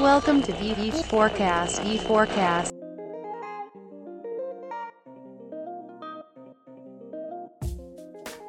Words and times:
Welcome 0.00 0.42
to 0.42 0.52
VV 0.52 1.04
Forecast. 1.04 1.82
V 1.82 1.98
Forecast. 1.98 2.81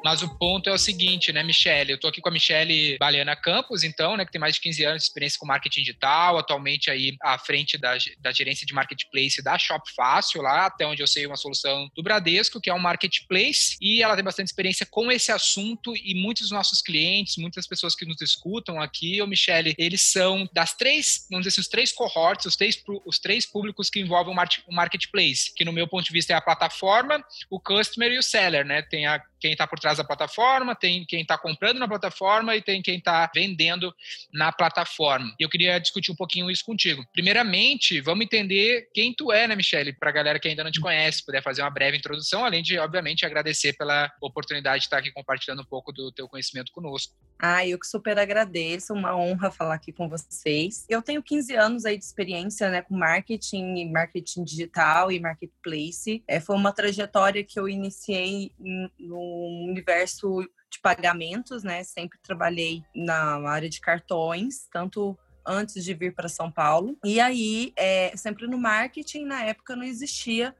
Mas 0.04 0.22
o 0.22 0.28
ponto 0.36 0.68
é 0.68 0.72
o 0.72 0.78
seguinte, 0.78 1.32
né, 1.32 1.42
Michele? 1.42 1.92
Eu 1.92 1.98
tô 1.98 2.08
aqui 2.08 2.20
com 2.20 2.28
a 2.28 2.32
Michele 2.32 2.98
Baliana 2.98 3.34
Campos, 3.34 3.82
então, 3.82 4.18
né, 4.18 4.26
que 4.26 4.30
tem 4.30 4.40
mais 4.40 4.56
de 4.56 4.60
15 4.60 4.84
anos 4.84 5.02
de 5.02 5.08
experiência 5.08 5.38
com 5.38 5.46
marketing 5.46 5.80
digital, 5.80 6.36
atualmente 6.36 6.90
aí 6.90 7.16
à 7.22 7.38
frente 7.38 7.78
da, 7.78 7.96
da 8.18 8.30
gerência 8.30 8.66
de 8.66 8.74
marketplace 8.74 9.42
da 9.42 9.58
Shop 9.58 9.90
Fácil, 9.96 10.42
lá 10.42 10.66
até 10.66 10.86
onde 10.86 11.02
eu 11.02 11.06
sei 11.06 11.26
uma 11.26 11.36
solução 11.36 11.88
do 11.96 12.02
Bradesco, 12.02 12.60
que 12.60 12.68
é 12.68 12.74
um 12.74 12.78
marketplace, 12.78 13.78
e 13.80 14.02
ela 14.02 14.14
tem 14.14 14.22
bastante 14.22 14.48
experiência 14.48 14.84
com 14.84 15.10
esse 15.10 15.32
assunto 15.32 15.96
e 15.96 16.14
muitos 16.14 16.42
dos 16.42 16.50
nossos 16.50 16.82
clientes, 16.82 17.38
muitas 17.38 17.66
pessoas 17.66 17.94
que 17.94 18.04
nos 18.04 18.20
escutam 18.20 18.78
aqui, 18.78 19.22
o 19.22 19.26
Michele, 19.26 19.74
eles 19.78 20.02
são 20.02 20.46
das 20.52 20.74
três, 20.74 21.26
vamos 21.30 21.46
dizer 21.46 21.54
assim, 21.54 21.60
os 21.62 21.68
três 21.68 21.92
cohorts, 21.92 22.44
os 22.44 22.56
três, 22.56 22.78
os 23.06 23.18
três 23.18 23.46
públicos 23.46 23.88
que 23.88 24.00
envolvem 24.00 24.34
o 24.34 24.74
marketplace, 24.74 25.50
que 25.56 25.64
no 25.64 25.72
meu 25.72 25.88
ponto 25.88 26.04
de 26.04 26.12
vista 26.12 26.34
é 26.34 26.36
a 26.36 26.42
plataforma, 26.42 27.24
o 27.48 27.58
customer 27.58 28.12
e 28.12 28.18
o 28.18 28.22
seller, 28.22 28.66
né? 28.66 28.82
Tem 28.82 29.06
a 29.06 29.22
quem 29.44 29.52
está 29.52 29.66
por 29.66 29.78
trás 29.78 29.93
da 29.98 30.04
plataforma, 30.04 30.74
tem 30.74 31.04
quem 31.04 31.22
está 31.22 31.36
comprando 31.38 31.78
na 31.78 31.88
plataforma 31.88 32.54
e 32.56 32.62
tem 32.62 32.82
quem 32.82 32.98
está 32.98 33.30
vendendo 33.34 33.94
na 34.32 34.52
plataforma. 34.52 35.34
Eu 35.38 35.48
queria 35.48 35.78
discutir 35.78 36.12
um 36.12 36.16
pouquinho 36.16 36.50
isso 36.50 36.64
contigo. 36.64 37.04
Primeiramente, 37.12 38.00
vamos 38.00 38.24
entender 38.24 38.88
quem 38.92 39.14
tu 39.14 39.32
é, 39.32 39.46
né, 39.46 39.56
Michele? 39.56 39.92
Para 39.92 40.10
a 40.10 40.12
galera 40.12 40.38
que 40.38 40.48
ainda 40.48 40.64
não 40.64 40.70
te 40.70 40.80
conhece, 40.80 41.24
puder 41.24 41.42
fazer 41.42 41.62
uma 41.62 41.70
breve 41.70 41.96
introdução, 41.96 42.44
além 42.44 42.62
de, 42.62 42.78
obviamente, 42.78 43.24
agradecer 43.24 43.72
pela 43.74 44.12
oportunidade 44.20 44.80
de 44.80 44.86
estar 44.86 44.98
aqui 44.98 45.10
compartilhando 45.10 45.62
um 45.62 45.66
pouco 45.66 45.92
do 45.92 46.10
teu 46.12 46.28
conhecimento 46.28 46.72
conosco. 46.72 47.14
Ah, 47.38 47.66
eu 47.66 47.78
que 47.78 47.86
super 47.86 48.18
agradeço, 48.18 48.94
uma 48.94 49.16
honra 49.16 49.50
falar 49.50 49.74
aqui 49.74 49.92
com 49.92 50.08
vocês. 50.08 50.86
Eu 50.88 51.02
tenho 51.02 51.22
15 51.22 51.54
anos 51.54 51.84
aí 51.84 51.98
de 51.98 52.04
experiência, 52.04 52.70
né, 52.70 52.82
com 52.82 52.96
marketing, 52.96 53.90
marketing 53.90 54.44
digital 54.44 55.10
e 55.10 55.20
marketplace. 55.20 56.22
É, 56.26 56.40
foi 56.40 56.56
uma 56.56 56.72
trajetória 56.72 57.44
que 57.44 57.58
eu 57.58 57.68
iniciei 57.68 58.52
no 58.98 59.66
universo 59.84 60.40
de 60.70 60.80
pagamentos, 60.80 61.62
né? 61.62 61.84
Sempre 61.84 62.18
trabalhei 62.22 62.82
na 62.94 63.48
área 63.48 63.68
de 63.68 63.80
cartões, 63.80 64.66
tanto 64.72 65.16
antes 65.46 65.84
de 65.84 65.92
vir 65.92 66.14
para 66.14 66.28
São 66.28 66.50
Paulo. 66.50 66.96
E 67.04 67.20
aí, 67.20 67.72
é, 67.76 68.16
sempre 68.16 68.46
no 68.46 68.56
marketing, 68.56 69.26
na 69.26 69.44
época 69.44 69.76
não 69.76 69.84
existia 69.84 70.54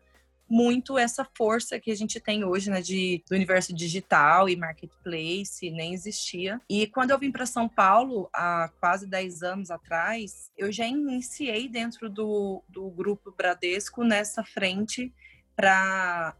muito 0.47 0.98
essa 0.98 1.27
força 1.36 1.81
que 1.81 1.91
a 1.91 1.97
gente 1.97 2.20
tem 2.20 2.44
hoje, 2.44 2.69
né, 2.69 2.83
de, 2.83 3.25
do 3.27 3.34
universo 3.34 3.75
digital 3.75 4.47
e 4.47 4.55
marketplace, 4.55 5.70
nem 5.70 5.94
existia. 5.94 6.61
E 6.69 6.86
quando 6.86 7.12
eu 7.12 7.19
vim 7.19 7.33
para 7.33 7.47
São 7.47 7.66
Paulo, 7.66 8.28
há 8.33 8.70
quase 8.78 9.06
10 9.06 9.42
anos 9.42 9.70
atrás, 9.70 10.53
eu 10.56 10.70
já 10.70 10.86
iniciei 10.86 11.66
dentro 11.66 12.11
do, 12.11 12.62
do 12.69 12.91
grupo 12.91 13.33
Bradesco 13.33 14.05
nessa 14.05 14.44
frente 14.44 15.11
para 15.56 16.34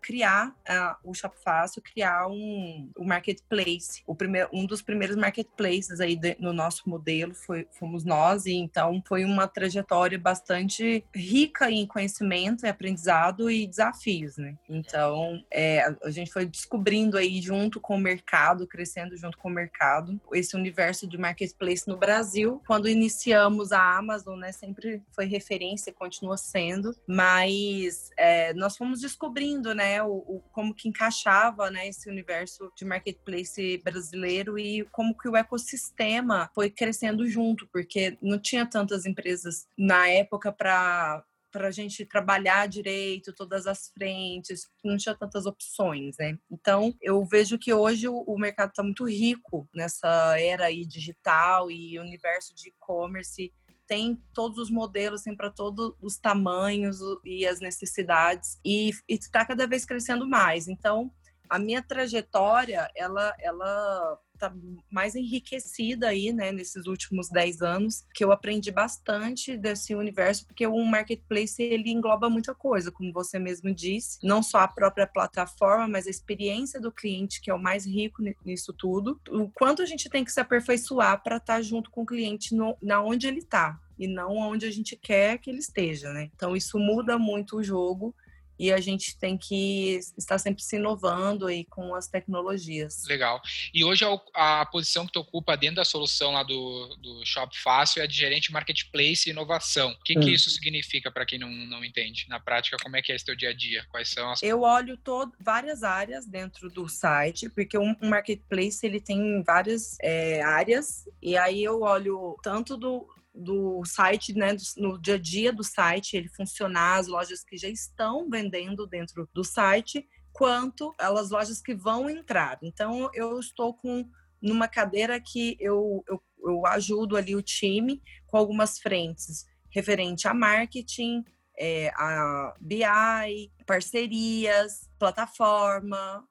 criar 0.00 0.48
uh, 0.48 1.10
o 1.10 1.14
Shop 1.14 1.36
Fácil, 1.42 1.82
criar 1.82 2.26
um, 2.26 2.90
um 2.98 3.04
marketplace. 3.04 4.02
O 4.06 4.14
primeiro, 4.14 4.48
um 4.52 4.66
dos 4.66 4.82
primeiros 4.82 5.16
marketplaces 5.16 6.00
aí 6.00 6.16
de, 6.16 6.36
no 6.38 6.52
nosso 6.52 6.88
modelo 6.88 7.34
foi, 7.34 7.66
fomos 7.72 8.04
nós, 8.04 8.46
e 8.46 8.54
então 8.54 9.02
foi 9.06 9.24
uma 9.24 9.46
trajetória 9.46 10.18
bastante 10.18 11.04
rica 11.14 11.70
em 11.70 11.86
conhecimento, 11.86 12.64
e 12.64 12.68
aprendizado 12.68 13.50
e 13.50 13.66
desafios, 13.66 14.36
né? 14.36 14.56
Então, 14.68 15.44
é, 15.50 15.94
a 16.02 16.10
gente 16.10 16.32
foi 16.32 16.46
descobrindo 16.46 17.18
aí 17.18 17.40
junto 17.40 17.80
com 17.80 17.96
o 17.96 18.00
mercado, 18.00 18.66
crescendo 18.66 19.16
junto 19.16 19.36
com 19.38 19.48
o 19.48 19.52
mercado, 19.52 20.20
esse 20.32 20.56
universo 20.56 21.06
de 21.06 21.18
marketplace 21.18 21.86
no 21.86 21.96
Brasil. 21.96 22.62
Quando 22.66 22.88
iniciamos 22.88 23.72
a 23.72 23.96
Amazon, 23.96 24.38
né, 24.38 24.52
sempre 24.52 25.02
foi 25.12 25.26
referência, 25.26 25.92
continua 25.92 26.36
sendo, 26.36 26.94
mas 27.06 28.10
é, 28.16 28.53
nós 28.54 28.76
fomos 28.76 29.00
descobrindo, 29.00 29.74
né, 29.74 30.02
o, 30.02 30.12
o, 30.12 30.40
como 30.52 30.74
que 30.74 30.88
encaixava, 30.88 31.70
né, 31.70 31.88
esse 31.88 32.08
universo 32.08 32.70
de 32.76 32.84
marketplace 32.84 33.78
brasileiro 33.84 34.58
e 34.58 34.84
como 34.92 35.16
que 35.16 35.28
o 35.28 35.36
ecossistema 35.36 36.50
foi 36.54 36.70
crescendo 36.70 37.26
junto, 37.26 37.66
porque 37.68 38.16
não 38.22 38.38
tinha 38.38 38.66
tantas 38.66 39.06
empresas 39.06 39.66
na 39.76 40.08
época 40.08 40.52
para 40.52 41.24
para 41.54 41.68
a 41.68 41.70
gente 41.70 42.04
trabalhar 42.04 42.66
direito 42.66 43.32
todas 43.32 43.68
as 43.68 43.88
frentes, 43.90 44.68
não 44.84 44.96
tinha 44.96 45.14
tantas 45.14 45.46
opções, 45.46 46.16
né? 46.18 46.36
Então, 46.50 46.92
eu 47.00 47.24
vejo 47.24 47.56
que 47.56 47.72
hoje 47.72 48.08
o, 48.08 48.36
mercado 48.36 48.70
está 48.70 48.82
muito 48.82 49.04
rico 49.04 49.68
nessa 49.72 50.36
era 50.36 50.64
aí 50.64 50.84
digital 50.84 51.70
e 51.70 51.96
universo 52.00 52.52
de 52.56 52.70
e-commerce 52.70 53.52
tem 53.86 54.22
todos 54.32 54.58
os 54.58 54.70
modelos, 54.70 55.22
tem 55.22 55.36
para 55.36 55.50
todos 55.50 55.94
os 56.00 56.16
tamanhos 56.16 56.98
e 57.24 57.46
as 57.46 57.60
necessidades 57.60 58.58
e 58.64 58.90
está 59.08 59.44
cada 59.44 59.66
vez 59.66 59.84
crescendo 59.84 60.26
mais. 60.26 60.68
Então, 60.68 61.10
a 61.48 61.58
minha 61.58 61.82
trajetória, 61.82 62.90
ela, 62.96 63.34
ela 63.38 64.18
tá 64.38 64.52
mais 64.90 65.14
enriquecida 65.14 66.08
aí, 66.08 66.32
né, 66.32 66.52
nesses 66.52 66.86
últimos 66.86 67.28
10 67.28 67.62
anos, 67.62 68.04
que 68.14 68.24
eu 68.24 68.32
aprendi 68.32 68.70
bastante 68.70 69.56
desse 69.56 69.94
universo, 69.94 70.46
porque 70.46 70.66
o 70.66 70.84
marketplace, 70.84 71.62
ele 71.62 71.90
engloba 71.90 72.28
muita 72.28 72.54
coisa, 72.54 72.90
como 72.90 73.12
você 73.12 73.38
mesmo 73.38 73.74
disse, 73.74 74.18
não 74.22 74.42
só 74.42 74.58
a 74.58 74.68
própria 74.68 75.06
plataforma, 75.06 75.88
mas 75.88 76.06
a 76.06 76.10
experiência 76.10 76.80
do 76.80 76.92
cliente, 76.92 77.40
que 77.40 77.50
é 77.50 77.54
o 77.54 77.62
mais 77.62 77.86
rico 77.86 78.22
nisso 78.44 78.72
tudo, 78.72 79.20
o 79.28 79.48
quanto 79.50 79.82
a 79.82 79.86
gente 79.86 80.08
tem 80.08 80.24
que 80.24 80.32
se 80.32 80.40
aperfeiçoar 80.40 81.22
para 81.22 81.36
estar 81.36 81.54
tá 81.56 81.62
junto 81.62 81.90
com 81.90 82.02
o 82.02 82.06
cliente 82.06 82.54
no, 82.54 82.76
na 82.82 83.02
onde 83.02 83.26
ele 83.26 83.38
está, 83.38 83.78
e 83.98 84.06
não 84.08 84.36
onde 84.36 84.66
a 84.66 84.70
gente 84.70 84.96
quer 84.96 85.38
que 85.38 85.48
ele 85.48 85.60
esteja, 85.60 86.12
né? 86.12 86.30
Então 86.34 86.56
isso 86.56 86.78
muda 86.78 87.16
muito 87.18 87.56
o 87.56 87.62
jogo 87.62 88.14
e 88.58 88.72
a 88.72 88.80
gente 88.80 89.16
tem 89.18 89.36
que 89.36 89.98
estar 90.16 90.38
sempre 90.38 90.62
se 90.62 90.76
inovando 90.76 91.46
aí 91.46 91.64
com 91.64 91.94
as 91.94 92.06
tecnologias. 92.06 93.04
Legal. 93.06 93.40
E 93.72 93.84
hoje 93.84 94.04
a, 94.34 94.66
posição 94.66 95.06
que 95.06 95.12
tu 95.12 95.20
ocupa 95.20 95.56
dentro 95.56 95.76
da 95.76 95.84
solução 95.84 96.32
lá 96.32 96.42
do, 96.42 96.96
do 96.96 97.24
Shop 97.24 97.56
Fácil 97.58 98.02
é 98.02 98.06
de 98.06 98.16
gerente 98.16 98.52
marketplace 98.52 99.28
e 99.28 99.32
inovação. 99.32 99.90
O 99.90 100.04
que, 100.04 100.18
hum. 100.18 100.20
que 100.20 100.32
isso 100.32 100.50
significa 100.50 101.10
para 101.10 101.26
quem 101.26 101.38
não, 101.38 101.48
não 101.48 101.84
entende? 101.84 102.26
Na 102.28 102.40
prática, 102.40 102.76
como 102.82 102.96
é 102.96 103.02
que 103.02 103.12
é 103.12 103.16
esse 103.16 103.24
teu 103.24 103.36
dia 103.36 103.50
a 103.50 103.54
dia? 103.54 103.84
Quais 103.90 104.08
são 104.08 104.30
as... 104.30 104.42
Eu 104.42 104.62
olho 104.62 104.96
todo, 104.96 105.32
várias 105.40 105.82
áreas 105.82 106.26
dentro 106.26 106.70
do 106.70 106.88
site, 106.88 107.48
porque 107.48 107.76
um, 107.76 107.94
um 108.00 108.08
marketplace 108.08 108.84
ele 108.84 109.00
tem 109.00 109.42
várias 109.42 109.96
é, 110.00 110.42
áreas, 110.42 111.08
e 111.20 111.36
aí 111.36 111.62
eu 111.62 111.82
olho 111.82 112.36
tanto 112.42 112.76
do, 112.76 113.06
do 113.34 113.84
site, 113.84 114.32
né, 114.32 114.56
no 114.76 114.98
dia 115.00 115.14
a 115.14 115.18
dia 115.18 115.52
do 115.52 115.64
site, 115.64 116.16
ele 116.16 116.28
funcionar, 116.28 116.98
as 116.98 117.08
lojas 117.08 117.42
que 117.42 117.56
já 117.56 117.68
estão 117.68 118.30
vendendo 118.30 118.86
dentro 118.86 119.28
do 119.34 119.42
site, 119.42 120.06
quanto 120.32 120.94
as 120.98 121.30
lojas 121.30 121.60
que 121.60 121.74
vão 121.74 122.08
entrar. 122.08 122.58
Então, 122.62 123.10
eu 123.12 123.38
estou 123.38 123.74
com 123.74 124.08
numa 124.40 124.68
cadeira 124.68 125.18
que 125.18 125.56
eu, 125.58 126.04
eu, 126.06 126.22
eu 126.42 126.66
ajudo 126.66 127.16
ali 127.16 127.34
o 127.34 127.42
time 127.42 128.02
com 128.26 128.36
algumas 128.36 128.78
frentes 128.78 129.46
referente 129.74 130.28
a 130.28 130.32
marketing, 130.32 131.24
é, 131.56 131.88
a 131.96 132.54
BI, 132.60 133.52
parcerias, 133.66 134.88
plataforma, 134.98 136.26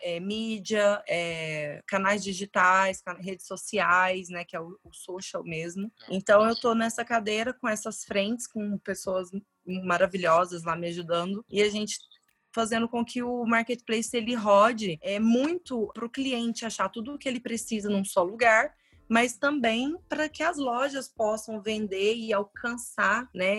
é, 0.00 0.18
mídia, 0.20 1.02
é, 1.06 1.82
canais 1.86 2.22
digitais, 2.22 3.02
redes 3.20 3.46
sociais, 3.46 4.28
né, 4.28 4.44
que 4.44 4.56
é 4.56 4.60
o, 4.60 4.78
o 4.82 4.92
social 4.92 5.44
mesmo. 5.44 5.92
Então 6.08 6.44
eu 6.44 6.52
estou 6.52 6.74
nessa 6.74 7.04
cadeira 7.04 7.52
com 7.52 7.68
essas 7.68 8.04
frentes, 8.04 8.46
com 8.46 8.78
pessoas 8.78 9.30
maravilhosas 9.84 10.62
lá 10.62 10.76
me 10.76 10.88
ajudando 10.88 11.44
e 11.50 11.62
a 11.62 11.68
gente 11.68 11.98
fazendo 12.54 12.88
com 12.88 13.04
que 13.04 13.22
o 13.22 13.44
marketplace 13.44 14.16
ele 14.16 14.34
rode 14.34 14.98
é 15.02 15.20
muito 15.20 15.90
para 15.92 16.06
o 16.06 16.10
cliente 16.10 16.64
achar 16.64 16.88
tudo 16.88 17.12
o 17.12 17.18
que 17.18 17.28
ele 17.28 17.40
precisa 17.40 17.90
num 17.90 18.04
só 18.04 18.22
lugar 18.22 18.72
mas 19.08 19.34
também 19.34 19.96
para 20.08 20.28
que 20.28 20.42
as 20.42 20.56
lojas 20.56 21.08
possam 21.08 21.60
vender 21.60 22.14
e 22.16 22.32
alcançar 22.32 23.28
né, 23.34 23.56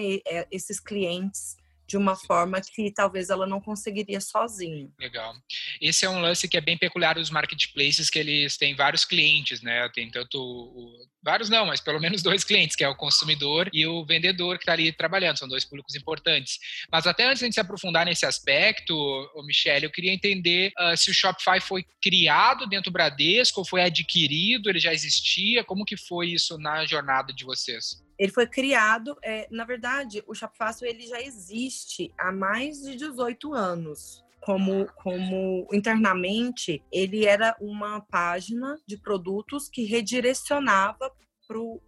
esses 0.51 0.79
clientes 0.79 1.57
de 1.87 1.95
uma 1.95 2.15
forma 2.15 2.59
que 2.59 2.91
talvez 2.91 3.29
ela 3.29 3.47
não 3.47 3.61
conseguiria 3.61 4.19
sozinha. 4.19 4.89
Legal. 4.99 5.33
Esse 5.79 6.05
é 6.05 6.09
um 6.09 6.19
lance 6.19 6.47
que 6.47 6.57
é 6.57 6.61
bem 6.61 6.77
peculiar 6.77 7.15
dos 7.15 7.29
marketplaces, 7.29 8.09
que 8.09 8.19
eles 8.19 8.57
têm 8.57 8.75
vários 8.75 9.05
clientes, 9.05 9.61
né? 9.61 9.89
Tem 9.93 10.09
tanto 10.11 10.37
o, 10.37 11.07
vários 11.23 11.49
não, 11.49 11.65
mas 11.65 11.79
pelo 11.79 11.99
menos 11.99 12.21
dois 12.21 12.43
clientes, 12.43 12.75
que 12.75 12.83
é 12.83 12.89
o 12.89 12.95
consumidor 12.95 13.69
e 13.71 13.87
o 13.87 14.05
vendedor 14.05 14.57
que 14.57 14.63
está 14.63 14.73
ali 14.73 14.91
trabalhando, 14.91 15.39
são 15.39 15.47
dois 15.47 15.63
públicos 15.63 15.95
importantes. 15.95 16.59
Mas 16.91 17.07
até 17.07 17.25
antes 17.25 17.39
de 17.39 17.45
a 17.45 17.47
gente 17.47 17.53
se 17.53 17.61
aprofundar 17.61 18.05
nesse 18.05 18.25
aspecto, 18.25 18.93
o 19.33 19.43
Michele, 19.43 19.85
eu 19.85 19.91
queria 19.91 20.13
entender 20.13 20.73
uh, 20.79 20.97
se 20.97 21.09
o 21.09 21.13
Shopify 21.13 21.61
foi 21.61 21.85
criado 22.01 22.67
dentro 22.67 22.91
do 22.91 22.93
Bradesco 22.93 23.65
foi 23.65 23.81
adquirido, 23.81 24.69
ele 24.69 24.79
já 24.79 24.93
existia, 24.93 25.63
como 25.63 25.85
que 25.85 25.95
foi 25.95 26.29
isso 26.29 26.57
na 26.57 26.85
jornada 26.85 27.33
de 27.33 27.45
vocês? 27.45 28.06
Ele 28.17 28.31
foi 28.31 28.47
criado, 28.47 29.17
é, 29.23 29.47
na 29.51 29.63
verdade, 29.63 30.23
o 30.27 30.33
Shopfácil 30.33 30.87
ele 30.87 31.05
já 31.05 31.21
existe 31.21 32.11
há 32.17 32.31
mais 32.31 32.81
de 32.81 32.95
18 32.95 33.53
anos. 33.53 34.23
Como, 34.41 34.87
como 34.95 35.67
internamente, 35.73 36.81
ele 36.91 37.25
era 37.25 37.55
uma 37.59 37.99
página 37.99 38.77
de 38.87 38.97
produtos 38.97 39.67
que 39.67 39.83
redirecionava 39.83 41.11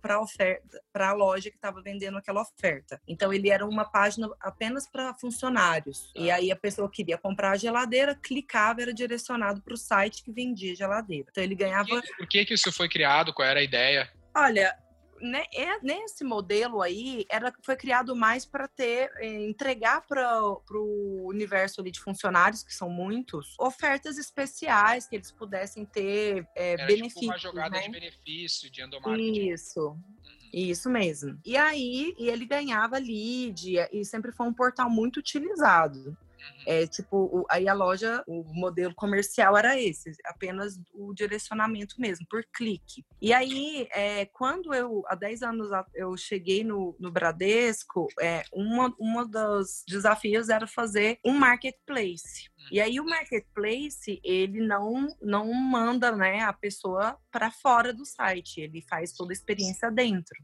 para 0.01 0.21
oferta, 0.21 0.81
para 0.91 1.09
a 1.09 1.13
loja 1.13 1.49
que 1.49 1.57
estava 1.57 1.81
vendendo 1.81 2.17
aquela 2.17 2.41
oferta. 2.41 2.99
Então 3.07 3.33
ele 3.33 3.49
era 3.49 3.65
uma 3.65 3.83
página 3.83 4.29
apenas 4.39 4.89
para 4.89 5.13
funcionários. 5.15 6.11
E 6.15 6.31
aí 6.31 6.51
a 6.51 6.55
pessoa 6.55 6.89
queria 6.89 7.17
comprar 7.17 7.51
a 7.51 7.57
geladeira, 7.57 8.15
clicava, 8.15 8.81
era 8.81 8.93
direcionado 8.93 9.61
para 9.61 9.73
o 9.73 9.77
site 9.77 10.23
que 10.23 10.31
vendia 10.31 10.75
geladeira. 10.75 11.27
Então 11.29 11.43
ele 11.43 11.55
ganhava. 11.55 11.87
Por 11.87 12.01
que, 12.01 12.15
por 12.15 12.27
que, 12.27 12.45
que 12.45 12.53
isso 12.53 12.71
foi 12.71 12.87
criado? 12.87 13.33
Qual 13.33 13.47
era 13.47 13.59
a 13.59 13.63
ideia? 13.63 14.09
Olha, 14.35 14.75
né, 15.21 15.43
é, 15.53 15.79
nesse 15.81 16.23
modelo 16.23 16.81
aí 16.81 17.25
era, 17.29 17.53
foi 17.61 17.75
criado 17.75 18.15
mais 18.15 18.45
para 18.45 18.67
ter 18.67 19.11
é, 19.17 19.45
entregar 19.45 20.05
para 20.07 20.41
o 20.41 21.27
universo 21.27 21.81
ali 21.81 21.91
de 21.91 21.99
funcionários 21.99 22.63
que 22.63 22.73
são 22.73 22.89
muitos 22.89 23.55
ofertas 23.59 24.17
especiais 24.17 25.07
que 25.07 25.15
eles 25.15 25.31
pudessem 25.31 25.85
ter 25.85 26.47
é, 26.55 26.73
era 26.73 26.85
benefícios. 26.85 27.13
Tipo 27.13 27.31
uma 27.31 27.37
jogada 27.37 27.77
né? 27.77 27.81
de 27.81 27.91
benefício 27.91 28.69
de 28.69 28.81
endomarketing. 28.81 29.49
Isso. 29.49 29.89
Uhum. 29.89 30.29
Isso 30.51 30.89
mesmo. 30.89 31.39
E 31.45 31.55
aí, 31.55 32.15
e 32.17 32.27
ele 32.27 32.45
ganhava 32.45 32.97
lead, 32.97 33.75
e 33.91 34.03
sempre 34.03 34.31
foi 34.31 34.47
um 34.47 34.53
portal 34.53 34.89
muito 34.89 35.17
utilizado. 35.17 36.17
É 36.65 36.85
tipo, 36.87 37.45
aí 37.49 37.67
a 37.67 37.73
loja, 37.73 38.23
o 38.27 38.43
modelo 38.53 38.93
comercial 38.93 39.57
era 39.57 39.79
esse, 39.79 40.11
apenas 40.25 40.79
o 40.93 41.13
direcionamento 41.13 41.95
mesmo, 41.99 42.25
por 42.29 42.43
clique. 42.53 43.05
E 43.21 43.33
aí, 43.33 43.87
é, 43.91 44.25
quando 44.25 44.73
eu, 44.73 45.03
há 45.07 45.15
10 45.15 45.41
anos 45.41 45.69
eu 45.95 46.15
cheguei 46.17 46.63
no, 46.63 46.95
no 46.99 47.11
Bradesco, 47.11 48.07
é, 48.19 48.43
uma, 48.53 48.93
uma 48.99 49.25
dos 49.25 49.83
desafios 49.87 50.49
era 50.49 50.67
fazer 50.67 51.19
um 51.25 51.33
marketplace. 51.33 52.49
E 52.71 52.79
aí 52.79 52.99
o 52.99 53.05
marketplace, 53.05 54.19
ele 54.23 54.61
não 54.65 55.07
não 55.21 55.51
manda, 55.53 56.15
né, 56.15 56.41
a 56.41 56.53
pessoa 56.53 57.17
para 57.31 57.51
fora 57.51 57.93
do 57.93 58.05
site, 58.05 58.61
ele 58.61 58.81
faz 58.87 59.13
toda 59.13 59.31
a 59.31 59.33
experiência 59.33 59.89
dentro. 59.89 60.37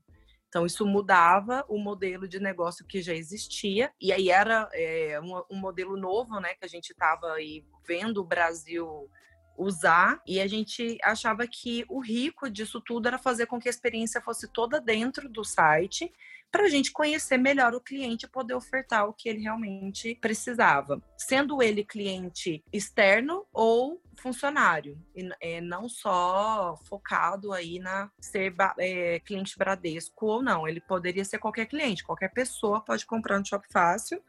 Então, 0.56 0.66
isso 0.66 0.86
mudava 0.86 1.66
o 1.68 1.78
modelo 1.78 2.30
de 2.30 2.40
negócio 2.40 2.86
que 2.86 3.02
já 3.02 3.14
existia, 3.14 3.92
e 4.00 4.14
aí 4.14 4.30
era 4.30 4.70
é, 4.72 5.20
um, 5.20 5.44
um, 5.52 5.60
modelo 5.60 5.98
novo, 5.98 6.40
né, 6.40 6.54
que 6.54 6.64
a 6.64 6.68
gente 6.70 6.92
estava 6.92 7.34
aí 7.34 7.66
vendo 7.86 8.22
o 8.22 8.24
Brasil 8.24 9.12
usar, 9.58 10.22
e 10.26 10.40
a 10.40 10.48
gente 10.48 10.98
achava 11.04 11.46
que 11.46 11.84
o 11.90 12.00
rico 12.00 12.50
disso 12.50 12.80
tudo 12.80 13.06
era 13.06 13.18
fazer 13.18 13.48
com 13.48 13.60
que 13.60 13.68
a 13.68 13.70
experiência 13.70 14.22
fosse 14.22 14.48
toda 14.48 14.80
dentro 14.80 15.28
do 15.28 15.44
site, 15.44 16.10
para 16.56 16.64
a 16.64 16.70
gente 16.70 16.94
conhecer 16.94 17.38
melhor 17.38 17.76
o 17.76 17.82
cliente 17.82 18.26
e 18.26 18.30
poder 18.30 18.54
ofertar 18.54 19.10
o 19.10 19.14
que 19.14 19.28
ele 19.28 19.42
realmente 19.42 20.16
precisava, 20.22 21.04
sendo 21.18 21.62
ele 21.62 21.84
cliente 21.84 22.64
externo 22.72 23.46
ou 23.52 24.02
funcionário, 24.22 24.98
e 25.14 25.30
é, 25.42 25.60
não 25.60 25.90
só 25.90 26.78
focado 26.88 27.52
aí 27.52 27.78
na 27.78 28.10
ser 28.22 28.56
é, 28.80 29.20
cliente 29.20 29.58
Bradesco 29.58 30.26
ou 30.26 30.42
não, 30.42 30.66
ele 30.66 30.80
poderia 30.80 31.26
ser 31.26 31.40
qualquer 31.40 31.66
cliente, 31.66 32.06
qualquer 32.06 32.32
pessoa 32.32 32.80
pode 32.80 33.06
comprar 33.06 33.38
no 33.38 33.46
Shop 33.46 33.68
Fácil 33.70 34.24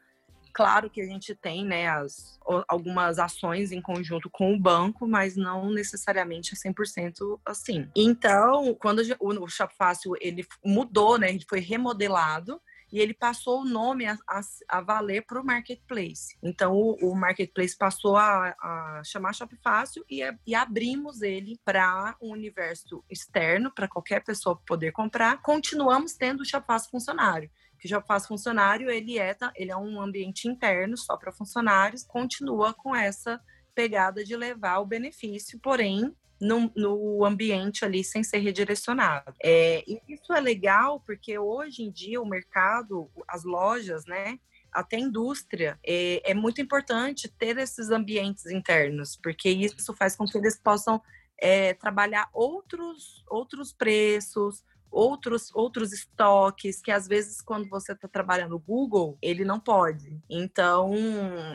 Claro 0.57 0.89
que 0.89 0.99
a 0.99 1.05
gente 1.05 1.35
tem 1.35 1.63
né, 1.63 1.87
as, 1.87 2.39
algumas 2.67 3.19
ações 3.19 3.71
em 3.71 3.79
conjunto 3.79 4.27
com 4.27 4.55
o 4.55 4.59
banco, 4.59 5.07
mas 5.07 5.35
não 5.35 5.69
necessariamente 5.69 6.55
é 6.55 6.69
100% 6.71 7.39
assim. 7.45 7.87
Então, 7.95 8.73
quando 8.73 9.03
o 9.21 9.47
Shop 9.47 9.71
Fácil 9.77 10.13
ele 10.19 10.47
mudou, 10.65 11.19
né, 11.19 11.29
ele 11.29 11.45
foi 11.47 11.59
remodelado, 11.59 12.59
e 12.91 12.99
ele 12.99 13.13
passou 13.13 13.61
o 13.61 13.65
nome 13.65 14.07
a, 14.07 14.17
a, 14.27 14.41
a 14.69 14.81
valer 14.81 15.25
para 15.27 15.39
o 15.39 15.45
marketplace. 15.45 16.35
Então 16.41 16.73
o, 16.73 17.11
o 17.11 17.15
marketplace 17.15 17.77
passou 17.77 18.15
a, 18.15 18.55
a, 18.59 19.01
chamar 19.03 19.33
Shop 19.33 19.55
Fácil 19.57 20.05
e, 20.09 20.21
e 20.45 20.55
abrimos 20.55 21.21
ele 21.21 21.59
para 21.65 22.15
um 22.19 22.31
universo 22.31 23.03
externo, 23.09 23.69
para 23.69 23.87
qualquer 23.87 24.23
pessoa 24.23 24.59
poder 24.65 24.91
comprar. 24.93 25.41
Continuamos 25.41 26.13
tendo 26.13 26.41
o 26.41 26.45
Shop 26.45 26.65
Fácil 26.65 26.89
funcionário 26.89 27.51
que 27.79 27.87
já 27.87 28.01
faz 28.01 28.25
funcionário, 28.25 28.89
ele 28.89 29.19
é, 29.19 29.35
ele 29.55 29.71
é 29.71 29.77
um 29.77 30.01
ambiente 30.01 30.47
interno 30.47 30.97
só 30.97 31.15
para 31.17 31.31
funcionários, 31.31 32.03
continua 32.03 32.73
com 32.73 32.95
essa 32.95 33.39
pegada 33.75 34.23
de 34.23 34.35
levar 34.35 34.79
o 34.79 34.85
benefício, 34.85 35.59
porém 35.59 36.15
no, 36.39 36.71
no, 36.75 37.25
ambiente 37.25 37.83
ali 37.83 38.03
sem 38.03 38.23
ser 38.23 38.39
redirecionado. 38.39 39.33
É, 39.43 39.83
e 39.87 40.01
isso 40.07 40.33
é 40.33 40.39
legal 40.39 40.99
porque 41.05 41.37
hoje 41.37 41.83
em 41.83 41.91
dia 41.91 42.21
o 42.21 42.25
mercado, 42.25 43.09
as 43.27 43.43
lojas, 43.43 44.05
né? 44.05 44.39
Até 44.71 44.97
a 44.97 44.99
indústria, 44.99 45.79
é, 45.83 46.31
é 46.31 46.33
muito 46.33 46.61
importante 46.61 47.27
ter 47.27 47.57
esses 47.57 47.89
ambientes 47.89 48.45
internos, 48.47 49.17
porque 49.21 49.49
isso 49.49 49.93
faz 49.93 50.15
com 50.15 50.25
que 50.25 50.37
eles 50.37 50.59
possam 50.59 51.01
é, 51.39 51.73
trabalhar 51.73 52.29
outros, 52.33 53.23
outros 53.27 53.73
preços, 53.73 54.63
outros, 54.91 55.53
outros 55.53 55.93
estoques 55.93 56.81
que 56.81 56.91
às 56.91 57.07
vezes 57.07 57.41
quando 57.41 57.67
você 57.69 57.93
está 57.93 58.07
trabalhando 58.07 58.51
no 58.51 58.59
Google, 58.59 59.17
ele 59.21 59.43
não 59.45 59.59
pode. 59.59 60.19
Então, 60.29 60.93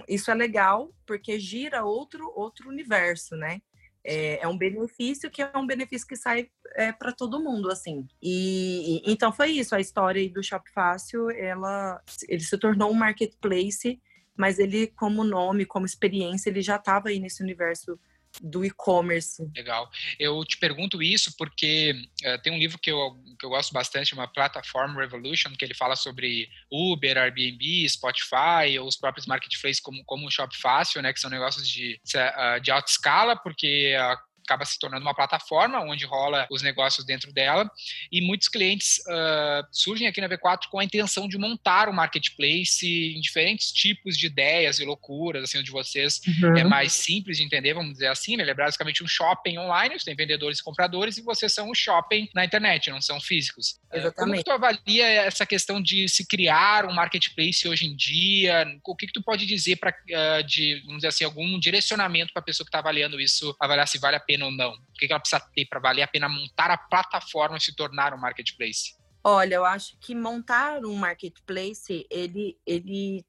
isso 0.08 0.31
é 0.31 0.34
legal 0.34 0.93
porque 1.06 1.38
gira 1.38 1.84
outro, 1.84 2.32
outro 2.34 2.69
universo, 2.69 3.37
né? 3.37 3.61
É, 4.05 4.43
é 4.43 4.49
um 4.49 4.58
benefício 4.58 5.31
que 5.31 5.40
é 5.40 5.50
um 5.56 5.67
benefício 5.67 6.06
que 6.06 6.17
sai 6.17 6.50
é, 6.75 6.90
para 6.90 7.12
todo 7.12 7.43
mundo, 7.43 7.70
assim. 7.70 8.06
E, 8.20 8.99
e, 8.99 9.12
então 9.12 9.32
foi 9.32 9.50
isso, 9.50 9.75
a 9.75 9.81
história 9.81 10.29
do 10.29 10.43
Shop 10.43 10.69
Fácil, 10.73 11.31
ela, 11.31 12.02
ele 12.29 12.43
se 12.43 12.58
tornou 12.58 12.90
um 12.90 12.94
marketplace, 12.94 14.00
mas 14.37 14.58
ele 14.58 14.88
como 14.88 15.23
nome, 15.23 15.64
como 15.64 15.87
experiência, 15.87 16.50
ele 16.50 16.62
já 16.62 16.76
estava 16.76 17.11
aí 17.11 17.20
nesse 17.20 17.43
universo 17.43 17.99
do 18.40 18.64
e-commerce. 18.64 19.43
Legal. 19.55 19.90
Eu 20.19 20.44
te 20.44 20.56
pergunto 20.58 21.02
isso 21.02 21.34
porque 21.37 21.94
uh, 22.25 22.40
tem 22.43 22.52
um 22.52 22.58
livro 22.58 22.79
que 22.79 22.90
eu, 22.90 23.17
que 23.38 23.44
eu 23.44 23.50
gosto 23.50 23.73
bastante, 23.73 24.14
uma 24.14 24.26
Platform 24.26 24.96
Revolution, 24.96 25.55
que 25.56 25.64
ele 25.64 25.75
fala 25.75 25.96
sobre 25.96 26.49
Uber, 26.70 27.19
Airbnb, 27.19 27.88
Spotify, 27.88 28.79
ou 28.79 28.87
os 28.87 28.96
próprios 28.96 29.26
marketplaces 29.26 29.81
como, 29.81 30.05
como 30.05 30.26
o 30.26 30.31
Shop 30.31 30.56
Fácil, 30.56 31.02
né, 31.02 31.12
que 31.12 31.20
são 31.20 31.31
negócios 31.31 31.69
de, 31.69 32.00
uh, 32.17 32.61
de 32.61 32.70
alta 32.70 32.90
escala, 32.90 33.37
porque 33.37 33.94
uh, 33.96 34.31
acaba 34.44 34.65
se 34.65 34.79
tornando 34.79 35.05
uma 35.05 35.15
plataforma 35.15 35.81
onde 35.81 36.05
rola 36.05 36.47
os 36.50 36.62
negócios 36.62 37.05
dentro 37.05 37.33
dela 37.33 37.71
e 38.11 38.21
muitos 38.21 38.49
clientes 38.49 38.99
uh, 39.06 39.67
surgem 39.71 40.06
aqui 40.06 40.21
na 40.21 40.29
V4 40.29 40.69
com 40.71 40.79
a 40.79 40.85
intenção 40.85 41.29
de 41.29 41.39
montar 41.39 41.89
um 41.89 41.93
marketplace 41.93 43.15
em 43.17 43.21
diferentes 43.21 43.73
tipos 43.73 44.17
de 44.17 44.27
ideias 44.27 44.79
e 44.79 44.85
loucuras, 44.85 45.44
assim, 45.44 45.59
onde 45.59 45.71
vocês 45.71 46.21
uhum. 46.43 46.56
é 46.56 46.65
mais 46.65 46.93
simples 46.93 47.37
de 47.37 47.44
entender, 47.44 47.75
vamos 47.75 47.93
dizer 47.93 48.09
assim, 48.09 48.37
né? 48.37 48.43
ele 48.43 48.50
é 48.50 48.55
basicamente 48.55 49.03
um 49.03 49.09
shopping 49.09 49.59
online, 49.59 49.99
você 49.99 50.06
tem 50.06 50.17
vendedores 50.17 50.59
e 50.59 50.62
compradores 50.62 51.17
e 51.17 51.23
vocês 51.23 51.53
são 51.53 51.71
um 51.71 51.75
shopping 51.75 52.29
na 52.35 52.44
internet, 52.44 52.91
não 52.91 53.00
são 53.00 53.21
físicos. 53.21 53.81
Exatamente. 53.93 54.15
Como 54.17 54.35
que 54.35 54.44
tu 54.44 54.50
avalia 54.50 55.06
essa 55.06 55.47
questão 55.47 55.81
de 55.81 56.09
se 56.09 56.27
criar 56.27 56.87
um 56.87 56.93
marketplace 56.93 57.69
hoje 57.69 57.87
em 57.87 57.94
dia? 57.94 58.67
O 58.84 58.96
que, 58.96 59.06
que 59.06 59.13
tu 59.13 59.22
pode 59.22 59.46
dizer 59.46 59.77
para, 59.77 59.91
uh, 59.91 60.43
de, 60.44 60.81
vamos 60.84 60.99
dizer 60.99 61.08
assim, 61.08 61.25
algum 61.25 61.58
direcionamento 61.58 62.32
para 62.32 62.41
a 62.41 62.44
pessoa 62.44 62.65
que 62.65 62.69
está 62.69 62.79
avaliando 62.79 63.20
isso, 63.20 63.55
avaliar 63.61 63.87
se 63.87 63.99
vale 63.99 64.17
a 64.17 64.20
pena 64.20 64.31
ou 64.41 64.51
não? 64.51 64.72
O 64.72 64.93
que 64.94 65.06
ela 65.10 65.20
precisa 65.20 65.41
ter 65.55 65.67
para 65.67 65.81
valer 65.81 66.03
a 66.03 66.08
pena 66.08 66.29
montar 66.29 66.70
a 66.70 66.79
plataforma 66.79 67.56
e 67.56 67.60
se 67.60 67.74
tornar 67.74 68.15
um 68.15 68.19
marketplace? 68.19 68.96
Olha, 69.24 69.56
eu 69.56 69.65
acho 69.65 69.96
que 70.01 70.15
montar 70.15 70.84
um 70.84 70.94
marketplace, 70.94 72.06
ele, 72.10 72.58
ele 72.67 73.24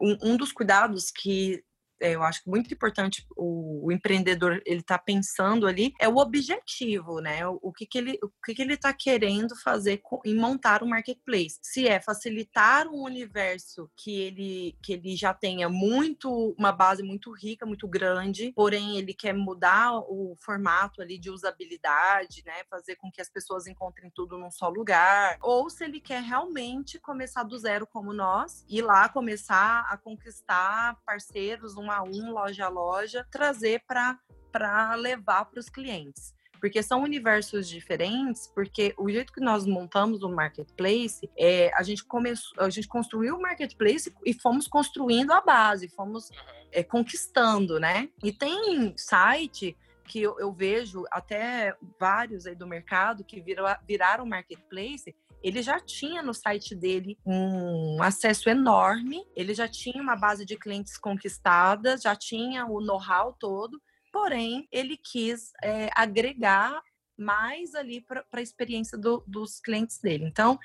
um, 0.00 0.16
um 0.22 0.36
dos 0.36 0.52
cuidados 0.52 1.10
que 1.10 1.62
eu 2.02 2.22
acho 2.22 2.42
muito 2.46 2.72
importante 2.72 3.26
o, 3.36 3.86
o 3.86 3.92
empreendedor 3.92 4.60
ele 4.66 4.80
está 4.80 4.98
pensando 4.98 5.66
ali 5.66 5.94
é 6.00 6.08
o 6.08 6.16
objetivo, 6.16 7.20
né? 7.20 7.46
O, 7.46 7.58
o 7.62 7.72
que, 7.72 7.86
que 7.86 7.98
ele 7.98 8.18
o 8.22 8.30
que, 8.44 8.54
que 8.54 8.62
ele 8.62 8.74
está 8.74 8.92
querendo 8.92 9.54
fazer 9.56 9.98
com, 9.98 10.20
em 10.24 10.34
montar 10.34 10.82
um 10.82 10.88
marketplace. 10.88 11.58
Se 11.62 11.86
é 11.86 12.00
facilitar 12.00 12.88
um 12.88 13.02
universo 13.02 13.90
que 13.96 14.20
ele 14.20 14.76
que 14.82 14.94
ele 14.94 15.16
já 15.16 15.32
tenha 15.32 15.68
muito 15.68 16.54
uma 16.58 16.72
base 16.72 17.02
muito 17.02 17.32
rica, 17.32 17.64
muito 17.64 17.86
grande, 17.86 18.52
porém 18.54 18.98
ele 18.98 19.14
quer 19.14 19.34
mudar 19.34 19.98
o 19.98 20.36
formato 20.40 21.00
ali 21.00 21.18
de 21.18 21.30
usabilidade, 21.30 22.42
né? 22.44 22.64
Fazer 22.68 22.96
com 22.96 23.10
que 23.10 23.20
as 23.20 23.30
pessoas 23.30 23.66
encontrem 23.66 24.10
tudo 24.14 24.38
num 24.38 24.50
só 24.50 24.68
lugar, 24.68 25.38
ou 25.40 25.70
se 25.70 25.84
ele 25.84 26.00
quer 26.00 26.22
realmente 26.22 26.98
começar 26.98 27.42
do 27.44 27.58
zero 27.58 27.86
como 27.86 28.12
nós, 28.12 28.64
ir 28.68 28.82
lá 28.82 29.08
começar 29.08 29.86
a 29.88 29.96
conquistar 29.96 30.96
parceiros, 31.04 31.76
uma 31.76 31.91
a 31.96 32.02
um, 32.02 32.30
loja 32.32 32.66
a 32.66 32.68
loja, 32.68 33.26
trazer 33.30 33.82
para 33.86 34.94
levar 34.96 35.46
para 35.46 35.60
os 35.60 35.68
clientes 35.68 36.34
porque 36.62 36.80
são 36.80 37.02
universos 37.02 37.68
diferentes, 37.68 38.46
porque 38.54 38.94
o 38.96 39.10
jeito 39.10 39.32
que 39.32 39.40
nós 39.40 39.66
montamos 39.66 40.22
o 40.22 40.28
marketplace, 40.28 41.28
é, 41.36 41.72
a 41.74 41.82
gente 41.82 42.04
começou, 42.04 42.62
a 42.62 42.70
gente 42.70 42.86
construiu 42.86 43.34
o 43.34 43.42
marketplace 43.42 44.14
e 44.24 44.32
fomos 44.32 44.68
construindo 44.68 45.32
a 45.32 45.40
base, 45.40 45.88
fomos 45.88 46.30
é, 46.70 46.84
conquistando, 46.84 47.80
né? 47.80 48.08
E 48.22 48.32
tem 48.32 48.94
site 48.96 49.76
que 50.12 50.20
eu, 50.20 50.38
eu, 50.38 50.52
vejo 50.52 51.04
até 51.10 51.74
vários 51.98 52.46
aí 52.46 52.54
do 52.54 52.66
mercado 52.66 53.24
que 53.24 53.40
viram, 53.40 53.64
viraram 53.88 54.26
marketplace 54.26 55.14
ele 55.42 55.62
já 55.62 55.80
tinha 55.80 56.22
no 56.22 56.34
site 56.34 56.74
dele 56.74 57.18
um 57.26 58.00
acesso 58.00 58.48
enorme, 58.48 59.26
ele 59.34 59.54
já 59.54 59.66
tinha 59.66 60.00
uma 60.00 60.14
base 60.14 60.44
de 60.44 60.56
clientes 60.56 60.96
conquistadas, 60.96 62.02
já 62.02 62.14
tinha 62.14 62.64
o 62.66 62.80
know-how 62.80 63.34
todo, 63.40 63.82
porém 64.12 64.68
ele 64.70 64.96
quis 64.96 65.50
é, 65.64 65.90
agregar 65.96 66.80
mais 67.16 67.74
ali 67.74 68.00
para 68.00 68.24
a 68.32 68.42
experiência 68.42 68.98
do, 68.98 69.22
dos 69.26 69.60
clientes 69.60 69.98
dele. 69.98 70.24
Então, 70.24 70.58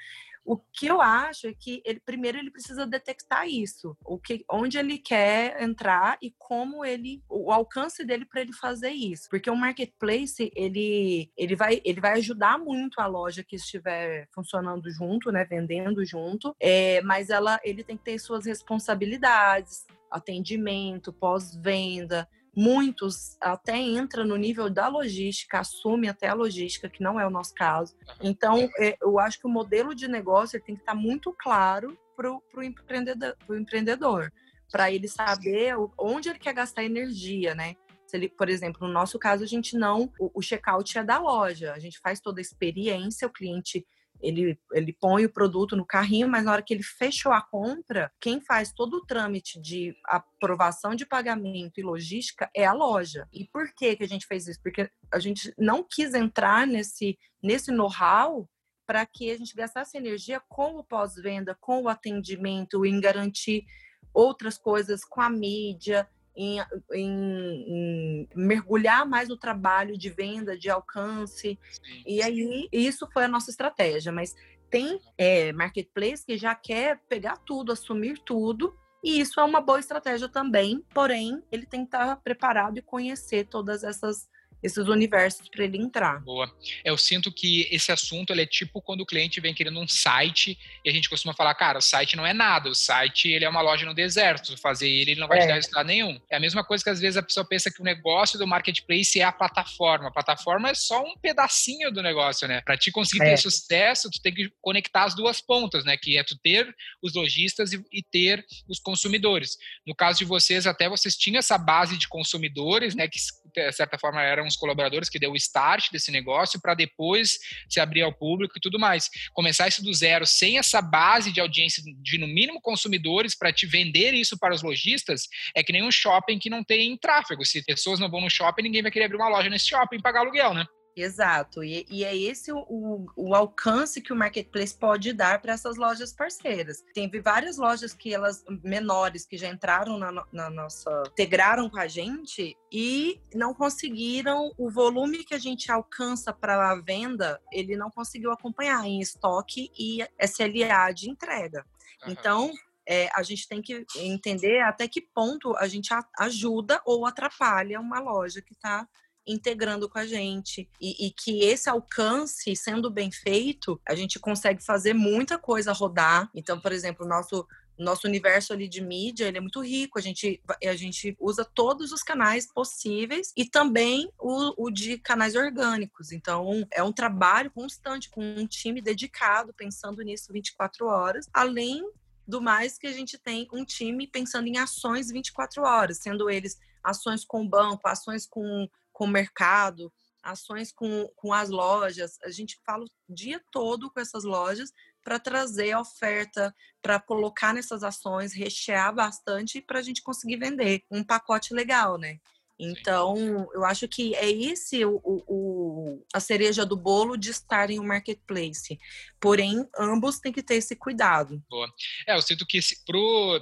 o 0.47 0.55
que 0.55 0.87
eu 0.87 1.01
acho 1.01 1.45
é 1.47 1.53
que 1.53 1.81
ele 1.83 1.99
primeiro 1.99 2.37
ele 2.37 2.49
precisa 2.49 2.87
detectar 2.87 3.45
isso, 3.45 3.97
o 4.05 4.17
que, 4.17 4.45
onde 4.49 4.77
ele 4.77 4.97
quer 4.97 5.61
entrar 5.61 6.17
e 6.21 6.33
como 6.37 6.85
ele, 6.85 7.21
o 7.29 7.51
alcance 7.51 8.05
dele 8.05 8.23
para 8.23 8.39
ele 8.39 8.53
fazer 8.53 8.91
isso, 8.91 9.27
porque 9.29 9.49
o 9.49 9.55
marketplace 9.57 10.49
ele 10.55 11.29
ele 11.35 11.53
vai 11.53 11.81
ele 11.83 11.99
vai 11.99 12.13
ajudar 12.13 12.57
muito 12.57 13.01
a 13.01 13.07
loja 13.07 13.43
que 13.43 13.57
estiver 13.57 14.29
funcionando 14.33 14.89
junto, 14.89 15.33
né, 15.33 15.43
vendendo 15.43 16.05
junto, 16.05 16.55
é, 16.61 17.01
mas 17.01 17.29
ela 17.29 17.59
ele 17.61 17.83
tem 17.83 17.97
que 17.97 18.05
ter 18.05 18.17
suas 18.17 18.45
responsabilidades, 18.45 19.85
atendimento, 20.09 21.11
pós-venda, 21.11 22.25
Muitos 22.59 23.37
até 23.39 23.77
entram 23.77 24.25
no 24.25 24.35
nível 24.35 24.67
da 24.67 24.87
logística, 24.87 25.59
assumem 25.59 26.09
até 26.09 26.27
a 26.27 26.33
logística, 26.33 26.89
que 26.89 27.03
não 27.03 27.19
é 27.19 27.27
o 27.27 27.29
nosso 27.29 27.53
caso. 27.53 27.95
Então, 28.19 28.67
é, 28.79 28.97
eu 28.99 29.19
acho 29.19 29.39
que 29.39 29.45
o 29.45 29.49
modelo 29.49 29.93
de 29.93 30.07
negócio 30.07 30.59
tem 30.59 30.73
que 30.73 30.81
estar 30.81 30.95
muito 30.95 31.31
claro 31.37 31.95
para 32.15 32.31
o 32.31 32.63
empreendedor, 32.63 33.37
empreendedor 33.51 34.33
para 34.71 34.91
ele 34.91 35.07
saber 35.07 35.75
onde 35.99 36.29
ele 36.29 36.39
quer 36.39 36.53
gastar 36.53 36.83
energia, 36.83 37.53
né? 37.53 37.75
Se 38.07 38.17
ele, 38.17 38.27
por 38.27 38.49
exemplo, 38.49 38.87
no 38.87 38.91
nosso 38.91 39.19
caso, 39.19 39.43
a 39.43 39.47
gente 39.47 39.77
não. 39.77 40.11
O, 40.19 40.39
o 40.39 40.41
check-out 40.41 40.97
é 40.97 41.03
da 41.03 41.19
loja, 41.19 41.73
a 41.73 41.79
gente 41.79 41.99
faz 41.99 42.19
toda 42.19 42.39
a 42.39 42.41
experiência, 42.41 43.27
o 43.27 43.31
cliente 43.31 43.85
ele, 44.21 44.59
ele 44.73 44.93
põe 44.93 45.25
o 45.25 45.31
produto 45.31 45.75
no 45.75 45.85
carrinho, 45.85 46.27
mas 46.27 46.45
na 46.45 46.51
hora 46.51 46.61
que 46.61 46.73
ele 46.73 46.83
fechou 46.83 47.31
a 47.31 47.41
compra, 47.41 48.11
quem 48.19 48.41
faz 48.41 48.71
todo 48.71 48.97
o 48.97 49.05
trâmite 49.05 49.59
de 49.61 49.95
aprovação 50.05 50.95
de 50.95 51.05
pagamento 51.05 51.79
e 51.79 51.83
logística 51.83 52.49
é 52.55 52.65
a 52.65 52.73
loja. 52.73 53.27
E 53.31 53.45
por 53.45 53.73
que, 53.75 53.95
que 53.95 54.03
a 54.03 54.07
gente 54.07 54.25
fez 54.25 54.47
isso? 54.47 54.61
Porque 54.61 54.89
a 55.11 55.19
gente 55.19 55.53
não 55.57 55.83
quis 55.83 56.13
entrar 56.13 56.65
nesse, 56.65 57.17
nesse 57.41 57.71
know-how 57.71 58.49
para 58.85 59.05
que 59.05 59.29
a 59.29 59.37
gente 59.37 59.53
gastasse 59.53 59.97
energia 59.97 60.41
com 60.47 60.77
o 60.77 60.83
pós-venda, 60.83 61.55
com 61.59 61.83
o 61.83 61.89
atendimento, 61.89 62.85
em 62.85 63.01
garantir 63.01 63.65
outras 64.13 64.57
coisas 64.57 65.03
com 65.03 65.21
a 65.21 65.29
mídia, 65.29 66.09
em, 66.37 66.59
em, 66.93 67.65
em, 67.67 68.29
mergulhar 68.35 69.07
mais 69.07 69.27
no 69.27 69.35
trabalho 69.35 69.97
de 69.97 70.09
venda, 70.09 70.57
de 70.57 70.69
alcance. 70.69 71.59
Sim. 71.69 72.03
E 72.05 72.21
aí, 72.21 72.69
isso 72.71 73.09
foi 73.11 73.25
a 73.25 73.27
nossa 73.27 73.49
estratégia. 73.49 74.11
Mas 74.11 74.35
tem 74.69 75.01
é, 75.17 75.51
marketplace 75.51 76.25
que 76.25 76.37
já 76.37 76.53
quer 76.53 77.01
pegar 77.09 77.37
tudo, 77.37 77.71
assumir 77.71 78.19
tudo. 78.19 78.77
E 79.03 79.19
isso 79.19 79.39
é 79.39 79.43
uma 79.43 79.61
boa 79.61 79.79
estratégia 79.79 80.27
também, 80.27 80.83
porém, 80.93 81.41
ele 81.51 81.65
tem 81.65 81.81
que 81.81 81.87
estar 81.87 82.15
preparado 82.17 82.77
e 82.77 82.81
conhecer 82.81 83.47
todas 83.47 83.83
essas 83.83 84.27
esses 84.61 84.87
universos 84.87 85.47
para 85.49 85.63
ele 85.63 85.77
entrar. 85.77 86.19
Boa. 86.21 86.51
Eu 86.83 86.97
sinto 86.97 87.31
que 87.31 87.67
esse 87.71 87.91
assunto 87.91 88.33
é 88.33 88.45
tipo 88.45 88.81
quando 88.81 89.01
o 89.01 89.05
cliente 89.05 89.39
vem 89.39 89.53
querendo 89.53 89.79
um 89.79 89.87
site 89.87 90.57
e 90.83 90.89
a 90.89 90.93
gente 90.93 91.09
costuma 91.09 91.33
falar, 91.33 91.53
cara, 91.55 91.77
o 91.77 91.81
site 91.81 92.15
não 92.15 92.25
é 92.25 92.33
nada, 92.33 92.69
o 92.69 92.75
site 92.75 93.29
ele 93.29 93.45
é 93.45 93.49
uma 93.49 93.61
loja 93.61 93.85
no 93.85 93.93
deserto, 93.93 94.47
se 94.47 94.57
fazer 94.57 94.89
ele, 94.89 95.11
ele 95.11 95.19
não 95.19 95.27
vai 95.27 95.39
é. 95.39 95.41
te 95.41 95.47
dar 95.47 95.53
resultado 95.55 95.87
nenhum. 95.87 96.19
É 96.29 96.37
a 96.37 96.39
mesma 96.39 96.63
coisa 96.63 96.83
que 96.83 96.89
às 96.89 96.99
vezes 96.99 97.17
a 97.17 97.23
pessoa 97.23 97.45
pensa 97.45 97.71
que 97.71 97.81
o 97.81 97.83
negócio 97.83 98.39
do 98.39 98.47
marketplace 98.47 99.19
é 99.19 99.23
a 99.23 99.31
plataforma. 99.31 100.07
A 100.07 100.11
plataforma 100.11 100.69
é 100.69 100.73
só 100.73 101.03
um 101.03 101.15
pedacinho 101.17 101.91
do 101.91 102.01
negócio, 102.01 102.47
né? 102.47 102.61
Para 102.61 102.77
te 102.77 102.91
conseguir 102.91 103.25
é. 103.25 103.29
ter 103.31 103.37
sucesso, 103.37 104.09
tu 104.09 104.21
tem 104.21 104.33
que 104.33 104.51
conectar 104.61 105.03
as 105.03 105.15
duas 105.15 105.41
pontas, 105.41 105.85
né? 105.85 105.97
Que 105.97 106.17
é 106.17 106.23
tu 106.23 106.37
ter 106.37 106.73
os 107.01 107.13
lojistas 107.13 107.73
e, 107.73 107.83
e 107.91 108.01
ter 108.03 108.45
os 108.67 108.79
consumidores. 108.79 109.57
No 109.85 109.95
caso 109.95 110.19
de 110.19 110.25
vocês, 110.25 110.65
até 110.65 110.89
vocês 110.89 111.15
tinham 111.15 111.39
essa 111.39 111.57
base 111.57 111.97
de 111.97 112.07
consumidores, 112.07 112.95
né? 112.95 113.07
Que 113.07 113.19
de 113.53 113.71
certa 113.71 113.97
forma 113.97 114.21
eram 114.21 114.46
os 114.47 114.55
colaboradores 114.55 115.09
que 115.09 115.19
deu 115.19 115.31
o 115.31 115.35
start 115.35 115.91
desse 115.91 116.11
negócio 116.11 116.59
para 116.61 116.73
depois 116.73 117.37
se 117.69 117.79
abrir 117.79 118.01
ao 118.01 118.13
público 118.13 118.57
e 118.57 118.61
tudo 118.61 118.79
mais. 118.79 119.09
Começar 119.33 119.67
isso 119.67 119.83
do 119.83 119.93
zero, 119.93 120.25
sem 120.25 120.57
essa 120.57 120.81
base 120.81 121.31
de 121.31 121.39
audiência 121.39 121.83
de 121.85 122.17
no 122.17 122.27
mínimo 122.27 122.61
consumidores 122.61 123.35
para 123.35 123.51
te 123.51 123.65
vender 123.65 124.13
isso 124.13 124.37
para 124.37 124.53
os 124.53 124.61
lojistas, 124.61 125.27
é 125.55 125.63
que 125.63 125.71
nem 125.73 125.83
um 125.83 125.91
shopping 125.91 126.39
que 126.39 126.49
não 126.49 126.63
tem 126.63 126.97
tráfego. 126.97 127.45
Se 127.45 127.63
pessoas 127.63 127.99
não 127.99 128.09
vão 128.09 128.21
no 128.21 128.29
shopping, 128.29 128.63
ninguém 128.63 128.81
vai 128.81 128.91
querer 128.91 129.05
abrir 129.05 129.17
uma 129.17 129.29
loja 129.29 129.49
nesse 129.49 129.69
shopping 129.69 129.97
e 129.97 130.01
pagar 130.01 130.21
aluguel, 130.21 130.53
né? 130.53 130.65
Exato, 130.99 131.63
e, 131.63 131.85
e 131.91 132.03
é 132.03 132.17
esse 132.17 132.51
o, 132.51 132.57
o, 132.67 133.05
o, 133.15 133.35
alcance 133.35 134.01
que 134.01 134.11
o 134.11 134.15
marketplace 134.15 134.75
pode 134.75 135.13
dar 135.13 135.39
para 135.39 135.53
essas 135.53 135.77
lojas 135.77 136.11
parceiras. 136.11 136.83
Tem 136.91 137.07
várias 137.21 137.57
lojas 137.57 137.93
que 137.93 138.11
elas 138.11 138.43
menores 138.63 139.23
que 139.23 139.37
já 139.37 139.47
entraram 139.47 139.99
na, 139.99 140.25
na, 140.33 140.49
nossa, 140.49 141.03
integraram 141.11 141.69
com 141.69 141.77
a 141.77 141.87
gente 141.87 142.57
e 142.71 143.21
não 143.35 143.53
conseguiram 143.53 144.51
o 144.57 144.71
volume 144.71 145.23
que 145.23 145.35
a 145.35 145.39
gente 145.39 145.71
alcança 145.71 146.33
para 146.33 146.71
a 146.71 146.81
venda, 146.81 147.39
ele 147.51 147.77
não 147.77 147.91
conseguiu 147.91 148.31
acompanhar 148.31 148.83
em 148.83 148.99
estoque 148.99 149.71
e 149.77 149.99
SLA 150.19 150.91
de 150.91 151.11
entrega. 151.11 151.63
Uhum. 152.03 152.11
Então, 152.11 152.51
é, 152.87 153.07
a 153.13 153.21
gente 153.21 153.47
tem 153.47 153.61
que 153.61 153.85
entender 153.97 154.61
até 154.61 154.87
que 154.87 155.01
ponto 155.01 155.55
a 155.57 155.67
gente 155.67 155.89
ajuda 156.17 156.81
ou 156.85 157.05
atrapalha 157.05 157.79
uma 157.79 157.99
loja 157.99 158.41
que 158.41 158.53
está 158.53 158.87
integrando 159.27 159.89
com 159.89 159.99
a 159.99 160.05
gente. 160.05 160.69
E, 160.79 161.07
e, 161.07 161.11
que 161.11 161.43
esse 161.43 161.69
alcance, 161.69 162.55
sendo 162.55 162.89
bem 162.89 163.11
feito, 163.11 163.79
a 163.87 163.93
gente 163.93 164.19
consegue 164.19 164.63
fazer 164.63 164.93
muita 164.93 165.37
coisa 165.37 165.73
rodar. 165.73 166.29
Então, 166.33 166.59
por 166.59 166.71
exemplo, 166.71 167.05
o 167.05 167.09
nosso 167.09 167.45
nosso 167.77 168.07
universo 168.07 168.53
ali 168.53 168.67
de 168.67 168.81
mídia 168.81 169.27
ele 169.27 169.37
é 169.37 169.41
muito 169.41 169.61
rico 169.61 169.99
a 169.99 170.01
gente 170.01 170.41
a 170.65 170.75
gente 170.75 171.15
usa 171.19 171.45
todos 171.45 171.91
os 171.91 172.01
canais 172.01 172.51
possíveis 172.51 173.31
e 173.37 173.45
também 173.45 174.11
o, 174.19 174.65
o 174.65 174.71
de 174.71 174.97
canais 174.97 175.35
orgânicos 175.35 176.11
então 176.11 176.67
é 176.71 176.81
um 176.81 176.91
trabalho 176.91 177.51
constante 177.51 178.09
com 178.09 178.21
um 178.21 178.47
time 178.47 178.81
dedicado 178.81 179.53
pensando 179.53 180.01
nisso 180.01 180.33
24 180.33 180.87
horas 180.87 181.29
além 181.31 181.87
do 182.27 182.41
mais 182.41 182.77
que 182.77 182.87
a 182.87 182.91
gente 182.91 183.17
tem 183.17 183.47
um 183.53 183.63
time 183.63 184.07
pensando 184.07 184.47
em 184.47 184.57
ações 184.57 185.11
24 185.11 185.61
horas 185.63 185.99
sendo 185.99 186.29
eles 186.29 186.57
ações 186.83 187.23
com 187.23 187.43
o 187.43 187.49
banco 187.49 187.87
ações 187.87 188.25
com 188.25 188.67
com 188.97 189.05
o 189.05 189.07
mercado, 189.07 189.93
ações 190.23 190.71
com, 190.71 191.07
com 191.15 191.31
as 191.31 191.49
lojas. 191.49 192.17
A 192.23 192.31
gente 192.31 192.59
fala 192.65 192.83
o 192.83 192.89
dia 193.07 193.39
todo 193.51 193.91
com 193.91 193.99
essas 193.99 194.23
lojas 194.23 194.73
para 195.03 195.19
trazer 195.19 195.71
a 195.71 195.81
oferta, 195.81 196.53
para 196.81 196.99
colocar 196.99 197.53
nessas 197.53 197.83
ações, 197.83 198.33
rechear 198.33 198.91
bastante 198.95 199.61
para 199.61 199.77
a 199.77 199.81
gente 199.83 200.01
conseguir 200.01 200.37
vender 200.37 200.81
um 200.89 201.03
pacote 201.03 201.53
legal, 201.53 201.99
né? 201.99 202.17
Então, 202.59 203.47
eu 203.53 203.63
acho 203.63 203.87
que 203.87 204.15
é 204.15 204.29
esse 204.29 204.83
o, 204.83 204.99
o, 205.03 206.03
a 206.11 206.19
cereja 206.19 206.65
do 206.65 206.75
bolo 206.75 207.15
de 207.15 207.29
estar 207.29 207.69
em 207.69 207.79
um 207.79 207.85
marketplace. 207.85 208.79
Porém, 209.19 209.63
ambos 209.77 210.19
têm 210.19 210.33
que 210.33 210.41
ter 210.41 210.55
esse 210.55 210.75
cuidado. 210.75 211.43
Boa. 211.49 211.71
É, 212.07 212.15
eu 212.15 212.21
sinto 212.21 212.45
que 212.45 212.59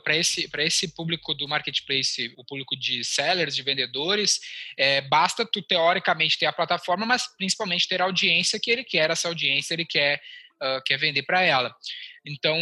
para 0.03 0.17
esse, 0.17 0.49
esse 0.57 0.87
público 0.89 1.33
do 1.33 1.47
marketplace, 1.47 2.33
o 2.37 2.43
público 2.43 2.75
de 2.75 3.05
sellers, 3.05 3.55
de 3.55 3.63
vendedores, 3.63 4.41
é, 4.77 4.99
basta 5.01 5.45
tu 5.45 5.61
teoricamente 5.61 6.37
ter 6.37 6.45
a 6.45 6.53
plataforma, 6.53 7.05
mas 7.05 7.25
principalmente 7.37 7.87
ter 7.87 8.01
a 8.01 8.05
audiência 8.05 8.59
que 8.59 8.69
ele 8.69 8.83
quer, 8.83 9.09
essa 9.09 9.29
audiência 9.29 9.73
ele 9.73 9.85
quer, 9.85 10.21
uh, 10.61 10.81
quer 10.83 10.97
vender 10.97 11.23
para 11.23 11.41
ela. 11.41 11.73
Então, 12.25 12.57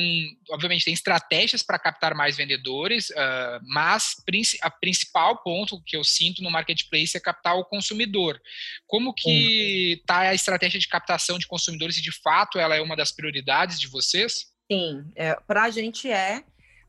obviamente, 0.49 0.83
tem 0.83 0.93
estratégias 0.93 1.63
para 1.63 1.79
captar 1.79 2.13
mais 2.13 2.35
vendedores, 2.35 3.09
uh, 3.11 3.59
mas 3.63 4.15
a 4.61 4.69
principal 4.69 5.41
ponto 5.41 5.81
que 5.85 5.95
eu 5.95 6.03
sinto 6.03 6.43
no 6.43 6.51
marketplace 6.51 7.15
é 7.15 7.19
captar 7.19 7.55
o 7.55 7.63
consumidor. 7.63 8.41
Como 8.85 9.13
que 9.13 9.99
está 10.01 10.19
a 10.19 10.33
estratégia 10.33 10.79
de 10.79 10.87
captação 10.87 11.39
de 11.39 11.47
consumidores 11.47 11.97
e, 11.97 12.01
de 12.01 12.11
fato, 12.11 12.59
ela 12.59 12.75
é 12.75 12.81
uma 12.81 12.95
das 12.95 13.11
prioridades 13.11 13.79
de 13.79 13.87
vocês? 13.87 14.51
Sim, 14.69 15.05
é, 15.15 15.35
para 15.47 15.63
a 15.63 15.69
gente 15.69 16.09
é, 16.09 16.43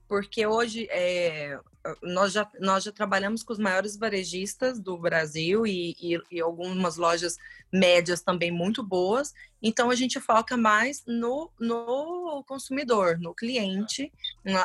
porque 0.09 0.47
hoje 0.47 0.89
é, 0.91 1.59
nós, 2.03 2.33
já, 2.33 2.51
nós 2.61 2.85
já 2.85 2.93
trabalhamos 2.93 3.43
com 3.43 3.53
os 3.53 3.59
maiores 3.59 3.97
varejistas 3.97 4.81
do 4.81 4.97
Brasil 4.97 5.67
e, 5.67 5.95
e, 6.01 6.19
e, 6.31 6.41
algumas 6.41 6.97
lojas 6.97 7.37
médias 7.73 8.23
também 8.23 8.51
muito 8.51 8.83
boas. 8.83 9.35
Então 9.63 9.91
a 9.91 9.95
gente 9.95 10.21
foca 10.21 10.57
mais 10.57 11.03
no, 11.07 11.51
no 11.59 12.43
consumidor, 12.47 13.19
no 13.19 13.35
cliente 13.35 14.13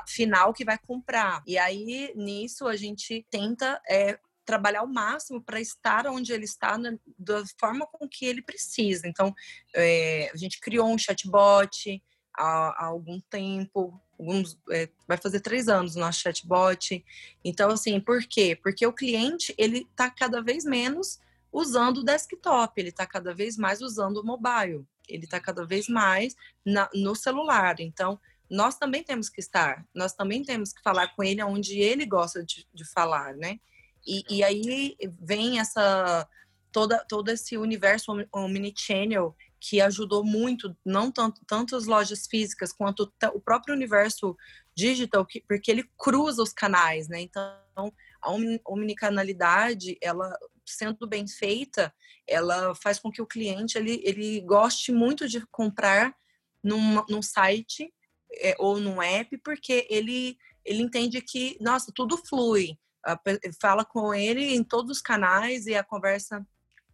final 0.08 0.54
que 0.54 0.64
vai 0.64 0.78
comprar. 0.78 1.44
E 1.46 1.58
aí 1.58 2.14
nisso 2.16 2.68
a 2.68 2.76
gente 2.76 3.26
tenta 3.30 3.82
é, 3.90 4.18
trabalhar 4.46 4.80
ao 4.80 4.88
máximo 4.88 5.42
para 5.42 5.60
estar 5.60 6.08
onde 6.08 6.32
ele 6.32 6.46
está 6.46 6.78
né, 6.78 6.98
da 7.18 7.44
forma 7.60 7.86
com 7.86 8.08
que 8.08 8.26
ele 8.26 8.42
precisa. 8.42 9.08
Então 9.08 9.34
é, 9.76 10.32
a 10.34 10.38
gente 10.38 10.60
criou 10.60 10.88
um 10.88 10.98
chatbot 10.98 12.02
há, 12.36 12.84
há 12.84 12.86
algum 12.86 13.20
tempo 13.22 14.00
alguns 14.20 14.60
é, 14.70 14.90
vai 15.08 15.18
fazer 15.18 15.40
três 15.40 15.70
anos 15.70 15.96
o 15.96 16.00
nosso 16.00 16.20
chatbot. 16.20 17.04
Então, 17.44 17.72
assim, 17.72 18.00
por 18.00 18.22
quê? 18.24 18.58
Porque 18.62 18.86
o 18.86 18.94
cliente 18.94 19.56
ele 19.58 19.88
está 19.90 20.10
cada 20.10 20.42
vez 20.42 20.66
menos 20.66 21.20
usando 21.52 22.00
o 22.00 22.04
desktop, 22.04 22.74
ele 22.80 22.90
está 22.90 23.08
cada 23.08 23.34
vez 23.34 23.58
mais 23.58 23.82
usando 23.82 24.18
o 24.18 24.26
mobile, 24.26 24.86
ele 25.08 25.24
está 25.24 25.40
cada 25.40 25.66
vez 25.66 25.88
mais 25.88 26.36
na, 26.66 26.90
no 26.94 27.16
celular. 27.16 27.80
Então, 27.80 28.20
nós 28.50 28.78
também 28.78 29.04
temos 29.04 29.30
que 29.30 29.40
estar, 29.40 29.86
nós 29.96 30.14
também 30.14 30.44
temos 30.44 30.74
que 30.74 30.82
falar 30.82 31.16
com 31.16 31.24
ele 31.24 31.42
onde 31.44 31.80
ele 31.80 32.06
gosta 32.06 32.44
de, 32.44 32.68
de 32.74 32.86
falar, 32.86 33.36
né? 33.36 33.60
E, 34.06 34.24
e 34.30 34.44
aí 34.44 34.96
vem 35.22 35.60
essa 35.60 36.28
toda, 36.72 37.04
todo 37.06 37.30
esse 37.30 37.58
universo 37.58 38.12
omnichannel 38.32 39.36
que 39.60 39.82
ajudou 39.82 40.24
muito, 40.24 40.76
não 40.86 41.12
tanto, 41.12 41.42
tanto 41.46 41.76
as 41.76 41.86
lojas 41.86 42.26
físicas 42.28 42.72
quanto 42.72 43.12
o 43.34 43.42
próprio 43.42 43.76
universo 43.76 44.36
digital, 44.76 45.26
que, 45.26 45.42
porque 45.42 45.70
ele 45.70 45.90
cruza 45.98 46.42
os 46.42 46.54
canais, 46.54 47.10
né? 47.10 47.20
Então, 47.22 47.94
a 48.22 48.32
omnicanalidade, 48.66 49.98
ela 50.02 50.34
sendo 50.66 51.08
bem 51.08 51.28
feita, 51.28 51.94
ela 52.28 52.76
faz 52.76 53.00
com 53.00 53.12
que 53.12 53.22
o 53.22 53.28
cliente 53.28 53.78
ele, 53.78 54.02
ele 54.06 54.40
goste 54.42 54.92
muito 54.92 55.28
de 55.28 55.46
comprar 55.48 56.16
num, 56.64 57.04
num 57.10 57.22
site 57.22 57.92
é, 58.42 58.56
ou 58.60 58.80
num 58.80 59.02
app, 59.02 59.36
porque 59.40 59.88
ele, 59.90 60.38
ele 60.64 60.82
entende 60.82 61.22
que, 61.22 61.58
nossa, 61.60 61.92
tudo 61.94 62.18
flui. 62.18 62.78
Fala 63.60 63.84
com 63.84 64.14
ele 64.14 64.54
em 64.56 64.64
todos 64.64 64.98
os 64.98 65.02
canais 65.02 65.66
e 65.66 65.74
a 65.74 65.84
conversa 65.84 66.46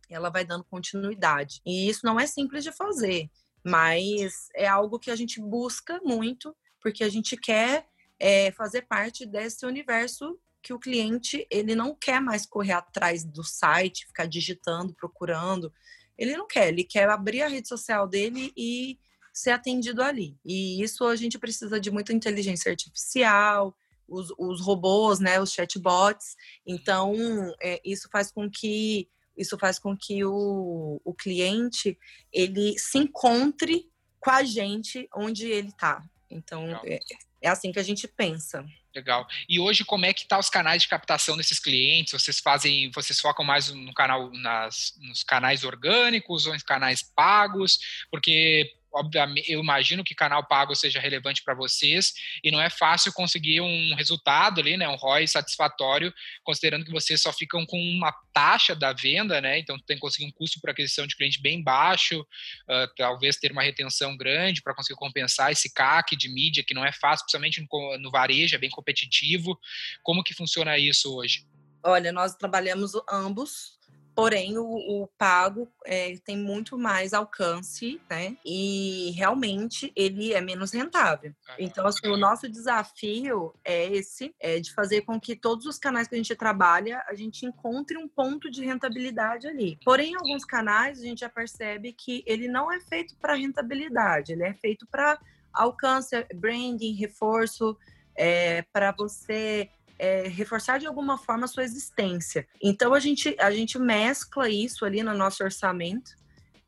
ela 0.10 0.30
vai 0.30 0.46
dando 0.46 0.64
continuidade. 0.64 1.62
E 1.66 1.90
isso 1.90 2.02
não 2.04 2.20
é 2.20 2.28
simples 2.28 2.64
de 2.64 2.72
fazer, 2.72 3.30
mas 3.64 4.48
é 4.56 4.68
algo 4.68 5.00
que 5.00 5.12
a 5.12 5.16
gente 5.16 5.40
busca 5.42 6.00
muito, 6.04 6.56
porque 6.82 7.04
a 7.04 7.10
gente 7.10 7.36
quer 7.36 7.86
é, 8.20 8.52
fazer 8.52 8.84
parte 8.84 9.26
desse 9.26 9.66
universo 9.66 10.40
que 10.62 10.74
o 10.74 10.80
cliente 10.80 11.46
ele 11.52 11.76
não 11.76 11.96
quer 11.96 12.20
mais 12.20 12.46
correr 12.46 12.74
atrás 12.74 13.24
do 13.24 13.44
site, 13.44 14.08
ficar 14.08 14.26
digitando, 14.26 14.96
procurando. 14.96 15.72
Ele 16.18 16.36
não 16.36 16.48
quer, 16.48 16.70
ele 16.70 16.84
quer 16.84 17.08
abrir 17.10 17.44
a 17.44 17.48
rede 17.48 17.68
social 17.68 18.08
dele 18.08 18.52
e 18.58 18.98
ser 19.32 19.52
atendido 19.52 20.02
ali. 20.02 20.38
E 20.46 20.82
isso 20.82 21.06
a 21.06 21.16
gente 21.16 21.38
precisa 21.38 21.80
de 21.80 21.92
muita 21.92 22.14
inteligência 22.14 22.72
artificial, 22.72 23.76
os, 24.08 24.34
os 24.38 24.62
robôs, 24.62 25.20
né, 25.20 25.40
os 25.40 25.52
chatbots. 25.52 26.36
Então, 26.66 27.14
é, 27.62 27.82
isso 27.84 28.10
faz 28.12 28.32
com 28.32 28.50
que 28.50 29.10
isso 29.38 29.58
faz 29.58 29.80
com 29.80 29.96
que 29.96 30.24
o, 30.24 31.02
o 31.04 31.14
cliente 31.14 31.98
ele 32.32 32.78
se 32.78 32.98
encontre 32.98 33.90
com 34.20 34.32
a 34.32 34.44
gente 34.44 35.08
onde 35.16 35.48
ele 35.48 35.70
está. 35.70 36.02
Então, 36.30 36.82
é, 36.84 37.00
é 37.42 37.50
assim 37.50 37.72
que 37.72 37.80
a 37.80 37.84
gente 37.84 38.08
pensa. 38.08 38.66
Legal. 38.96 39.28
E 39.48 39.60
hoje, 39.60 39.84
como 39.84 40.06
é 40.06 40.14
que 40.14 40.28
tá 40.28 40.40
os 40.40 40.50
canais 40.50 40.84
de 40.84 40.88
captação 40.88 41.36
desses 41.36 41.60
clientes? 41.60 42.14
Vocês 42.14 42.40
fazem, 42.40 42.90
vocês 42.92 43.20
focam 43.20 43.44
mais 43.44 43.70
no 43.70 43.94
canal, 43.94 44.32
nas, 44.32 44.94
nos 45.00 45.22
canais 45.22 45.66
orgânicos 45.66 46.48
ou 46.48 46.54
nos 46.54 46.64
canais 46.64 47.04
pagos? 47.04 47.78
Porque 48.10 48.74
obviamente, 48.96 49.52
eu 49.52 49.60
imagino 49.60 50.04
que 50.04 50.16
canal 50.16 50.48
pago 50.48 50.74
seja 50.74 51.00
relevante 51.00 51.44
para 51.44 51.54
vocês 51.54 52.14
e 52.42 52.50
não 52.50 52.62
é 52.62 52.70
fácil 52.70 53.12
conseguir 53.12 53.60
um 53.60 53.94
resultado 53.96 54.62
ali, 54.62 54.78
né, 54.78 54.88
um 54.88 54.96
ROI 54.96 55.28
satisfatório, 55.28 56.14
considerando 56.44 56.86
que 56.86 56.92
vocês 56.92 57.22
só 57.22 57.34
ficam 57.34 57.66
com 57.66 57.78
uma 57.78 58.14
taxa 58.34 58.74
da 58.74 58.94
venda, 58.94 59.42
né, 59.42 59.60
então 59.60 59.78
tem 59.80 59.98
que 59.98 60.02
conseguir 60.02 60.26
um 60.26 60.32
custo 60.32 60.62
por 60.62 60.70
aquisição 60.70 61.06
de 61.06 61.16
cliente 61.16 61.42
bem 61.42 61.62
baixo, 61.62 62.22
uh, 62.22 62.88
talvez 62.96 63.36
ter 63.36 63.52
uma 63.52 63.64
retenção 63.64 64.16
grande 64.16 64.62
para 64.62 64.74
conseguir 64.74 64.98
compensar 64.98 65.52
esse 65.52 65.74
CAC 65.74 66.16
de 66.16 66.30
mídia 66.30 66.64
que 66.64 66.74
não 66.74 66.86
é 66.86 66.92
fácil, 66.94 67.26
principalmente 67.26 67.68
no, 67.70 67.98
no 68.00 68.12
varejo, 68.12 68.56
é 68.56 68.58
bem 68.58 68.70
competitivo. 68.70 69.60
Como 70.02 70.24
que 70.24 70.34
funciona 70.34 70.78
isso 70.78 71.14
hoje? 71.14 71.46
Olha, 71.84 72.12
nós 72.12 72.34
trabalhamos 72.36 72.94
ambos, 73.10 73.78
Porém, 74.16 74.58
o, 74.58 74.64
o 74.64 75.08
pago 75.18 75.68
é, 75.84 76.16
tem 76.24 76.38
muito 76.38 76.78
mais 76.78 77.14
alcance, 77.14 78.00
né? 78.10 78.38
E 78.46 79.12
realmente 79.12 79.92
ele 79.94 80.34
é 80.34 80.40
menos 80.40 80.72
rentável. 80.72 81.34
Então, 81.60 81.86
assim, 81.86 82.08
o 82.08 82.16
nosso 82.16 82.48
desafio 82.48 83.54
é 83.64 83.88
esse, 83.94 84.34
é 84.40 84.60
de 84.60 84.74
fazer 84.74 85.02
com 85.02 85.20
que 85.20 85.36
todos 85.36 85.66
os 85.66 85.78
canais 85.78 86.08
que 86.08 86.16
a 86.16 86.18
gente 86.18 86.34
trabalha, 86.36 87.04
a 87.08 87.14
gente 87.14 87.46
encontre 87.46 87.98
um 87.98 88.08
ponto 88.08 88.50
de 88.50 88.64
rentabilidade 88.64 89.48
ali. 89.48 89.78
Porém, 89.84 90.16
alguns 90.16 90.46
canais, 90.46 91.00
a 91.00 91.04
gente 91.04 91.20
já 91.20 91.30
percebe 91.30 91.92
que 91.92 92.24
ele 92.26 92.48
não 92.48 92.72
é 92.72 92.80
feito 92.80 93.18
para 93.18 93.36
rentabilidade, 93.36 94.32
ele 94.32 94.44
é 94.44 94.54
feito 94.54 94.88
para 94.88 95.20
alcance, 95.54 96.26
branding, 96.34 96.94
reforço, 96.94 97.78
é, 98.16 98.62
para 98.72 98.92
você 98.92 99.70
é, 99.98 100.28
reforçar 100.28 100.80
de 100.80 100.86
alguma 100.86 101.18
forma 101.18 101.46
a 101.46 101.48
sua 101.48 101.64
existência. 101.64 102.48
Então 102.62 102.94
a 102.94 103.00
gente, 103.00 103.36
a 103.40 103.52
gente 103.52 103.80
mescla 103.80 104.50
isso 104.50 104.86
ali 104.86 105.04
no 105.04 105.14
nosso 105.14 105.44
orçamento 105.44 106.16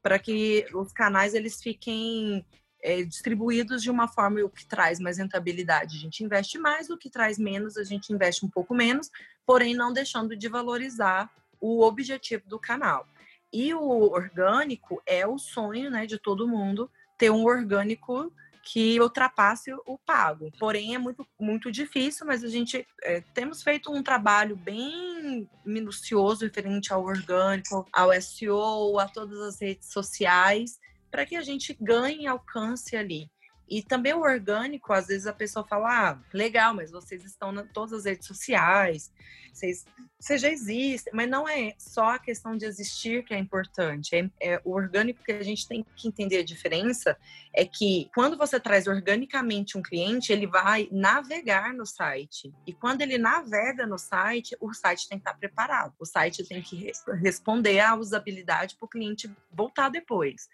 para 0.01 0.17
que 0.17 0.65
os 0.73 0.93
canais 0.93 1.33
eles 1.33 1.61
fiquem 1.61 2.45
é, 2.81 3.03
distribuídos 3.03 3.83
de 3.83 3.91
uma 3.91 4.07
forma 4.07 4.41
o 4.41 4.49
que 4.49 4.65
traz 4.65 4.99
mais 4.99 5.17
rentabilidade. 5.17 5.97
A 5.97 5.99
gente 5.99 6.23
investe 6.23 6.57
mais, 6.57 6.89
o 6.89 6.97
que 6.97 7.09
traz 7.09 7.37
menos, 7.37 7.77
a 7.77 7.83
gente 7.83 8.13
investe 8.13 8.45
um 8.45 8.49
pouco 8.49 8.73
menos, 8.73 9.09
porém 9.45 9.75
não 9.75 9.91
deixando 9.91 10.35
de 10.35 10.47
valorizar 10.47 11.29
o 11.59 11.83
objetivo 11.83 12.47
do 12.47 12.59
canal. 12.59 13.07
E 13.51 13.73
o 13.73 14.11
orgânico 14.11 15.01
é 15.05 15.25
o 15.25 15.37
sonho 15.37 15.89
né, 15.89 16.05
de 16.05 16.17
todo 16.17 16.47
mundo 16.47 16.89
ter 17.17 17.29
um 17.29 17.43
orgânico 17.45 18.31
que 18.69 18.99
ultrapasse 18.99 19.71
o 19.85 19.97
pago. 19.97 20.51
Porém, 20.59 20.93
é 20.93 20.97
muito, 20.97 21.25
muito 21.39 21.71
difícil, 21.71 22.27
mas 22.27 22.43
a 22.43 22.49
gente 22.49 22.85
é, 23.01 23.21
temos 23.33 23.63
feito 23.63 23.89
um 23.89 24.03
trabalho 24.03 24.57
bem 24.57 25.49
minucioso 25.65 26.43
referente 26.43 26.91
ao 26.91 27.01
orgânico, 27.01 27.87
ao 27.93 28.11
SEO, 28.21 28.99
a 28.99 29.07
todas 29.07 29.39
as 29.39 29.61
redes 29.61 29.89
sociais, 29.89 30.77
para 31.09 31.25
que 31.25 31.37
a 31.37 31.41
gente 31.41 31.77
ganhe 31.79 32.27
alcance 32.27 32.97
ali. 32.97 33.31
E 33.69 33.81
também 33.81 34.13
o 34.13 34.21
orgânico, 34.21 34.93
às 34.93 35.07
vezes 35.07 35.27
a 35.27 35.33
pessoa 35.33 35.65
fala, 35.67 36.11
ah, 36.11 36.19
legal, 36.33 36.73
mas 36.73 36.91
vocês 36.91 37.23
estão 37.25 37.53
em 37.53 37.67
todas 37.67 37.93
as 37.93 38.05
redes 38.05 38.27
sociais, 38.27 39.11
vocês, 39.57 39.85
vocês 40.19 40.39
já 40.39 40.49
existem, 40.49 41.11
mas 41.13 41.27
não 41.27 41.49
é 41.49 41.73
só 41.79 42.11
a 42.11 42.19
questão 42.19 42.55
de 42.55 42.65
existir 42.65 43.25
que 43.25 43.33
é 43.33 43.39
importante. 43.39 44.15
É, 44.15 44.29
é, 44.39 44.61
o 44.63 44.71
orgânico 44.71 45.23
que 45.23 45.31
a 45.31 45.43
gente 45.43 45.67
tem 45.67 45.83
que 45.95 46.07
entender 46.07 46.37
a 46.37 46.43
diferença 46.43 47.17
é 47.53 47.65
que 47.65 48.09
quando 48.13 48.37
você 48.37 48.59
traz 48.59 48.85
organicamente 48.85 49.77
um 49.77 49.81
cliente, 49.81 50.31
ele 50.31 50.45
vai 50.45 50.87
navegar 50.91 51.73
no 51.73 51.87
site. 51.87 52.53
E 52.67 52.73
quando 52.73 53.01
ele 53.01 53.17
navega 53.17 53.87
no 53.87 53.97
site, 53.97 54.55
o 54.61 54.71
site 54.73 55.09
tem 55.09 55.17
que 55.17 55.27
estar 55.27 55.37
preparado. 55.37 55.93
O 55.99 56.05
site 56.05 56.47
tem 56.47 56.61
que 56.61 56.91
responder 57.19 57.79
à 57.79 57.95
usabilidade 57.95 58.75
para 58.75 58.85
o 58.85 58.89
cliente 58.89 59.29
voltar 59.51 59.89
depois. 59.89 60.47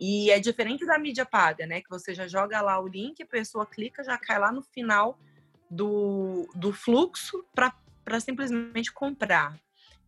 E 0.00 0.30
é 0.30 0.38
diferente 0.38 0.86
da 0.86 0.98
mídia 0.98 1.26
paga, 1.26 1.66
né? 1.66 1.80
Que 1.80 1.90
você 1.90 2.14
já 2.14 2.28
joga 2.28 2.60
lá 2.60 2.80
o 2.80 2.86
link, 2.86 3.22
a 3.22 3.26
pessoa 3.26 3.66
clica, 3.66 4.04
já 4.04 4.16
cai 4.16 4.38
lá 4.38 4.52
no 4.52 4.62
final 4.62 5.18
do, 5.70 6.48
do 6.54 6.72
fluxo 6.72 7.44
para 7.54 8.20
simplesmente 8.20 8.92
comprar. 8.92 9.58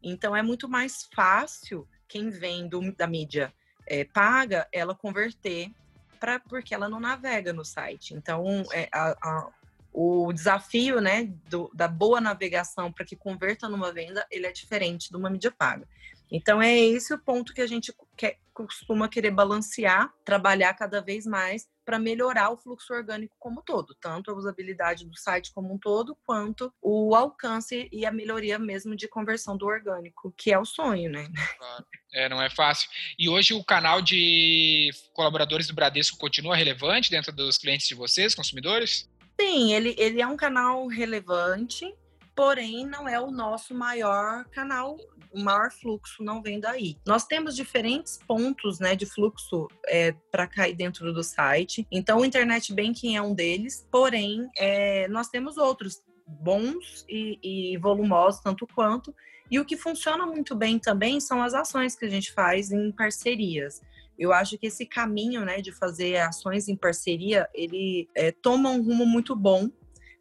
Então 0.03 0.35
é 0.35 0.43
muito 0.43 0.69
mais 0.69 1.09
fácil 1.15 1.87
quem 2.09 2.31
vem 2.31 2.69
do, 2.69 2.93
da 2.93 3.07
mídia 3.07 3.53
é, 3.87 4.05
paga 4.05 4.69
ela 4.73 4.95
converter 4.95 5.73
para 6.19 6.39
porque 6.39 6.75
ela 6.75 6.89
não 6.89 7.01
navega 7.01 7.53
no 7.53 7.65
site. 7.65 8.15
Então 8.15 8.65
é, 8.73 8.89
a, 8.93 9.11
a, 9.23 9.51
o 9.93 10.33
desafio 10.33 11.01
né, 11.01 11.25
do, 11.49 11.71
da 11.75 11.89
boa 11.89 12.21
navegação 12.21 12.93
para 12.93 13.05
que 13.05 13.17
converta 13.17 13.69
numa 13.69 13.93
venda 13.93 14.27
ele 14.31 14.47
é 14.47 14.53
diferente 14.53 15.11
de 15.11 15.17
uma 15.17 15.29
mídia 15.31 15.51
paga. 15.51 15.87
Então 16.31 16.63
é 16.63 16.79
esse 16.79 17.13
o 17.13 17.19
ponto 17.19 17.53
que 17.53 17.61
a 17.61 17.67
gente 17.67 17.93
quer, 18.17 18.39
costuma 18.67 19.09
querer 19.09 19.31
balancear, 19.31 20.13
trabalhar 20.25 20.75
cada 20.75 21.01
vez 21.01 21.27
mais 21.27 21.69
para 21.85 21.99
melhorar 21.99 22.51
o 22.51 22.57
fluxo 22.57 22.93
orgânico 22.93 23.35
como 23.39 23.63
todo, 23.63 23.97
tanto 24.01 24.31
a 24.31 24.35
usabilidade 24.35 25.05
do 25.05 25.19
site 25.19 25.53
como 25.53 25.75
um 25.75 25.79
todo, 25.79 26.17
quanto 26.25 26.73
o 26.81 27.15
alcance 27.17 27.89
e 27.91 28.07
a 28.07 28.13
melhoria 28.13 28.59
mesmo 28.59 28.95
de 28.95 29.09
conversão 29.09 29.57
do 29.57 29.67
orgânico, 29.67 30.33
que 30.37 30.53
é 30.53 30.59
o 30.59 30.65
sonho, 30.65 31.11
né? 31.11 31.29
Claro. 31.59 31.85
É, 32.13 32.29
não 32.29 32.43
é 32.43 32.51
fácil. 32.51 32.89
E 33.19 33.29
hoje 33.29 33.55
o 33.55 33.65
canal 33.65 34.01
de 34.03 34.91
colaboradores 35.13 35.67
do 35.67 35.75
Bradesco 35.75 36.19
continua 36.19 36.57
relevante 36.57 37.11
dentro 37.11 37.33
dos 37.33 37.59
clientes 37.59 37.89
de 37.89 37.95
vocês, 37.95 38.35
consumidores? 38.35 39.09
Sim, 39.41 39.73
ele, 39.73 39.95
ele 39.99 40.21
é 40.21 40.27
um 40.27 40.37
canal 40.37 40.87
relevante, 40.87 41.93
porém 42.37 42.87
não 42.87 43.09
é 43.09 43.21
o 43.21 43.31
nosso 43.31 43.75
maior 43.75 44.45
canal 44.47 44.97
o 45.33 45.41
maior 45.41 45.71
fluxo 45.71 46.23
não 46.23 46.43
vem 46.43 46.61
daí. 46.61 46.97
Nós 47.07 47.25
temos 47.25 47.55
diferentes 47.55 48.19
pontos 48.27 48.79
né, 48.79 48.97
de 48.97 49.07
fluxo 49.07 49.69
é, 49.87 50.13
para 50.31 50.47
cair 50.47 50.75
dentro 50.75 51.13
do 51.13 51.23
site. 51.23 51.87
Então, 51.91 52.21
o 52.21 52.25
Internet 52.25 52.75
Banking 52.75 53.17
é 53.17 53.23
um 53.23 53.35
deles, 53.35 53.87
porém, 53.91 54.49
é, 54.59 55.09
nós 55.09 55.29
temos 55.29 55.57
outros 55.57 56.03
bons 56.27 57.05
e, 57.09 57.39
e 57.43 57.79
volumosos, 57.79 58.41
tanto 58.41 58.67
quanto. 58.67 59.15
E 59.51 59.59
o 59.59 59.65
que 59.65 59.77
funciona 59.77 60.25
muito 60.27 60.55
bem 60.55 60.79
também 60.79 61.21
são 61.21 61.43
as 61.43 61.55
ações 61.55 61.97
que 61.97 62.05
a 62.05 62.09
gente 62.09 62.33
faz 62.33 62.71
em 62.71 62.93
parcerias. 62.93 63.81
Eu 64.19 64.33
acho 64.33 64.59
que 64.59 64.67
esse 64.67 64.87
caminho, 64.87 65.45
né, 65.45 65.61
de 65.61 65.73
fazer 65.73 66.19
ações 66.19 66.69
em 66.69 66.77
parceria, 66.77 67.49
ele 67.55 68.09
é, 68.15 68.31
toma 68.31 68.71
um 68.71 68.83
rumo 68.83 69.07
muito 69.07 69.35
bom, 69.35 69.69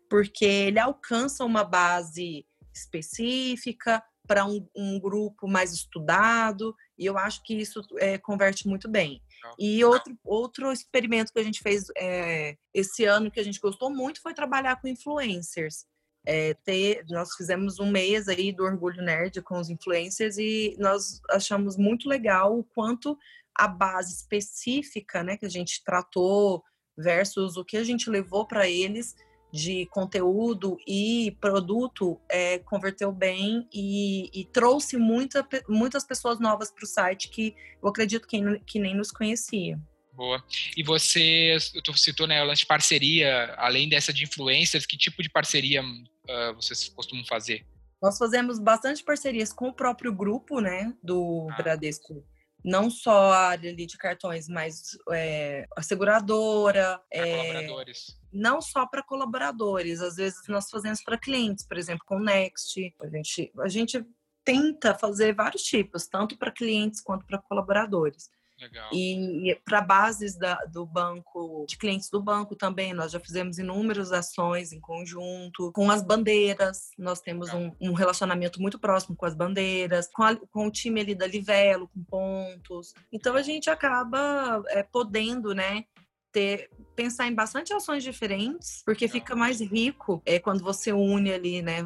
porque 0.09 0.45
ele 0.45 0.79
alcança 0.79 1.45
uma 1.45 1.63
base 1.63 2.45
específica, 2.73 4.01
para 4.29 4.45
um, 4.45 4.63
um, 4.75 4.99
grupo 4.99 5.47
mais 5.47 5.73
estudado, 5.73 6.75
e 6.95 7.03
eu 7.03 7.17
acho 7.17 7.41
que 7.41 7.55
isso 7.55 7.81
é, 7.97 8.15
converte 8.19 8.67
muito 8.67 8.87
bem. 8.87 9.23
E 9.57 9.83
outro, 9.83 10.15
outro 10.23 10.71
experimento 10.71 11.33
que 11.33 11.39
a 11.39 11.43
gente 11.43 11.61
fez 11.61 11.87
é, 11.97 12.55
esse 12.71 13.05
ano, 13.05 13.31
que 13.31 13.39
a 13.39 13.43
gente 13.43 13.59
gostou 13.59 13.89
muito, 13.89 14.21
foi 14.21 14.35
trabalhar 14.35 14.79
com 14.79 14.87
influencers. 14.87 15.87
é, 16.27 16.53
ter, 16.53 17.03
nós 17.09 17.33
fizemos 17.35 17.79
um 17.79 17.89
mês 17.89 18.27
aí 18.27 18.51
do 18.51 18.63
Orgulho 18.63 19.01
Nerd 19.01 19.41
com 19.41 19.57
os 19.59 19.67
influencers 19.67 20.37
e 20.37 20.75
nós 20.77 21.19
achamos 21.31 21.75
muito 21.75 22.07
legal 22.07 22.55
o 22.55 22.63
quanto 22.63 23.17
a 23.55 23.67
base 23.67 24.13
específica, 24.13 25.23
né, 25.23 25.37
que 25.37 25.45
a 25.47 25.49
gente 25.49 25.83
tratou 25.83 26.63
versus 26.95 27.57
o 27.57 27.65
que 27.65 27.77
a 27.77 27.83
gente 27.83 28.11
levou 28.11 28.45
para 28.45 28.69
eles 28.69 29.15
de 29.51 29.85
conteúdo 29.87 30.77
e 30.87 31.35
produto 31.41 32.19
é, 32.29 32.59
converteu 32.59 33.11
bem 33.11 33.67
e, 33.73 34.29
e 34.33 34.45
trouxe 34.45 34.97
muita, 34.97 35.47
muitas 35.67 36.03
pessoas 36.03 36.39
novas 36.39 36.71
para 36.71 36.83
o 36.83 36.87
site 36.87 37.29
que 37.29 37.55
eu 37.81 37.89
acredito 37.89 38.27
que, 38.27 38.39
que 38.65 38.79
nem 38.79 38.95
nos 38.95 39.11
conhecia. 39.11 39.79
Boa. 40.13 40.43
E 40.75 40.83
você, 40.83 41.55
tu 41.83 41.97
citou, 41.97 42.27
né, 42.27 42.45
de 42.53 42.65
parceria, 42.65 43.53
além 43.57 43.87
dessa 43.87 44.11
de 44.11 44.25
influencers, 44.25 44.85
que 44.85 44.97
tipo 44.97 45.23
de 45.23 45.29
parceria 45.29 45.81
uh, 45.81 46.53
vocês 46.55 46.89
costumam 46.89 47.23
fazer? 47.25 47.65
Nós 48.01 48.17
fazemos 48.17 48.59
bastante 48.59 49.03
parcerias 49.03 49.53
com 49.53 49.69
o 49.69 49.73
próprio 49.73 50.13
grupo, 50.13 50.59
né, 50.59 50.93
do 51.01 51.47
ah. 51.51 51.55
Bradesco. 51.55 52.23
Não 52.63 52.89
só 52.89 53.31
a 53.31 53.47
área 53.49 53.71
ali 53.71 53.85
de 53.85 53.97
cartões, 53.97 54.47
mas 54.47 54.97
é, 55.11 55.67
a 55.75 55.81
seguradora. 55.81 57.01
É, 57.11 57.37
colaboradores. 57.37 58.19
Não 58.31 58.61
só 58.61 58.85
para 58.85 59.03
colaboradores, 59.03 60.01
às 60.01 60.15
vezes 60.15 60.47
nós 60.47 60.69
fazemos 60.69 61.01
para 61.01 61.17
clientes, 61.17 61.65
por 61.65 61.77
exemplo, 61.77 62.05
com 62.05 62.17
o 62.17 62.23
Next. 62.23 62.95
A 63.01 63.07
gente, 63.07 63.51
a 63.59 63.67
gente 63.67 64.05
tenta 64.43 64.93
fazer 64.93 65.33
vários 65.33 65.63
tipos, 65.63 66.07
tanto 66.07 66.37
para 66.37 66.51
clientes 66.51 67.01
quanto 67.01 67.25
para 67.25 67.37
colaboradores. 67.37 68.29
Legal. 68.59 68.89
E, 68.93 69.57
para 69.63 69.81
bases 69.81 70.37
da, 70.37 70.55
do 70.65 70.85
banco, 70.85 71.65
de 71.67 71.77
clientes 71.77 72.09
do 72.09 72.21
banco 72.21 72.55
também, 72.55 72.93
nós 72.93 73.11
já 73.11 73.19
fizemos 73.19 73.57
inúmeras 73.57 74.11
ações 74.11 74.73
em 74.73 74.81
conjunto. 74.81 75.71
Com 75.71 75.89
as 75.89 76.03
bandeiras, 76.03 76.91
nós 76.97 77.21
temos 77.21 77.53
um, 77.53 77.71
um, 77.79 77.93
relacionamento 77.93 78.61
muito 78.61 78.77
próximo 78.77 79.15
com 79.15 79.25
as 79.25 79.33
bandeiras, 79.33 80.09
com, 80.11 80.23
a, 80.23 80.35
com, 80.35 80.67
o 80.67 80.71
time 80.71 80.99
ali 80.99 81.15
da 81.15 81.25
Livelo, 81.25 81.87
com 81.87 82.03
pontos. 82.03 82.93
Então 83.11 83.35
a 83.35 83.41
gente 83.41 83.69
acaba 83.69 84.61
é, 84.67 84.83
podendo, 84.83 85.53
né, 85.53 85.85
ter 86.31 86.69
pensar 86.95 87.27
em 87.27 87.33
bastante 87.33 87.73
ações 87.73 88.03
diferentes, 88.03 88.83
porque 88.85 89.07
fica 89.07 89.33
mais 89.33 89.61
rico 89.61 90.21
é 90.25 90.37
quando 90.37 90.61
você 90.61 90.91
une 90.91 91.31
ali, 91.31 91.61
né, 91.61 91.77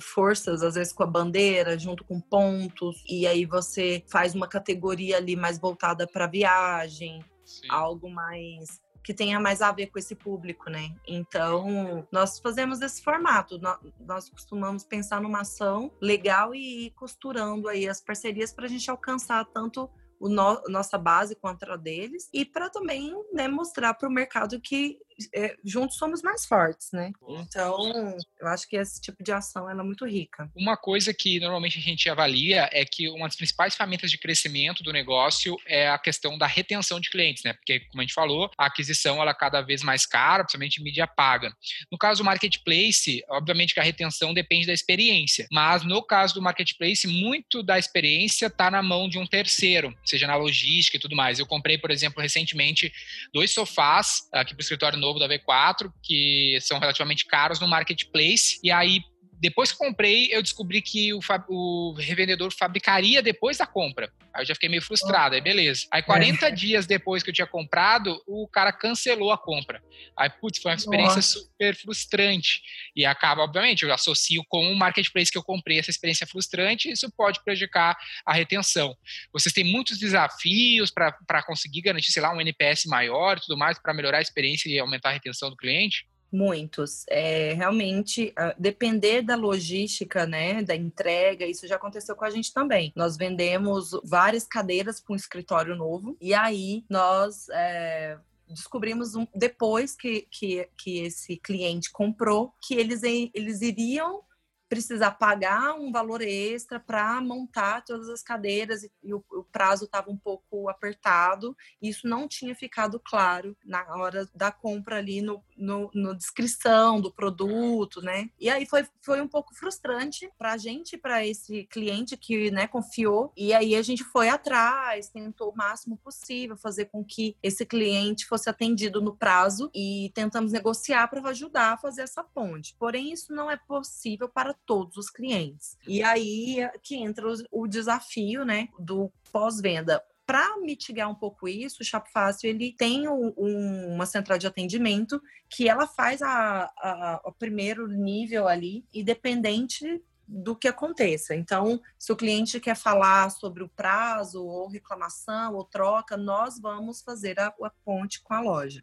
forças, 0.00 0.62
às 0.62 0.74
vezes 0.74 0.94
com 0.94 1.02
a 1.02 1.06
bandeira, 1.06 1.78
junto 1.78 2.02
com 2.04 2.18
pontos, 2.18 3.04
e 3.06 3.26
aí 3.26 3.44
você 3.44 4.02
faz 4.10 4.34
uma 4.34 4.48
categoria 4.48 5.18
ali 5.18 5.36
mais 5.36 5.58
voltada 5.58 6.06
para 6.06 6.26
viagem, 6.26 7.22
Sim. 7.44 7.66
algo 7.68 8.08
mais 8.08 8.80
que 9.04 9.12
tenha 9.12 9.40
mais 9.40 9.60
a 9.60 9.72
ver 9.72 9.88
com 9.88 9.98
esse 9.98 10.14
público, 10.14 10.70
né? 10.70 10.94
Então, 11.06 12.06
nós 12.10 12.38
fazemos 12.38 12.80
esse 12.80 13.02
formato. 13.02 13.60
Nós 14.00 14.30
costumamos 14.30 14.84
pensar 14.84 15.20
numa 15.20 15.40
ação 15.40 15.90
legal 16.00 16.54
e 16.54 16.86
ir 16.86 16.90
costurando 16.92 17.68
aí 17.68 17.88
as 17.88 18.00
parcerias 18.00 18.52
para 18.52 18.66
a 18.66 18.68
gente 18.68 18.88
alcançar 18.88 19.44
tanto 19.46 19.90
o 20.22 20.28
no, 20.28 20.62
nossa 20.68 20.96
base 20.96 21.34
contra 21.34 21.74
a 21.74 21.76
deles 21.76 22.28
e 22.32 22.44
para 22.44 22.70
também 22.70 23.12
né, 23.32 23.48
mostrar 23.48 23.92
para 23.94 24.08
o 24.08 24.12
mercado 24.12 24.60
que 24.60 25.00
é, 25.34 25.56
juntos 25.64 25.96
somos 25.96 26.22
mais 26.22 26.44
fortes, 26.46 26.88
né? 26.92 27.12
Então, 27.28 28.16
eu 28.40 28.48
acho 28.48 28.68
que 28.68 28.76
esse 28.76 29.00
tipo 29.00 29.22
de 29.22 29.32
ação 29.32 29.68
é 29.68 29.74
muito 29.74 30.06
rica. 30.06 30.50
Uma 30.56 30.76
coisa 30.76 31.12
que 31.12 31.40
normalmente 31.40 31.78
a 31.78 31.82
gente 31.82 32.08
avalia 32.08 32.68
é 32.72 32.84
que 32.84 33.08
uma 33.08 33.26
das 33.26 33.36
principais 33.36 33.74
ferramentas 33.74 34.10
de 34.10 34.18
crescimento 34.18 34.82
do 34.82 34.92
negócio 34.92 35.56
é 35.66 35.88
a 35.88 35.98
questão 35.98 36.36
da 36.36 36.46
retenção 36.46 37.00
de 37.00 37.10
clientes, 37.10 37.42
né? 37.44 37.52
Porque, 37.52 37.80
como 37.80 38.00
a 38.00 38.04
gente 38.04 38.14
falou, 38.14 38.50
a 38.58 38.66
aquisição 38.66 39.20
ela 39.20 39.30
é 39.30 39.34
cada 39.34 39.60
vez 39.60 39.82
mais 39.82 40.06
cara, 40.06 40.44
principalmente 40.44 40.82
mídia 40.82 41.06
paga. 41.06 41.52
No 41.90 41.98
caso 41.98 42.22
do 42.22 42.24
marketplace, 42.24 43.22
obviamente 43.28 43.74
que 43.74 43.80
a 43.80 43.84
retenção 43.84 44.34
depende 44.34 44.66
da 44.66 44.72
experiência, 44.72 45.46
mas 45.50 45.82
no 45.82 46.02
caso 46.02 46.34
do 46.34 46.42
marketplace, 46.42 47.06
muito 47.06 47.62
da 47.62 47.78
experiência 47.78 48.46
está 48.46 48.70
na 48.70 48.82
mão 48.82 49.08
de 49.08 49.18
um 49.18 49.26
terceiro, 49.26 49.96
seja 50.04 50.26
na 50.26 50.36
logística 50.36 50.96
e 50.96 51.00
tudo 51.00 51.16
mais. 51.16 51.38
Eu 51.38 51.46
comprei, 51.46 51.78
por 51.78 51.90
exemplo, 51.90 52.22
recentemente 52.22 52.92
dois 53.32 53.50
sofás 53.52 54.28
aqui 54.32 54.54
para 54.54 54.60
o 54.60 54.62
escritório 54.62 54.98
novo 54.98 55.11
da 55.18 55.28
V4, 55.28 55.90
que 56.02 56.58
são 56.60 56.78
relativamente 56.78 57.26
caros 57.26 57.60
no 57.60 57.68
marketplace. 57.68 58.58
E 58.62 58.70
aí, 58.70 59.00
depois 59.42 59.72
que 59.72 59.78
comprei, 59.78 60.28
eu 60.30 60.40
descobri 60.40 60.80
que 60.80 61.12
o, 61.12 61.18
o, 61.48 61.94
revendedor 61.98 62.52
fabricaria 62.56 63.20
depois 63.20 63.58
da 63.58 63.66
compra. 63.66 64.08
Aí 64.32 64.42
eu 64.42 64.46
já 64.46 64.54
fiquei 64.54 64.68
meio 64.68 64.80
frustrado, 64.80 65.34
aí 65.34 65.40
beleza. 65.40 65.88
Aí 65.90 66.00
40 66.00 66.46
é. 66.46 66.50
dias 66.52 66.86
depois 66.86 67.24
que 67.24 67.30
eu 67.30 67.34
tinha 67.34 67.46
comprado, 67.46 68.22
o 68.24 68.46
cara 68.46 68.72
cancelou 68.72 69.32
a 69.32 69.36
compra. 69.36 69.82
Aí, 70.16 70.30
putz, 70.30 70.62
foi 70.62 70.70
uma 70.70 70.76
experiência 70.76 71.16
Nossa. 71.16 71.40
super 71.40 71.74
frustrante. 71.74 72.62
E 72.94 73.04
acaba, 73.04 73.42
obviamente, 73.42 73.84
eu 73.84 73.92
associo 73.92 74.44
com 74.48 74.72
o 74.72 74.76
marketplace 74.76 75.32
que 75.32 75.38
eu 75.38 75.42
comprei 75.42 75.80
essa 75.80 75.90
experiência 75.90 76.24
frustrante, 76.24 76.88
isso 76.88 77.10
pode 77.10 77.42
prejudicar 77.42 77.98
a 78.24 78.32
retenção. 78.32 78.96
Vocês 79.32 79.52
têm 79.52 79.64
muitos 79.64 79.98
desafios 79.98 80.92
para 80.92 81.42
conseguir 81.42 81.80
garantir, 81.80 82.12
sei 82.12 82.22
lá, 82.22 82.32
um 82.32 82.40
NPS 82.40 82.84
maior 82.86 83.38
e 83.38 83.40
tudo 83.40 83.58
mais, 83.58 83.76
para 83.76 83.92
melhorar 83.92 84.18
a 84.18 84.22
experiência 84.22 84.68
e 84.68 84.78
aumentar 84.78 85.08
a 85.08 85.14
retenção 85.14 85.50
do 85.50 85.56
cliente? 85.56 86.06
Muitos. 86.32 87.04
É, 87.10 87.52
realmente, 87.52 88.32
depender 88.58 89.20
da 89.20 89.36
logística, 89.36 90.26
né, 90.26 90.62
da 90.62 90.74
entrega, 90.74 91.44
isso 91.44 91.66
já 91.66 91.76
aconteceu 91.76 92.16
com 92.16 92.24
a 92.24 92.30
gente 92.30 92.54
também. 92.54 92.90
Nós 92.96 93.18
vendemos 93.18 93.90
várias 94.02 94.46
cadeiras 94.46 94.98
para 94.98 95.12
um 95.12 95.16
escritório 95.16 95.76
novo, 95.76 96.16
e 96.18 96.32
aí 96.32 96.84
nós 96.88 97.48
é, 97.50 98.16
descobrimos 98.48 99.14
um, 99.14 99.26
depois 99.34 99.94
que, 99.94 100.26
que, 100.30 100.68
que 100.76 101.00
esse 101.00 101.36
cliente 101.36 101.90
comprou 101.90 102.54
que 102.62 102.74
eles, 102.74 103.02
eles 103.02 103.60
iriam 103.60 104.22
precisar 104.72 105.10
pagar 105.10 105.74
um 105.74 105.92
valor 105.92 106.22
extra 106.22 106.80
para 106.80 107.20
montar 107.20 107.84
todas 107.84 108.08
as 108.08 108.22
cadeiras 108.22 108.82
e, 109.02 109.12
o, 109.12 109.22
o, 109.30 109.44
prazo 109.44 109.84
estava 109.84 110.10
um 110.10 110.16
pouco 110.16 110.66
apertado. 110.66 111.54
Isso 111.82 112.08
não 112.08 112.26
tinha 112.26 112.54
ficado 112.54 112.98
claro 112.98 113.54
na 113.66 113.84
hora 113.94 114.26
da 114.34 114.50
compra 114.50 114.96
ali 114.96 115.20
no, 115.20 115.44
no, 115.58 115.90
no 115.92 116.14
descrição 116.14 117.02
do 117.02 117.12
produto, 117.12 118.00
né? 118.00 118.30
E 118.40 118.48
aí 118.48 118.64
foi, 118.64 118.86
foi 119.02 119.20
um 119.20 119.28
pouco 119.28 119.54
frustrante 119.54 120.32
para 120.38 120.54
a 120.54 120.56
gente, 120.56 120.96
para 120.96 121.22
esse 121.26 121.66
cliente 121.66 122.16
que 122.16 122.50
né, 122.50 122.66
confiou. 122.66 123.30
E 123.36 123.52
aí 123.52 123.76
a 123.76 123.82
gente 123.82 124.02
foi 124.02 124.30
atrás, 124.30 125.10
tentou 125.10 125.50
o 125.50 125.54
máximo 125.54 125.98
possível 125.98 126.56
fazer 126.56 126.86
com 126.86 127.04
que 127.04 127.36
esse 127.42 127.66
cliente 127.66 128.24
fosse 128.24 128.48
atendido 128.48 129.02
no 129.02 129.14
prazo 129.14 129.70
e 129.74 130.10
tentamos 130.14 130.50
negociar 130.50 131.08
para 131.08 131.28
ajudar 131.28 131.74
a 131.74 131.76
fazer 131.76 132.00
essa 132.00 132.24
ponte. 132.24 132.74
Porém, 132.78 133.12
isso 133.12 133.34
não 133.34 133.50
é 133.50 133.58
possível 133.58 134.30
para 134.30 134.54
todos 134.66 134.96
os 134.96 135.10
clientes. 135.10 135.76
E 135.86 136.02
aí 136.02 136.68
que 136.82 136.96
entra 136.96 137.26
o, 137.50 137.66
desafio, 137.66 138.44
né, 138.44 138.68
do 138.78 139.10
pós-venda 139.30 140.02
para 140.24 140.56
mitigar 140.60 141.10
um 141.10 141.14
pouco 141.14 141.48
isso, 141.48 141.82
o 141.82 141.84
Shop 141.84 142.10
Fácil 142.10 142.48
ele 142.48 142.72
tem 142.72 143.08
um, 143.08 143.32
uma 143.36 144.06
central 144.06 144.38
de 144.38 144.46
atendimento 144.46 145.20
que 145.50 145.68
ela 145.68 145.86
faz 145.86 146.22
a, 146.22 146.72
a, 146.78 147.20
o 147.24 147.32
primeiro 147.32 147.88
nível 147.88 148.46
ali, 148.46 148.84
independente 148.94 150.00
do 150.26 150.56
que 150.56 150.68
aconteça. 150.68 151.34
Então, 151.34 151.80
se 151.98 152.12
o 152.12 152.16
cliente 152.16 152.60
quer 152.60 152.76
falar 152.76 153.30
sobre 153.30 153.62
o 153.62 153.68
prazo, 153.68 154.44
ou 154.44 154.68
reclamação, 154.68 155.54
ou 155.54 155.64
troca, 155.64 156.16
nós 156.16 156.60
vamos 156.60 157.02
fazer 157.02 157.38
a, 157.38 157.46
a 157.62 157.70
ponte 157.84 158.22
com 158.22 158.34
a 158.34 158.40
loja. 158.40 158.82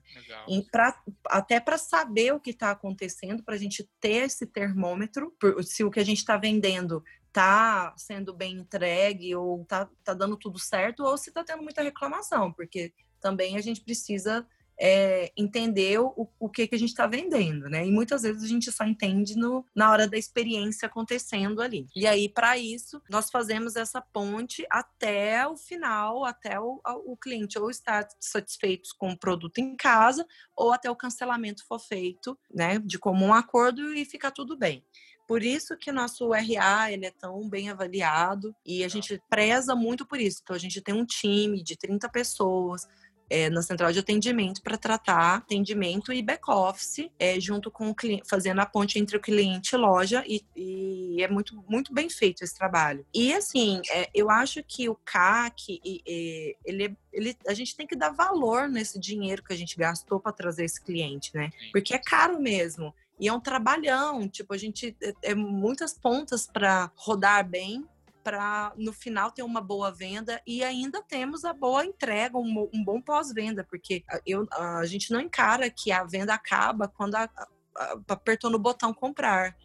Pra, 0.72 1.02
até 1.26 1.60
para 1.60 1.78
saber 1.78 2.34
o 2.34 2.40
que 2.40 2.52
está 2.52 2.72
acontecendo, 2.72 3.44
para 3.44 3.56
a 3.56 3.58
gente 3.58 3.90
ter 4.00 4.26
esse 4.26 4.46
termômetro, 4.46 5.36
se 5.64 5.84
o 5.84 5.92
que 5.92 6.00
a 6.00 6.06
gente 6.06 6.20
está 6.20 6.38
vendendo 6.38 7.04
está 7.28 7.94
sendo 7.96 8.34
bem 8.34 8.58
entregue, 8.58 9.36
ou 9.36 9.62
está 9.62 9.88
tá 10.04 10.14
dando 10.14 10.36
tudo 10.36 10.60
certo, 10.60 11.04
ou 11.04 11.18
se 11.18 11.30
está 11.30 11.44
tendo 11.44 11.64
muita 11.64 11.82
reclamação, 11.82 12.52
porque 12.52 12.94
também 13.20 13.56
a 13.56 13.62
gente 13.62 13.82
precisa 13.82 14.46
é, 14.80 15.32
entender 15.36 16.00
o, 16.00 16.30
o 16.40 16.50
que, 16.50 16.66
que 16.68 16.76
a 16.76 16.80
gente 16.80 16.90
está 16.90 17.06
vendendo, 17.06 17.70
né? 17.70 17.86
E 17.86 17.92
muitas 17.92 18.22
vezes 18.22 18.44
a 18.44 18.48
gente 18.48 18.72
só 18.72 18.86
entende 18.86 19.36
no, 19.36 19.66
na 19.76 19.92
hora 19.92 20.08
da 20.08 20.18
experiência 20.18 20.86
acontecendo 20.86 21.62
ali. 21.62 21.86
E 21.94 22.08
aí, 22.08 22.30
para 22.30 22.58
isso, 22.58 23.02
nós 23.10 23.30
fazemos 23.30 23.76
essa 23.76 24.02
ponte 24.02 24.66
até 24.70 25.46
o 25.46 25.58
final, 25.58 26.24
até 26.24 26.60
o, 26.60 26.80
o 27.06 27.18
cliente 27.18 27.60
ou 27.60 27.70
estar 27.70 28.08
satisfeito 28.20 28.90
com 28.98 29.12
o 29.12 29.18
produto 29.18 29.58
em 29.58 29.76
casa, 29.76 30.26
ou 30.56 30.72
até 30.72 30.90
o 30.90 30.96
cancelamento 30.96 31.66
for 31.68 31.80
feito, 31.80 32.38
né? 32.54 32.80
De 32.80 32.98
comum 32.98 33.34
acordo 33.34 33.94
e 33.94 34.06
ficar 34.06 34.32
tudo 34.32 34.58
bem. 34.58 34.84
Por 35.28 35.44
isso 35.44 35.78
que 35.78 35.92
nosso 35.92 36.32
RA 36.32 36.92
ele 36.92 37.06
é 37.06 37.12
tão 37.12 37.48
bem 37.48 37.70
avaliado 37.70 38.56
e 38.66 38.84
a 38.84 38.88
gente 38.88 39.22
preza 39.30 39.76
muito 39.76 40.04
por 40.04 40.20
isso. 40.20 40.40
Então 40.42 40.56
a 40.56 40.60
gente 40.60 40.82
tem 40.82 40.96
um 40.96 41.06
time 41.06 41.62
de 41.62 41.78
30 41.78 42.10
pessoas, 42.10 42.88
é, 43.30 43.50
na 43.50 43.62
central 43.62 43.92
de 43.92 44.00
atendimento 44.00 44.62
para 44.62 44.78
tratar 44.78 45.36
atendimento 45.36 46.12
e 46.12 46.22
back-office, 46.22 47.10
é, 47.20 47.40
junto 47.40 47.70
com 47.70 47.90
o 47.90 47.96
cliente, 47.96 48.24
fazendo 48.28 48.60
a 48.60 48.66
ponte 48.66 48.98
entre 48.98 49.18
o 49.18 49.22
cliente 49.22 49.76
e 49.76 49.78
loja, 49.78 50.24
e, 50.28 50.44
e, 50.56 51.24
é 51.24 51.28
muito, 51.28 51.64
muito 51.68 51.94
bem 51.94 52.10
feito 52.10 52.44
esse 52.44 52.56
trabalho. 52.56 53.06
E 53.14 53.34
assim, 53.34 53.82
é, 53.92 54.10
eu 54.14 54.30
acho 54.30 54.64
que 54.64 54.90
o 54.90 54.96
CAC, 54.96 55.80
e, 55.84 56.56
ele, 56.66 56.96
ele, 57.14 57.38
a 57.48 57.54
gente 57.54 57.76
tem 57.76 57.86
que 57.86 57.96
dar 57.96 58.10
valor 58.10 58.68
nesse 58.68 59.00
dinheiro 59.00 59.44
que 59.44 59.54
a 59.54 59.58
gente 59.58 59.78
gastou 59.78 60.20
para 60.20 60.32
trazer 60.32 60.66
esse 60.66 60.82
cliente, 60.82 61.36
né? 61.36 61.52
Porque 61.72 61.94
é 61.94 62.00
caro 62.00 62.40
mesmo. 62.40 62.94
E 63.20 63.28
é 63.28 63.34
um 63.34 63.40
trabalhão, 63.40 64.28
tipo, 64.30 64.54
a 64.54 64.58
gente 64.58 64.96
é, 65.02 65.14
é 65.24 65.36
muitas 65.36 65.94
pontas 65.94 66.48
para 66.48 66.90
rodar 66.96 67.48
bem, 67.48 67.86
para 68.24 68.74
no 68.78 68.92
final 68.94 69.32
ter 69.32 69.44
uma 69.44 69.62
boa 69.62 69.92
venda 69.92 70.42
e 70.46 70.64
ainda 70.64 71.02
temos 71.02 71.46
a 71.46 71.54
boa 71.54 71.86
entrega, 71.86 72.38
um, 72.38 72.70
um 72.74 72.84
bom 72.84 73.02
pós-venda, 73.02 73.64
porque 73.64 74.04
eu, 74.26 74.48
a 74.52 74.86
gente 74.86 75.12
não 75.12 75.20
encara 75.20 75.70
que 75.70 75.92
a 75.92 76.04
venda 76.04 76.34
acaba 76.34 76.88
quando 76.88 77.16
a, 77.16 77.24
a, 77.24 78.00
apertou 78.10 78.50
no 78.50 78.60
botão 78.60 78.94
comprar. 78.94 79.56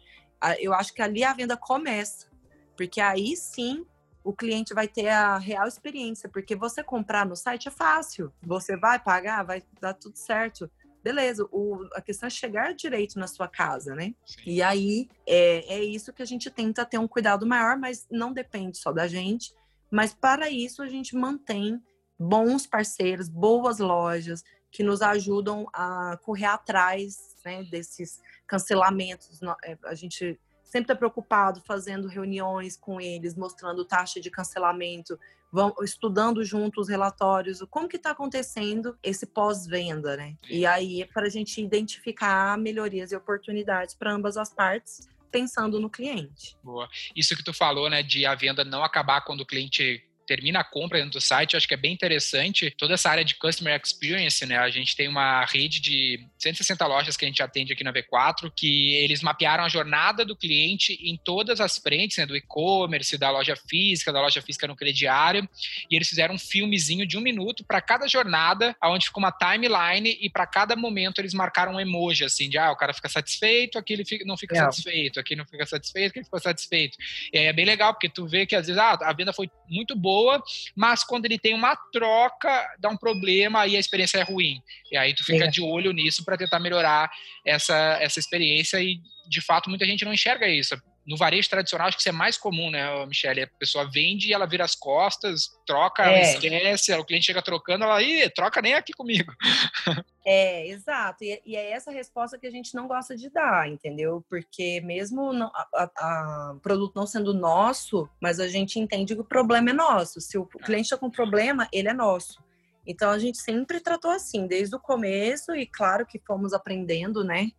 Eu 0.59 0.73
acho 0.73 0.93
que 0.93 1.01
ali 1.01 1.23
a 1.23 1.33
venda 1.33 1.57
começa, 1.57 2.29
porque 2.75 3.01
aí 3.01 3.35
sim 3.35 3.85
o 4.23 4.33
cliente 4.33 4.73
vai 4.73 4.87
ter 4.87 5.09
a 5.09 5.37
real 5.37 5.67
experiência, 5.67 6.27
porque 6.27 6.55
você 6.55 6.83
comprar 6.83 7.25
no 7.25 7.35
site 7.35 7.67
é 7.67 7.71
fácil, 7.71 8.33
você 8.41 8.75
vai 8.75 8.97
pagar, 8.97 9.43
vai 9.43 9.63
dar 9.79 9.93
tudo 9.93 10.17
certo 10.17 10.69
beleza, 11.05 11.47
o, 11.51 11.87
a 11.93 12.01
questão 12.01 12.25
é 12.25 12.31
chegar 12.31 12.73
direito 12.73 13.19
na 13.19 13.27
sua 13.27 13.47
casa, 13.47 13.93
né? 13.93 14.15
Sim. 14.25 14.41
E 14.47 14.63
aí 14.63 15.07
é, 15.27 15.75
é 15.75 15.83
isso 15.83 16.11
que 16.11 16.23
a 16.23 16.25
gente 16.25 16.49
tenta 16.49 16.83
ter 16.83 16.97
um 16.97 17.07
cuidado 17.07 17.45
maior, 17.45 17.77
mas 17.77 18.07
não 18.09 18.33
depende 18.33 18.79
só 18.79 18.91
da 18.91 19.07
gente. 19.07 19.53
Mas 19.91 20.15
para 20.15 20.49
isso 20.49 20.81
a 20.81 20.87
gente 20.87 21.15
mantém 21.15 21.79
bons 22.17 22.65
parceiros, 22.65 23.29
boas 23.29 23.77
lojas 23.77 24.43
que 24.71 24.81
nos 24.81 25.03
ajudam 25.03 25.67
a 25.71 26.17
correr 26.23 26.45
atrás 26.45 27.35
né, 27.45 27.63
desses 27.65 28.19
cancelamentos. 28.47 29.39
É, 29.63 29.77
a 29.85 29.93
gente 29.93 30.39
sempre 30.65 30.81
está 30.81 30.95
preocupado 30.95 31.61
fazendo 31.61 32.07
reuniões 32.07 32.75
com 32.75 32.99
eles, 32.99 33.35
mostrando 33.35 33.85
taxa 33.85 34.19
de 34.19 34.29
cancelamento, 34.29 35.17
vão 35.51 35.73
estudando 35.81 36.43
junto 36.43 36.81
os 36.81 36.89
relatórios, 36.89 37.63
como 37.69 37.87
que 37.87 37.95
está 37.95 38.11
acontecendo 38.11 38.97
esse 39.01 39.25
pós-venda, 39.25 40.17
né? 40.17 40.35
E 40.49 40.65
aí 40.65 41.01
é 41.01 41.05
para 41.05 41.27
a 41.27 41.29
gente 41.29 41.61
identificar 41.61 42.57
melhorias 42.57 43.11
e 43.11 43.15
oportunidades 43.15 43.95
para 43.95 44.11
ambas 44.11 44.35
as 44.35 44.53
partes, 44.53 45.07
pensando 45.31 45.79
no 45.79 45.89
cliente. 45.89 46.57
Boa. 46.63 46.89
Isso 47.15 47.35
que 47.35 47.43
tu 47.43 47.53
falou, 47.53 47.89
né, 47.89 48.03
de 48.03 48.25
a 48.25 48.35
venda 48.35 48.65
não 48.65 48.83
acabar 48.83 49.21
quando 49.21 49.41
o 49.41 49.45
cliente 49.45 50.03
termina 50.25 50.59
a 50.59 50.63
compra 50.63 50.99
dentro 50.99 51.19
do 51.19 51.21
site, 51.21 51.53
eu 51.53 51.57
acho 51.57 51.67
que 51.67 51.73
é 51.73 51.77
bem 51.77 51.93
interessante 51.93 52.71
toda 52.71 52.93
essa 52.93 53.09
área 53.09 53.23
de 53.23 53.35
customer 53.35 53.79
experience, 53.81 54.45
né? 54.45 54.57
A 54.57 54.69
gente 54.69 54.95
tem 54.95 55.07
uma 55.07 55.45
rede 55.45 55.79
de 55.79 56.19
160 56.39 56.85
lojas 56.87 57.15
que 57.15 57.25
a 57.25 57.27
gente 57.27 57.41
atende 57.41 57.73
aqui 57.73 57.83
na 57.83 57.93
V4, 57.93 58.51
que 58.55 58.95
eles 58.95 59.21
mapearam 59.21 59.63
a 59.63 59.69
jornada 59.69 60.25
do 60.25 60.35
cliente 60.35 60.93
em 61.01 61.17
todas 61.17 61.59
as 61.59 61.77
frentes, 61.77 62.17
né? 62.17 62.25
Do 62.25 62.35
e-commerce, 62.35 63.17
da 63.17 63.29
loja 63.29 63.55
física, 63.55 64.11
da 64.11 64.21
loja 64.21 64.41
física 64.41 64.67
no 64.67 64.75
crediário, 64.75 65.47
e 65.89 65.95
eles 65.95 66.07
fizeram 66.07 66.35
um 66.35 66.39
filmezinho 66.39 67.05
de 67.05 67.17
um 67.17 67.21
minuto 67.21 67.63
para 67.63 67.81
cada 67.81 68.07
jornada, 68.07 68.75
onde 68.83 69.05
ficou 69.05 69.23
uma 69.23 69.31
timeline 69.31 70.17
e 70.19 70.29
para 70.29 70.45
cada 70.45 70.75
momento 70.75 71.19
eles 71.19 71.33
marcaram 71.33 71.73
um 71.73 71.79
emoji, 71.79 72.23
assim, 72.23 72.49
de 72.49 72.57
ah, 72.57 72.71
o 72.71 72.75
cara 72.75 72.93
fica 72.93 73.09
satisfeito, 73.09 73.77
aqui 73.77 73.93
ele 73.93 74.05
fica, 74.05 74.25
não 74.25 74.37
fica 74.37 74.55
é. 74.55 74.59
satisfeito, 74.59 75.19
aqui 75.19 75.35
não 75.35 75.45
fica 75.45 75.65
satisfeito, 75.65 76.09
aqui 76.09 76.19
ele 76.19 76.25
ficou 76.25 76.39
satisfeito. 76.39 76.97
E 77.31 77.37
aí 77.37 77.45
é 77.45 77.53
bem 77.53 77.65
legal, 77.65 77.93
porque 77.93 78.09
tu 78.09 78.25
vê 78.25 78.45
que 78.45 78.55
às 78.55 78.67
vezes 78.67 78.81
ah, 78.81 78.97
a 79.01 79.13
venda 79.13 79.33
foi 79.33 79.49
muito 79.67 79.95
boa, 79.95 80.14
boa, 80.15 80.41
mas 80.75 81.03
quando 81.03 81.25
ele 81.25 81.37
tem 81.37 81.53
uma 81.53 81.75
troca, 81.91 82.65
dá 82.79 82.89
um 82.89 82.95
problema 82.95 83.67
e 83.67 83.75
a 83.75 83.79
experiência 83.79 84.19
é 84.19 84.23
ruim. 84.23 84.61
E 84.89 84.95
aí 84.95 85.13
tu 85.13 85.25
fica 85.25 85.45
é. 85.45 85.47
de 85.47 85.61
olho 85.61 85.91
nisso 85.91 86.23
para 86.23 86.37
tentar 86.37 86.59
melhorar 86.59 87.11
essa, 87.45 87.97
essa 87.99 88.19
experiência 88.19 88.81
e, 88.81 89.01
de 89.27 89.41
fato, 89.41 89.69
muita 89.69 89.85
gente 89.85 90.05
não 90.05 90.13
enxerga 90.13 90.47
isso 90.47 90.75
no 91.05 91.17
varejo 91.17 91.49
tradicional, 91.49 91.87
acho 91.87 91.97
que 91.97 92.01
isso 92.01 92.09
é 92.09 92.11
mais 92.11 92.37
comum, 92.37 92.69
né, 92.71 93.05
Michelle? 93.05 93.43
A 93.43 93.47
pessoa 93.47 93.89
vende 93.89 94.29
e 94.29 94.33
ela 94.33 94.47
vira 94.47 94.65
as 94.65 94.75
costas, 94.75 95.51
troca, 95.65 96.03
é. 96.03 96.21
esquece, 96.21 96.93
o 96.93 97.05
cliente 97.05 97.27
chega 97.27 97.41
trocando, 97.41 97.83
ela, 97.83 98.01
ih, 98.01 98.29
troca 98.29 98.61
nem 98.61 98.73
aqui 98.73 98.93
comigo. 98.93 99.31
É, 100.27 100.67
exato. 100.69 101.23
E, 101.23 101.39
e, 101.45 101.55
é 101.55 101.69
essa 101.69 101.91
resposta 101.91 102.35
que 102.35 102.47
a 102.47 102.49
gente 102.49 102.73
não 102.73 102.87
gosta 102.87 103.15
de 103.15 103.29
dar, 103.29 103.69
entendeu? 103.69 104.25
Porque 104.27 104.81
mesmo 104.81 105.31
o 105.31 106.59
produto 106.63 106.95
não 106.95 107.05
sendo 107.05 107.31
nosso, 107.31 108.09
mas 108.19 108.39
a 108.39 108.47
gente 108.47 108.79
entende 108.79 109.13
que 109.13 109.21
o 109.21 109.23
problema 109.23 109.69
é 109.69 109.73
nosso. 109.73 110.19
Se 110.19 110.35
o 110.35 110.49
é. 110.59 110.63
cliente 110.63 110.85
está 110.85 110.97
com 110.97 111.11
problema, 111.11 111.69
ele 111.71 111.89
é 111.89 111.93
nosso. 111.93 112.43
Então 112.87 113.11
a 113.11 113.19
gente 113.19 113.37
sempre 113.37 113.79
tratou 113.79 114.09
assim, 114.09 114.47
desde 114.47 114.75
o 114.75 114.79
começo, 114.79 115.55
e 115.55 115.67
claro 115.67 116.07
que 116.07 116.17
fomos 116.17 116.53
aprendendo, 116.53 117.23
né? 117.23 117.51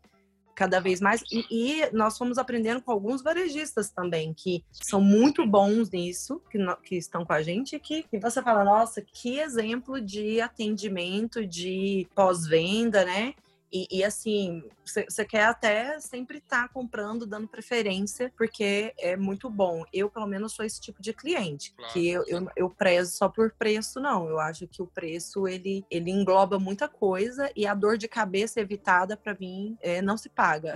Cada 0.57 0.81
vez 0.81 1.01
mais. 1.01 1.23
E, 1.31 1.45
e, 1.51 1.90
nós 1.92 2.16
fomos 2.16 2.38
aprendendo 2.38 2.81
com 2.81 2.90
alguns 2.90 3.23
varejistas 3.23 3.90
também, 3.90 4.33
que 4.35 4.64
são 4.73 5.01
muito 5.01 5.47
bons 5.47 5.90
nisso, 5.90 6.40
que, 6.51 6.59
que 6.83 6.97
estão 6.97 7.25
com 7.25 7.33
a 7.35 7.42
gente, 7.42 7.79
que, 7.79 8.03
que 8.03 8.19
você 8.19 8.42
fala, 8.42 8.64
nossa, 8.64 9.03
que 9.03 9.38
exemplo 9.38 10.01
de 10.01 10.40
atendimento, 10.40 11.47
de 11.47 12.09
pós-venda, 12.14 13.05
né? 13.05 13.35
E, 13.77 13.99
e 13.99 14.03
assim, 14.03 14.62
você 14.87 15.25
quer 15.25 15.45
até 15.45 16.01
sempre 16.01 16.39
estar 16.39 16.62
tá 16.62 16.69
comprando, 16.69 17.27
dando 17.27 17.47
preferência, 17.47 18.33
porque 18.39 18.95
é 18.99 19.17
muito 19.17 19.51
bom. 19.51 19.85
Eu, 19.93 20.09
pelo 20.09 20.27
menos, 20.27 20.55
sou 20.55 20.65
esse 20.65 20.81
tipo 20.81 21.03
de 21.03 21.12
cliente, 21.12 21.75
claro. 21.77 21.93
que 21.93 22.09
eu, 22.09 22.25
eu, 22.27 22.49
eu, 22.57 22.71
prezo 22.71 23.12
só 23.15 23.29
por 23.29 23.51
preço, 23.53 24.01
não. 24.01 24.29
Eu 24.29 24.41
acho 24.41 24.67
que 24.67 24.81
o 24.81 24.87
preço, 24.87 25.47
ele, 25.47 25.85
ele 25.91 26.11
engloba 26.11 26.59
muita 26.59 26.89
coisa 26.89 27.51
e 27.55 27.67
a 27.67 27.75
dor 27.75 27.99
de 27.99 28.09
cabeça 28.09 28.61
evitada, 28.61 29.15
para 29.15 29.37
mim, 29.39 29.77
é, 29.83 30.01
não 30.01 30.17
se 30.17 30.31
paga. 30.31 30.75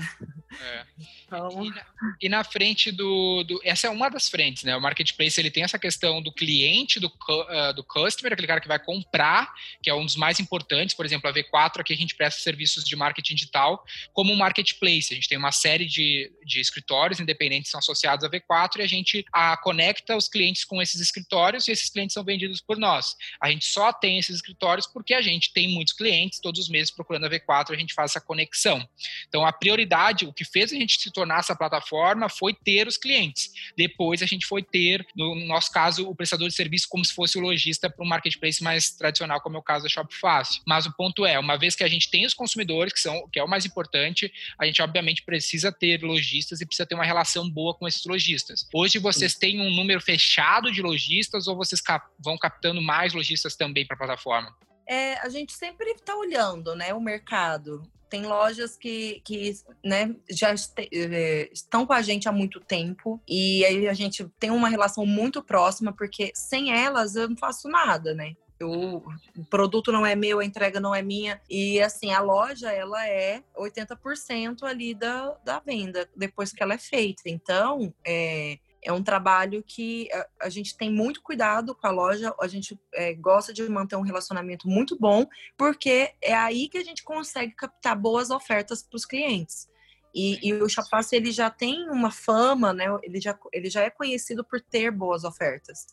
É. 0.60 0.84
Então... 1.26 1.64
E, 1.64 1.70
na, 1.70 1.84
e, 2.22 2.28
na, 2.28 2.44
frente 2.44 2.90
do, 2.90 3.44
do, 3.44 3.60
Essa 3.62 3.86
é 3.86 3.90
uma 3.90 4.08
das 4.08 4.28
frentes, 4.28 4.64
né? 4.64 4.76
O 4.76 4.80
marketplace, 4.80 5.40
ele 5.40 5.50
tem 5.50 5.62
essa 5.62 5.78
questão 5.78 6.20
do 6.20 6.32
cliente, 6.32 6.98
do, 6.98 7.06
uh, 7.06 7.72
do 7.74 7.84
customer, 7.84 8.32
aquele 8.32 8.48
cara 8.48 8.60
que 8.60 8.68
vai 8.68 8.78
comprar, 8.78 9.52
que 9.80 9.88
é 9.88 9.94
um 9.94 10.04
dos 10.04 10.16
mais 10.16 10.40
importantes. 10.40 10.94
Por 10.94 11.06
exemplo, 11.06 11.30
a 11.30 11.32
V4, 11.32 11.80
aqui 11.80 11.92
a 11.92 11.96
gente 11.96 12.16
presta 12.16 12.40
serviços 12.40 12.84
de 12.90 12.96
marketing 12.96 13.34
digital, 13.34 13.82
como 14.12 14.32
um 14.32 14.36
marketplace. 14.36 15.08
A 15.12 15.14
gente 15.14 15.28
tem 15.28 15.38
uma 15.38 15.52
série 15.52 15.86
de, 15.86 16.30
de 16.44 16.60
escritórios 16.60 17.20
independentes 17.20 17.70
são 17.70 17.78
associados 17.78 18.24
à 18.24 18.28
V4 18.28 18.78
e 18.78 18.82
a 18.82 18.86
gente 18.86 19.24
a, 19.32 19.56
conecta 19.56 20.16
os 20.16 20.28
clientes 20.28 20.64
com 20.64 20.82
esses 20.82 21.00
escritórios 21.00 21.68
e 21.68 21.72
esses 21.72 21.88
clientes 21.88 22.14
são 22.14 22.24
vendidos 22.24 22.60
por 22.60 22.76
nós. 22.76 23.16
A 23.40 23.50
gente 23.50 23.64
só 23.64 23.92
tem 23.92 24.18
esses 24.18 24.36
escritórios 24.36 24.86
porque 24.86 25.14
a 25.14 25.22
gente 25.22 25.52
tem 25.52 25.68
muitos 25.68 25.94
clientes, 25.94 26.40
todos 26.40 26.60
os 26.60 26.68
meses 26.68 26.90
procurando 26.90 27.26
a 27.26 27.30
V4 27.30 27.70
a 27.70 27.76
gente 27.76 27.94
faz 27.94 28.12
essa 28.12 28.20
conexão. 28.20 28.86
Então 29.28 29.46
a 29.46 29.52
prioridade, 29.52 30.26
o 30.26 30.32
que 30.32 30.44
fez 30.44 30.72
a 30.72 30.76
gente 30.76 31.00
se 31.00 31.10
tornar 31.12 31.40
essa 31.40 31.54
plataforma 31.56 32.28
foi 32.28 32.52
ter 32.52 32.86
os 32.86 32.96
clientes. 32.96 33.50
Depois 33.76 34.22
a 34.22 34.26
gente 34.26 34.46
foi 34.46 34.62
ter, 34.62 35.06
no 35.14 35.34
nosso 35.46 35.70
caso, 35.70 36.08
o 36.08 36.14
prestador 36.14 36.48
de 36.48 36.54
serviço 36.54 36.86
como 36.88 37.04
se 37.04 37.14
fosse 37.14 37.38
o 37.38 37.40
lojista 37.40 37.88
para 37.88 38.04
um 38.04 38.08
marketplace 38.08 38.62
mais 38.62 38.90
tradicional, 38.90 39.40
como 39.40 39.56
é 39.56 39.58
o 39.58 39.62
caso 39.62 39.84
da 39.84 39.88
Shop 39.88 40.14
Fácil. 40.16 40.62
Mas 40.66 40.86
o 40.86 40.92
ponto 40.92 41.24
é, 41.24 41.38
uma 41.38 41.56
vez 41.56 41.74
que 41.74 41.84
a 41.84 41.88
gente 41.88 42.10
tem 42.10 42.26
os 42.26 42.34
consumidores, 42.34 42.60
que 42.92 43.00
são 43.00 43.28
que 43.28 43.38
é 43.38 43.44
o 43.44 43.48
mais 43.48 43.64
importante, 43.66 44.32
a 44.58 44.66
gente 44.66 44.80
obviamente 44.82 45.22
precisa 45.22 45.72
ter 45.72 46.02
lojistas 46.02 46.60
e 46.60 46.66
precisa 46.66 46.86
ter 46.86 46.94
uma 46.94 47.04
relação 47.04 47.48
boa 47.48 47.74
com 47.74 47.86
esses 47.86 48.04
lojistas. 48.04 48.66
Hoje 48.72 48.98
vocês 48.98 49.34
têm 49.34 49.60
um 49.60 49.70
número 49.74 50.00
fechado 50.00 50.70
de 50.72 50.82
lojistas 50.82 51.46
ou 51.46 51.56
vocês 51.56 51.80
cap 51.80 52.06
vão 52.18 52.38
captando 52.38 52.80
mais 52.80 53.12
lojistas 53.12 53.56
também 53.56 53.86
para 53.86 53.94
a 53.94 53.98
plataforma? 53.98 54.54
É, 54.86 55.14
a 55.20 55.28
gente 55.28 55.52
sempre 55.52 55.90
está 55.90 56.16
olhando 56.16 56.74
né, 56.74 56.92
o 56.92 57.00
mercado. 57.00 57.82
Tem 58.08 58.26
lojas 58.26 58.76
que, 58.76 59.22
que 59.24 59.54
né, 59.84 60.16
já 60.28 60.52
este, 60.52 60.88
é, 60.92 61.48
estão 61.52 61.86
com 61.86 61.92
a 61.92 62.02
gente 62.02 62.28
há 62.28 62.32
muito 62.32 62.58
tempo 62.58 63.22
e 63.28 63.64
aí 63.64 63.86
a 63.86 63.94
gente 63.94 64.26
tem 64.40 64.50
uma 64.50 64.68
relação 64.68 65.06
muito 65.06 65.40
próxima, 65.44 65.92
porque 65.92 66.32
sem 66.34 66.72
elas 66.72 67.14
eu 67.14 67.28
não 67.28 67.36
faço 67.36 67.68
nada, 67.68 68.12
né? 68.12 68.34
Eu, 68.60 69.02
o 69.38 69.44
produto 69.48 69.90
não 69.90 70.04
é 70.04 70.14
meu, 70.14 70.38
a 70.38 70.44
entrega 70.44 70.78
não 70.78 70.94
é 70.94 71.00
minha. 71.00 71.40
E 71.48 71.80
assim, 71.80 72.12
a 72.12 72.20
loja, 72.20 72.70
ela 72.70 73.08
é 73.08 73.42
80% 73.56 74.64
ali 74.64 74.94
da, 74.94 75.30
da 75.42 75.58
venda, 75.58 76.08
depois 76.14 76.52
que 76.52 76.62
ela 76.62 76.74
é 76.74 76.78
feita. 76.78 77.22
Então, 77.24 77.92
é, 78.06 78.58
é 78.82 78.92
um 78.92 79.02
trabalho 79.02 79.62
que 79.66 80.08
a, 80.40 80.48
gente 80.48 80.76
tem 80.76 80.90
muito 80.90 81.22
cuidado 81.22 81.74
com 81.74 81.86
a 81.86 81.90
loja, 81.90 82.34
a 82.40 82.46
gente 82.46 82.78
é, 82.94 83.14
gosta 83.14 83.52
de 83.52 83.66
manter 83.68 83.96
um 83.96 84.02
relacionamento 84.02 84.68
muito 84.68 84.98
bom, 84.98 85.26
porque 85.56 86.12
é 86.22 86.34
aí 86.34 86.68
que 86.68 86.78
a 86.78 86.84
gente 86.84 87.02
consegue 87.02 87.54
captar 87.54 87.96
boas 87.96 88.30
ofertas 88.30 88.82
para 88.82 88.96
os 88.96 89.06
clientes. 89.06 89.68
E, 90.14 90.48
e, 90.48 90.52
o 90.54 90.68
Chapasse, 90.68 91.14
ele 91.14 91.30
já 91.30 91.48
tem 91.48 91.88
uma 91.88 92.10
fama, 92.10 92.72
né? 92.72 92.86
Ele 93.02 93.20
já, 93.20 93.38
ele 93.52 93.70
já 93.70 93.82
é 93.82 93.90
conhecido 93.90 94.44
por 94.44 94.60
ter 94.60 94.90
boas 94.90 95.22
ofertas. 95.22 95.86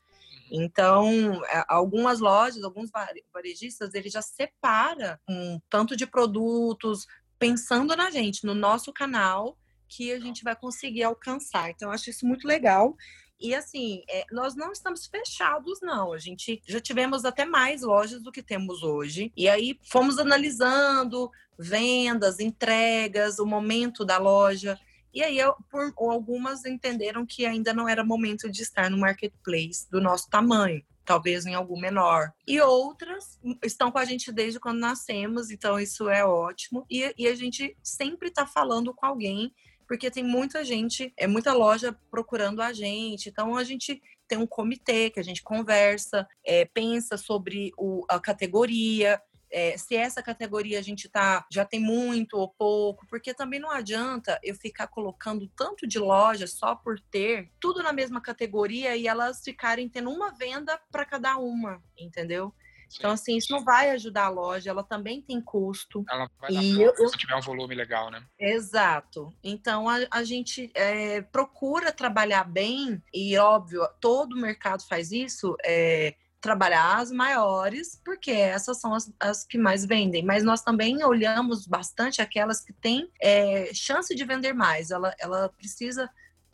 Então, 0.52 1.44
é, 1.46 1.63
algumas 1.68 2.20
lojas, 2.20 2.63
alguns 2.63 2.90
varejistas, 3.34 3.94
ele 3.94 4.10
já 4.10 4.22
separa 4.22 5.20
um 5.28 5.60
tanto 5.70 5.96
de 5.96 6.08
produtos 6.08 7.06
pensando 7.38 7.96
na 7.96 8.10
gente, 8.10 8.46
no 8.46 8.56
nosso 8.56 8.94
canal, 8.94 9.58
que 9.88 10.12
a 10.12 10.20
gente 10.20 10.44
vai 10.44 10.56
conseguir 10.56 11.04
alcançar. 11.04 11.70
Então, 11.70 11.90
eu 11.90 11.94
acho 11.94 12.10
isso 12.10 12.26
muito 12.26 12.48
legal. 12.48 12.96
E 13.40 13.54
assim, 13.54 14.02
é, 14.10 14.26
nós 14.32 14.56
não 14.56 14.72
estamos 14.72 15.06
fechados, 15.06 15.80
não. 15.82 16.12
A 16.12 16.18
gente 16.18 16.62
já 16.68 16.80
tivemos 16.80 17.24
até 17.24 17.46
mais 17.46 17.84
lojas 17.84 18.22
do 18.22 18.32
que 18.32 18.42
temos 18.42 18.82
hoje. 18.82 19.32
E 19.38 19.48
aí 19.48 19.80
fomos 19.92 20.18
analisando 20.18 21.30
vendas, 21.58 22.40
entregas, 22.40 23.38
o 23.38 23.46
momento 23.46 24.04
da 24.04 24.18
loja. 24.18 24.80
E 25.13 25.24
aí, 25.24 25.38
eu, 25.38 25.56
por, 25.70 25.93
algumas 25.98 26.65
entenderam 26.65 27.26
que 27.26 27.46
ainda 27.46 27.74
não 27.74 27.88
era 27.88 28.04
momento 28.04 28.50
de 28.50 28.62
estar 28.62 28.89
no 28.89 28.98
marketplace 28.98 29.89
do 29.89 30.02
nosso 30.02 30.30
tamanho. 30.30 30.84
talvez 31.06 31.46
em 31.46 31.56
algum 31.56 31.80
menor. 31.80 32.34
E 32.46 32.60
outras 32.60 33.39
estão 33.63 33.89
com 33.89 33.98
a 33.98 34.04
gente 34.04 34.30
desde 34.30 34.60
quando 34.60 34.80
nascemos, 34.80 35.50
então 35.50 35.80
isso 35.80 36.10
é 36.10 36.26
ótimo. 36.26 36.86
E, 36.91 37.13
e 37.17 37.28
a 37.28 37.34
gente 37.34 37.78
sempre 37.82 38.28
está 38.28 38.46
falando 38.46 38.93
com 38.93 39.06
alguém 39.06 39.54
porque 39.88 40.12
tem 40.12 40.24
muita 40.24 40.63
gente, 40.65 41.13
é 41.15 41.26
muita 41.26 41.54
loja 41.54 41.98
procurando 42.12 42.62
a 42.62 42.74
gente. 42.74 43.30
Então 43.30 43.56
a 43.56 43.63
gente 43.63 44.02
tem 44.28 44.38
um 44.38 44.46
comitê 44.46 45.10
que 45.10 45.20
a 45.20 45.24
gente 45.24 45.41
conversa, 45.41 46.28
é, 46.46 46.65
pensa 46.65 47.17
sobre 47.17 47.72
o, 47.78 48.04
a 48.10 48.20
categoria, 48.20 49.22
é, 49.51 49.77
se 49.77 49.95
essa 49.95 50.21
categoria 50.21 50.79
a 50.79 50.81
gente 50.81 51.07
tá, 51.10 51.45
já 51.51 51.65
tem 51.65 51.79
muito 51.79 52.38
ou 52.38 52.49
pouco, 52.49 53.05
porque 53.07 53.33
também 53.33 53.60
não 53.60 53.71
adianta 53.71 54.39
eu 54.43 54.55
ficar 54.55 54.88
colocando 54.88 55.47
tanto 55.55 55.88
de 55.88 55.99
loja 55.99 56.47
só 56.47 56.75
por 56.75 56.99
ter 56.99 57.51
tudo 57.60 57.81
na 57.81 57.93
mesma 57.93 58.21
categoria 58.21 58.95
e 58.95 59.07
elas 59.07 59.41
ficarem 59.43 59.89
tendo 59.89 60.10
uma 60.10 60.31
venda 60.31 60.79
para 60.91 61.05
cada 61.05 61.38
uma, 61.38 61.81
entendeu? 61.97 62.53
Então, 62.95 63.12
assim, 63.12 63.36
isso 63.36 63.51
não 63.51 63.63
vai 63.63 63.89
ajudar 63.91 64.25
a 64.25 64.29
loja, 64.29 64.69
ela 64.69 64.83
também 64.83 65.21
tem 65.21 65.41
custo. 65.41 66.05
Ela 66.10 66.29
vai 66.39 66.53
dar 66.53 66.63
e 66.63 66.81
eu, 66.81 67.10
se 67.10 67.17
tiver 67.17 67.36
um 67.36 67.41
volume 67.41 67.75
legal, 67.75 68.10
né? 68.10 68.23
Exato. 68.39 69.33
Então, 69.43 69.89
a, 69.89 69.97
a 70.10 70.23
gente 70.23 70.71
é, 70.73 71.21
procura 71.21 71.91
trabalhar 71.91 72.45
bem, 72.45 73.01
e 73.13 73.38
óbvio, 73.38 73.88
todo 73.99 74.33
o 74.33 74.39
mercado 74.39 74.83
faz 74.88 75.12
isso, 75.12 75.55
é, 75.65 76.15
trabalhar 76.39 77.00
as 77.00 77.12
maiores, 77.12 78.00
porque 78.06 78.32
essas 78.32 78.80
são 78.80 78.93
as, 78.93 79.12
as, 79.19 79.43
que 79.43 79.58
mais 79.58 79.86
vendem. 79.86 80.23
Mas 80.23 80.43
nós 80.43 80.62
também 80.62 81.04
olhamos 81.04 81.65
bastante 81.65 82.21
aquelas 82.21 82.62
que 82.62 82.73
têm 82.73 83.12
é, 83.21 83.73
chance 83.73 84.13
de 84.13 84.23
vender 84.23 84.54
mais. 84.54 84.91
Ela, 84.91 85.15
ela 85.19 85.50
precisa 85.50 86.10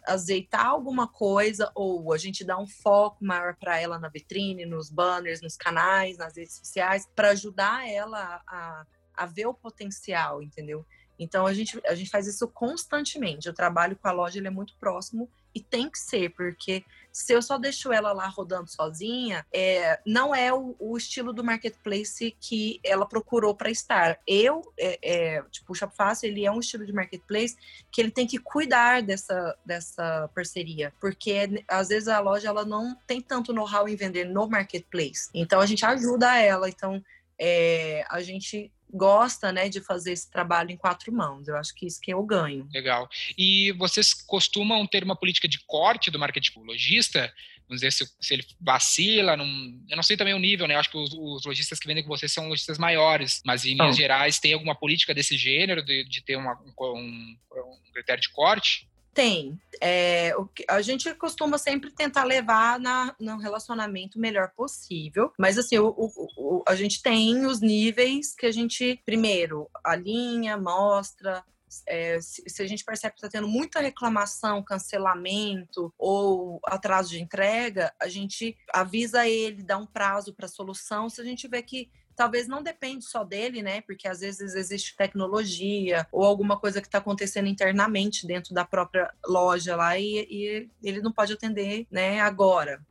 azeitar 0.06 0.65
alguma 0.65 1.08
coisa 1.08 1.72
ou 1.76 2.13
a 2.13 2.17
gente 2.17 2.43
dá 2.43 2.58
um 2.58 2.67
foco 2.67 3.24
maior 3.24 3.56
para 3.56 3.80
ela 3.80 3.98
na 3.98 4.10
vitrine, 4.10 4.65
nos 4.65 4.89
banners, 4.89 5.41
nos 5.41 5.56
canais, 5.56 6.17
nas 6.17 6.36
redes 6.36 6.56
sociais, 6.56 7.08
para 7.15 7.30
ajudar 7.30 7.88
ela 7.89 8.41
a, 8.48 8.86
a 9.15 9.26
ver 9.26 9.46
o 9.46 9.54
potencial, 9.54 10.41
entendeu? 10.41 10.86
Então 11.17 11.46
a 11.46 11.54
gente, 11.54 11.80
a 11.86 11.96
gente 11.96 12.10
faz 12.10 12.28
isso 12.28 12.48
constantemente. 12.48 13.50
O 13.50 13.54
trabalho 13.54 13.96
com 13.96 14.08
a 14.08 14.12
loja 14.12 14.39
ele 14.39 14.48
é 14.48 14.52
muito 14.52 14.76
próximo 14.78 15.30
e 15.54 15.62
tem 15.62 15.89
que 15.89 16.00
ser, 16.00 16.30
porque 16.32 16.84
se 17.13 17.32
eu 17.32 17.43
só 17.43 17.60
deixo 17.60 17.93
ela 17.93 18.12
lá 18.12 18.28
rodando 18.28 18.67
sozinha, 18.67 19.45
é, 19.54 19.99
não 20.04 20.34
é 20.34 20.52
o, 20.52 20.76
o 20.80 20.97
estilo 20.97 21.32
do 21.32 21.43
marketplace 21.43 22.36
que 22.41 22.80
ela 22.84 23.06
procurou 23.06 23.54
para 23.54 23.69
estar. 23.69 24.19
Eu, 24.26 24.63
é, 24.78 24.97
é, 25.04 25.43
tipo, 25.43 25.71
o 25.71 25.76
Shopify, 25.76 26.13
ele 26.23 26.43
é 26.43 26.52
um 26.52 26.60
estilo 26.60 26.84
de 26.84 26.91
marketplace 26.91 27.56
que 27.91 28.02
ele 28.02 28.10
tem 28.10 28.26
que 28.26 28.39
cuidar 28.39 29.04
dessa, 29.04 29.56
dessa 29.63 30.28
parceria, 30.34 30.91
porque 30.99 31.63
às 31.67 31.89
vezes 31.89 32.08
a 32.08 32.19
loja 32.19 32.49
ela 32.49 32.65
não 32.65 32.97
tem 33.06 33.21
tanto 33.21 33.54
know-how 33.54 33.88
em 33.88 33.95
vender 33.95 34.26
no 34.26 34.49
marketplace. 34.49 35.30
Então 35.36 35.62
a 35.62 35.67
gente 35.67 35.86
ajuda 35.86 36.36
ela. 36.39 36.67
Então 36.67 36.99
é, 37.39 38.04
a 38.10 38.21
gente 38.21 38.71
gosta, 38.93 39.51
né, 39.51 39.67
de 39.67 39.82
fazer 39.82 40.12
esse 40.12 40.29
trabalho 40.29 40.71
em 40.71 40.77
quatro 40.77 41.12
mãos. 41.12 41.47
Eu 41.47 41.58
acho 41.58 41.73
que 41.73 41.86
isso 41.88 41.99
que 41.99 42.13
eu 42.13 42.23
ganho. 42.23 42.67
Legal. 42.71 43.10
E 43.38 43.71
vocês 43.73 44.13
costumam 44.13 44.86
ter 44.86 45.03
uma 45.03 45.15
política 45.15 45.47
de 45.47 45.60
corte 45.65 46.12
do 46.12 46.19
marketing 46.19 46.60
lojista? 46.60 47.34
Vamos 47.67 47.82
dizer, 47.82 47.91
se, 47.91 48.06
se 48.19 48.34
ele 48.34 48.45
vacila, 48.62 49.36
num, 49.36 49.84
eu 49.89 49.95
não 49.95 50.03
sei 50.03 50.15
também 50.15 50.34
o 50.34 50.39
nível, 50.39 50.67
né? 50.67 50.75
Eu 50.75 50.79
acho 50.79 50.91
que 50.91 50.97
os, 50.97 51.13
os, 51.13 51.45
lojistas 51.45 51.79
que 51.79 51.88
vendem 51.88 52.03
com 52.03 52.10
vocês 52.10 52.32
são 52.32 52.49
lojistas 52.49 52.77
maiores, 52.77 53.41
mas 53.45 53.65
em 53.65 53.75
linhas 53.75 53.95
gerais 53.95 54.38
tem 54.38 54.53
alguma 54.53 54.75
política 54.75 55.13
desse 55.13 55.38
gênero, 55.38 55.84
de, 55.84 56.03
de 56.03 56.21
ter 56.23 56.36
uma, 56.36 56.53
um, 56.53 57.38
um 57.56 57.91
critério 57.93 58.21
de 58.21 58.29
corte? 58.29 58.88
Tem. 59.13 59.60
É, 59.82 60.34
a 60.69 60.82
gente 60.82 61.13
costuma 61.15 61.58
sempre 61.58 61.91
tentar 61.91 62.23
levar 62.23 62.80
na, 62.80 63.15
no 63.19 63.38
relacionamento 63.38 64.17
o 64.17 64.21
melhor 64.21 64.52
possível. 64.56 65.32
Mas, 65.38 65.58
assim, 65.58 65.78
o, 65.78 65.88
o, 65.89 66.12
o, 66.38 66.63
a 66.67 66.76
gente 66.76 67.02
tem 67.02 67.45
os 67.45 67.62
níveis 67.62 68.34
que 68.34 68.45
a 68.45 68.52
gente, 68.52 69.02
primeiro, 69.06 69.69
alinha, 69.84 70.58
mostra, 70.58 71.43
é, 71.88 72.19
se, 72.21 72.43
se, 72.47 72.62
a 72.62 72.67
gente 72.67 72.84
percebe 72.84 73.13
que 73.13 73.19
está 73.26 73.30
tendo 73.30 73.47
muita 73.47 73.80
reclamação, 73.80 74.63
cancelamento 74.63 75.93
ou 75.97 76.60
atraso 76.65 77.10
de 77.10 77.21
entrega, 77.21 77.93
a 77.99 78.08
gente 78.08 78.56
avisa 78.71 79.28
ele, 79.28 79.63
dá 79.63 79.78
um 79.78 79.86
prazo 79.86 80.34
para 80.34 80.47
solução. 80.47 81.10
Se 81.10 81.21
a 81.21 81.23
gente 81.23 81.47
vê 81.47 81.62
que 81.62 81.89
talvez 82.15 82.47
não 82.47 82.62
depende 82.62 83.06
só 83.06 83.23
dele, 83.23 83.62
né? 83.62 83.82
Porque 83.82 84.08
às 84.08 84.19
vezes 84.19 84.56
existe 84.56 84.95
tecnologia 84.95 86.08
ou 86.12 86.23
alguma 86.23 86.60
coisa 86.60 86.82
que 86.82 86.88
está 86.88 86.97
acontecendo 86.97 87.47
internamente 87.47 88.26
dentro 88.28 88.54
da 88.54 88.65
própria 88.65 89.13
loja 89.26 89.76
lá 89.76 89.97
e, 89.97 90.28
e 90.30 90.69
ele 90.84 91.02
não 91.02 91.12
pode 91.12 91.34
atender, 91.34 91.88
né? 91.91 92.19
Agora. 92.19 92.82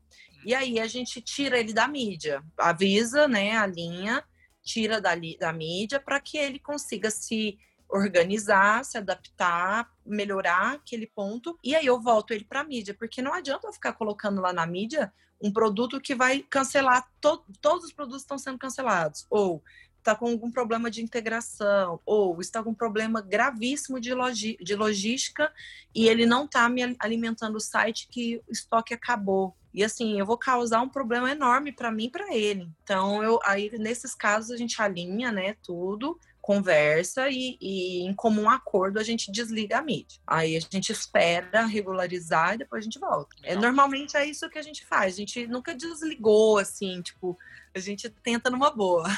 E 0.45 0.55
aí 0.55 0.81
a 0.81 0.87
gente 0.87 1.21
tira 1.21 1.59
ele 1.59 1.73
da 1.73 1.87
mídia, 1.87 2.43
avisa, 2.59 3.29
né? 3.29 3.57
A 3.57 3.67
linha, 3.67 4.25
tira 4.63 5.01
da, 5.01 5.13
da 5.39 5.53
mídia 5.53 6.01
para 6.01 6.21
que 6.21 6.37
ele 6.37 6.59
consiga 6.59 7.11
se 7.11 7.59
organizar, 7.89 8.85
se 8.85 8.97
adaptar, 8.97 9.91
melhorar 10.05 10.77
aquele 10.77 11.07
ponto, 11.07 11.59
e 11.63 11.77
aí 11.77 11.85
eu 11.85 12.01
volto 12.01 12.33
ele 12.33 12.45
para 12.45 12.61
a 12.61 12.65
mídia, 12.65 12.95
porque 12.95 13.21
não 13.21 13.35
adianta 13.35 13.67
eu 13.67 13.73
ficar 13.73 13.93
colocando 13.93 14.41
lá 14.41 14.53
na 14.53 14.67
mídia 14.67 15.13
um 15.43 15.53
produto 15.53 16.01
que 16.01 16.15
vai 16.15 16.45
cancelar, 16.49 17.07
to 17.21 17.45
todos 17.61 17.85
os 17.85 17.93
produtos 17.93 18.23
estão 18.23 18.39
sendo 18.39 18.59
cancelados, 18.59 19.27
ou 19.29 19.63
está 19.99 20.15
com 20.15 20.27
algum 20.27 20.51
problema 20.51 20.91
de 20.91 21.03
integração, 21.03 22.01
ou 22.05 22.41
está 22.41 22.63
com 22.63 22.71
um 22.71 22.75
problema 22.75 23.21
gravíssimo 23.21 24.01
de, 24.01 24.13
logi 24.13 24.57
de 24.61 24.75
logística 24.75 25.53
e 25.95 26.09
ele 26.09 26.27
não 26.27 26.45
está 26.45 26.69
me 26.69 26.97
alimentando 26.99 27.57
o 27.57 27.61
site 27.61 28.09
que 28.11 28.43
o 28.49 28.53
estoque 28.53 28.93
acabou. 28.93 29.57
E 29.73 29.83
assim, 29.83 30.19
eu 30.19 30.27
vou 30.27 30.37
causar 30.37 30.83
um 30.83 30.89
problema 30.89 31.31
enorme 31.31 31.73
para 31.73 31.91
mim 31.91 32.05
e 32.05 32.11
para 32.11 32.35
ele. 32.35 32.69
Então, 32.83 33.23
eu, 33.23 33.39
aí 33.45 33.71
nesses 33.79 34.15
casos 34.15 34.51
a 34.51 34.57
gente 34.57 34.81
alinha, 34.83 35.33
né, 35.33 35.57
tudo, 35.63 36.19
conversa 36.43 37.31
e, 37.31 37.57
e, 37.61 38.03
em 38.03 38.13
comum 38.13 38.51
acordo 38.51 38.99
a 38.99 39.05
gente 39.05 39.31
desliga 39.31 39.79
a 39.79 39.83
mídia. 39.83 40.21
Aí 40.27 40.57
a 40.57 40.61
gente 40.61 40.91
espera 40.91 41.65
regularizar 41.65 42.55
e 42.55 42.59
depois 42.59 42.83
a 42.83 42.85
gente 42.85 42.99
volta. 42.99 43.35
É, 43.45 43.55
normalmente 43.55 44.17
é 44.17 44.27
isso 44.27 44.51
que 44.51 44.59
a 44.59 44.63
gente 44.63 44.85
faz. 44.85 45.15
A 45.15 45.17
gente 45.19 45.47
nunca 45.47 45.73
desligou 45.73 46.59
assim, 46.59 47.01
tipo, 47.01 47.39
a 47.73 47.79
gente 47.79 48.11
tenta 48.11 48.51
numa 48.51 48.73
boa. 48.73 49.09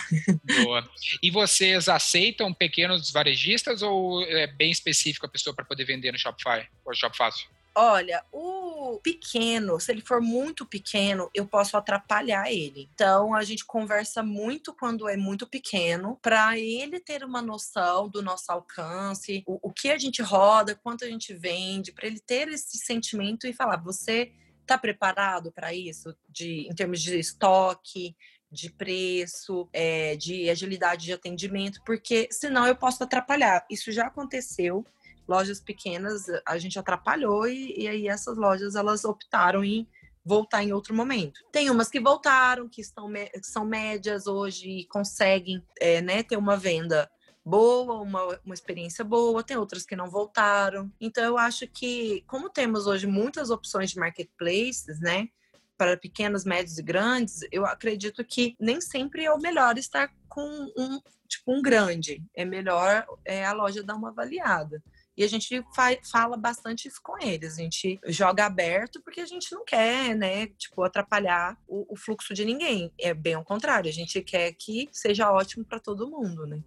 Boa. 0.64 0.88
E 1.22 1.30
vocês 1.30 1.88
aceitam 1.88 2.52
pequenos 2.52 3.10
varejistas 3.10 3.80
ou 3.80 4.22
é 4.22 4.46
bem 4.46 4.70
específico 4.70 5.24
a 5.24 5.28
pessoa 5.28 5.56
para 5.56 5.64
poder 5.64 5.84
vender 5.86 6.12
no 6.12 6.18
Shopify 6.18 6.68
ou 6.84 6.94
Shop 6.94 7.16
Fácil? 7.16 7.48
Olha, 7.76 8.24
o 8.30 9.00
pequeno, 9.02 9.80
se 9.80 9.90
ele 9.90 10.00
for 10.00 10.20
muito 10.20 10.64
pequeno, 10.64 11.28
eu 11.34 11.44
posso 11.44 11.76
atrapalhar 11.76 12.48
ele. 12.52 12.88
Então 12.94 13.34
a 13.34 13.42
gente 13.42 13.64
conversa 13.64 14.22
muito 14.22 14.72
quando 14.72 15.08
é 15.08 15.16
muito 15.16 15.44
pequeno, 15.44 16.16
para 16.22 16.56
ele 16.56 17.00
ter 17.00 17.24
uma 17.24 17.42
noção 17.42 18.08
do 18.08 18.22
nosso 18.22 18.52
alcance, 18.52 19.42
o, 19.44 19.58
o 19.68 19.72
que 19.72 19.90
a 19.90 19.98
gente 19.98 20.22
roda, 20.22 20.76
quanto 20.76 21.04
a 21.04 21.08
gente 21.08 21.34
vende, 21.34 21.90
para 21.90 22.06
ele 22.06 22.20
ter 22.20 22.46
esse 22.48 22.78
sentimento 22.78 23.46
e 23.46 23.52
falar: 23.52 23.82
você 23.82 24.32
está 24.60 24.78
preparado 24.78 25.50
para 25.50 25.74
isso, 25.74 26.16
de, 26.28 26.68
em 26.70 26.74
termos 26.74 27.00
de 27.02 27.18
estoque, 27.18 28.16
de 28.52 28.70
preço, 28.70 29.68
é, 29.72 30.14
de 30.16 30.48
agilidade 30.48 31.06
de 31.06 31.12
atendimento, 31.12 31.82
porque 31.84 32.28
senão 32.30 32.66
eu 32.68 32.76
posso 32.76 33.02
atrapalhar. 33.02 33.66
Isso 33.68 33.90
já 33.90 34.06
aconteceu 34.06 34.86
lojas 35.26 35.60
pequenas 35.60 36.26
a 36.46 36.58
gente 36.58 36.78
atrapalhou 36.78 37.46
e, 37.46 37.82
e 37.82 37.88
aí 37.88 38.08
essas 38.08 38.36
lojas 38.36 38.74
elas 38.74 39.04
optaram 39.04 39.64
em 39.64 39.88
voltar 40.24 40.62
em 40.62 40.72
outro 40.72 40.94
momento. 40.94 41.40
Tem 41.52 41.68
umas 41.70 41.88
que 41.88 42.00
voltaram, 42.00 42.68
que 42.68 42.80
estão 42.80 43.10
são 43.42 43.66
médias 43.66 44.26
hoje 44.26 44.68
e 44.68 44.86
conseguem 44.86 45.62
é, 45.78 46.00
né, 46.00 46.22
ter 46.22 46.36
uma 46.36 46.56
venda 46.56 47.10
boa, 47.44 48.00
uma, 48.00 48.40
uma 48.44 48.54
experiência 48.54 49.04
boa, 49.04 49.42
tem 49.42 49.56
outras 49.56 49.84
que 49.84 49.94
não 49.94 50.08
voltaram. 50.08 50.90
Então 50.98 51.22
eu 51.22 51.36
acho 51.36 51.66
que, 51.68 52.24
como 52.26 52.48
temos 52.48 52.86
hoje 52.86 53.06
muitas 53.06 53.50
opções 53.50 53.90
de 53.90 53.98
marketplaces, 53.98 54.98
né? 55.00 55.28
Para 55.76 55.96
pequenos, 55.96 56.44
médios 56.44 56.78
e 56.78 56.82
grandes, 56.82 57.40
eu 57.52 57.66
acredito 57.66 58.24
que 58.24 58.56
nem 58.58 58.80
sempre 58.80 59.24
é 59.24 59.32
o 59.32 59.40
melhor 59.40 59.76
estar 59.76 60.08
com 60.28 60.72
um 60.76 61.00
tipo 61.28 61.52
um 61.52 61.60
grande. 61.60 62.22
É 62.34 62.44
melhor 62.44 63.04
é, 63.24 63.44
a 63.44 63.52
loja 63.52 63.82
dar 63.82 63.96
uma 63.96 64.08
avaliada. 64.08 64.82
E 65.16 65.22
a 65.22 65.28
gente 65.28 65.64
fala 66.10 66.36
bastante 66.36 66.88
isso 66.88 67.00
com 67.02 67.16
eles. 67.18 67.58
A 67.58 67.62
gente 67.62 68.00
joga 68.08 68.46
aberto 68.46 69.00
porque 69.02 69.20
a 69.20 69.26
gente 69.26 69.52
não 69.52 69.64
quer, 69.64 70.14
né, 70.14 70.48
tipo, 70.58 70.82
atrapalhar 70.82 71.56
o, 71.68 71.94
o 71.94 71.96
fluxo 71.96 72.34
de 72.34 72.44
ninguém. 72.44 72.92
É 73.00 73.14
bem 73.14 73.34
ao 73.34 73.44
contrário, 73.44 73.88
a 73.88 73.92
gente 73.92 74.20
quer 74.22 74.52
que 74.52 74.88
seja 74.92 75.30
ótimo 75.30 75.64
para 75.64 75.78
todo 75.78 76.10
mundo, 76.10 76.46
né? 76.46 76.60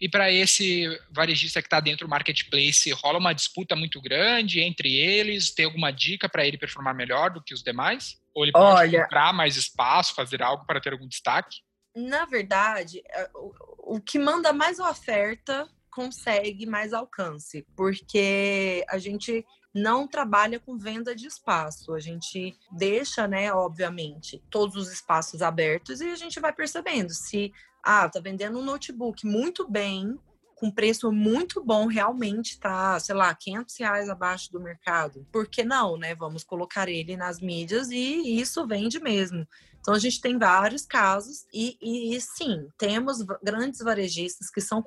E 0.00 0.08
para 0.08 0.30
esse 0.30 0.86
varejista 1.10 1.62
que 1.62 1.66
está 1.66 1.80
dentro 1.80 2.06
do 2.06 2.10
marketplace, 2.10 2.90
rola 2.92 3.18
uma 3.18 3.32
disputa 3.32 3.74
muito 3.74 4.00
grande 4.00 4.60
entre 4.60 4.94
eles? 4.94 5.52
Tem 5.52 5.64
alguma 5.64 5.90
dica 5.90 6.28
para 6.28 6.46
ele 6.46 6.58
performar 6.58 6.94
melhor 6.94 7.30
do 7.30 7.42
que 7.42 7.54
os 7.54 7.62
demais? 7.62 8.20
Ou 8.34 8.44
ele 8.44 8.52
pode 8.52 8.80
Olha, 8.80 9.02
comprar 9.02 9.32
mais 9.32 9.56
espaço, 9.56 10.14
fazer 10.14 10.42
algo 10.42 10.66
para 10.66 10.80
ter 10.80 10.92
algum 10.92 11.08
destaque? 11.08 11.60
Na 11.96 12.26
verdade, 12.26 13.00
é, 13.08 13.30
o 13.78 13.98
que 13.98 14.18
manda 14.18 14.52
mais 14.52 14.78
a 14.78 14.90
oferta 14.90 15.66
consegue 15.96 16.66
mais 16.66 16.92
alcance, 16.92 17.66
porque 17.74 18.84
a 18.90 18.98
gente 18.98 19.42
não 19.74 20.06
trabalha 20.06 20.60
com 20.60 20.76
venda 20.76 21.16
de 21.16 21.26
espaço. 21.26 21.94
A 21.94 21.98
gente 21.98 22.54
deixa, 22.70 23.26
né, 23.26 23.50
obviamente, 23.50 24.42
todos 24.50 24.76
os 24.76 24.92
espaços 24.92 25.40
abertos 25.40 26.02
e 26.02 26.10
a 26.10 26.14
gente 26.14 26.38
vai 26.38 26.52
percebendo 26.52 27.14
se 27.14 27.50
ah, 27.82 28.06
tá 28.10 28.20
vendendo 28.20 28.58
um 28.58 28.64
notebook 28.64 29.26
muito 29.26 29.66
bem, 29.66 30.18
com 30.56 30.70
preço 30.70 31.12
muito 31.12 31.62
bom, 31.62 31.86
realmente 31.86 32.58
tá, 32.58 32.98
sei 32.98 33.14
lá, 33.14 33.32
500 33.34 33.78
reais 33.78 34.08
abaixo 34.08 34.50
do 34.50 34.58
mercado. 34.58 35.26
Por 35.30 35.46
que 35.46 35.62
não, 35.62 35.98
né? 35.98 36.14
Vamos 36.14 36.42
colocar 36.42 36.88
ele 36.88 37.14
nas 37.14 37.40
mídias 37.40 37.90
e 37.90 38.40
isso 38.40 38.66
vende 38.66 38.98
mesmo. 38.98 39.46
Então 39.78 39.92
a 39.92 39.98
gente 39.98 40.18
tem 40.18 40.38
vários 40.38 40.86
casos 40.86 41.44
e, 41.52 41.76
e, 41.80 42.16
e 42.16 42.20
sim, 42.22 42.68
temos 42.78 43.18
grandes 43.42 43.80
varejistas 43.80 44.50
que 44.50 44.62
são, 44.62 44.82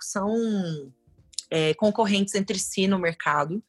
são 0.00 0.34
é, 1.50 1.74
concorrentes 1.74 2.34
entre 2.34 2.58
si 2.58 2.88
no 2.88 2.98
mercado. 2.98 3.62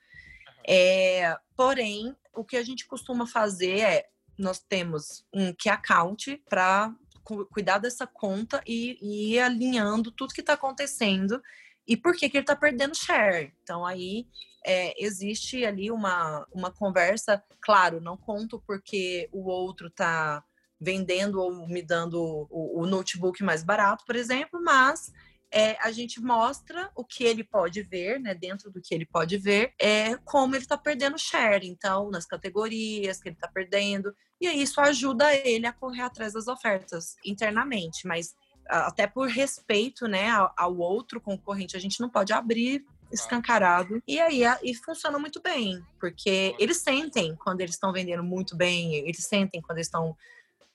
É, 0.66 1.38
porém, 1.58 2.16
o 2.34 2.46
que 2.46 2.56
a 2.56 2.64
gente 2.64 2.88
costuma 2.88 3.28
fazer 3.28 3.80
é 3.80 4.08
nós 4.38 4.60
temos 4.60 5.26
um 5.34 5.54
key 5.54 5.70
account 5.70 6.42
para 6.50 6.96
cuidar 7.24 7.78
dessa 7.78 8.06
conta 8.06 8.62
e, 8.68 8.98
e 9.02 9.34
ir 9.34 9.40
alinhando 9.40 10.12
tudo 10.12 10.34
que 10.34 10.42
está 10.42 10.54
acontecendo 10.54 11.42
e 11.88 11.98
por 11.98 12.16
que, 12.16 12.30
que 12.30 12.38
ele 12.38 12.44
está 12.44 12.56
perdendo 12.56 12.96
share. 12.96 13.54
Então, 13.62 13.86
aí 13.86 14.28
é, 14.66 14.94
existe 15.04 15.66
ali 15.66 15.92
uma, 15.92 16.48
uma 16.54 16.72
conversa, 16.72 17.44
claro, 17.62 18.00
não 18.00 18.16
conto 18.18 18.62
porque 18.66 19.30
o 19.32 19.50
outro 19.50 19.88
está 19.88 20.44
vendendo 20.80 21.42
ou 21.42 21.68
me 21.68 21.82
dando 21.82 22.22
o, 22.50 22.82
o, 22.82 22.86
notebook 22.86 23.42
mais 23.44 23.64
barato, 23.64 24.04
por 24.06 24.16
exemplo, 24.16 24.62
mas 24.62 25.12
é, 25.54 25.78
a 25.80 25.92
gente 25.92 26.20
mostra 26.20 26.90
o 26.96 27.06
que 27.06 27.24
ele 27.24 27.44
pode 27.44 27.84
ver, 27.84 28.20
né, 28.20 28.34
dentro 28.34 28.72
do 28.72 28.82
que 28.82 28.94
ele 28.94 29.06
pode 29.06 29.38
ver, 29.38 29.74
é 29.80 30.18
como 30.26 30.56
ele 30.56 30.64
está 30.64 30.78
perdendo 30.78 31.18
share, 31.18 31.68
então, 31.68 32.10
nas 32.10 32.26
categorias 32.26 33.22
que 33.22 33.30
ele 33.30 33.36
está 33.36 33.48
perdendo, 33.48 34.14
e 34.42 34.48
isso 34.48 34.82
ajuda 34.82 35.34
ele 35.34 35.68
a 35.68 35.72
correr 35.72 36.02
atrás 36.02 36.34
das 36.34 36.48
ofertas 36.48 37.16
internamente, 37.24 38.08
mas 38.08 38.36
até 38.68 39.06
por 39.06 39.28
respeito, 39.30 40.08
né, 40.08 40.30
ao, 40.30 40.52
ao 40.58 40.78
outro 40.78 41.22
concorrente, 41.22 41.78
a 41.78 41.80
gente 41.80 42.02
não 42.02 42.10
pode 42.10 42.34
abrir 42.34 42.84
escancarado. 43.12 44.02
E 44.08 44.20
aí 44.20 44.42
e 44.64 44.74
funciona 44.74 45.20
muito 45.20 45.40
bem, 45.42 45.86
porque 46.00 46.56
eles 46.58 46.78
sentem 46.78 47.36
quando 47.36 47.62
eles 47.62 47.76
estão 47.76 47.94
vendendo 47.94 48.24
muito 48.24 48.56
bem, 48.56 48.96
eles 48.96 49.26
sentem 49.26 49.62
quando 49.62 49.78
eles 49.78 49.88
estão 49.88 50.18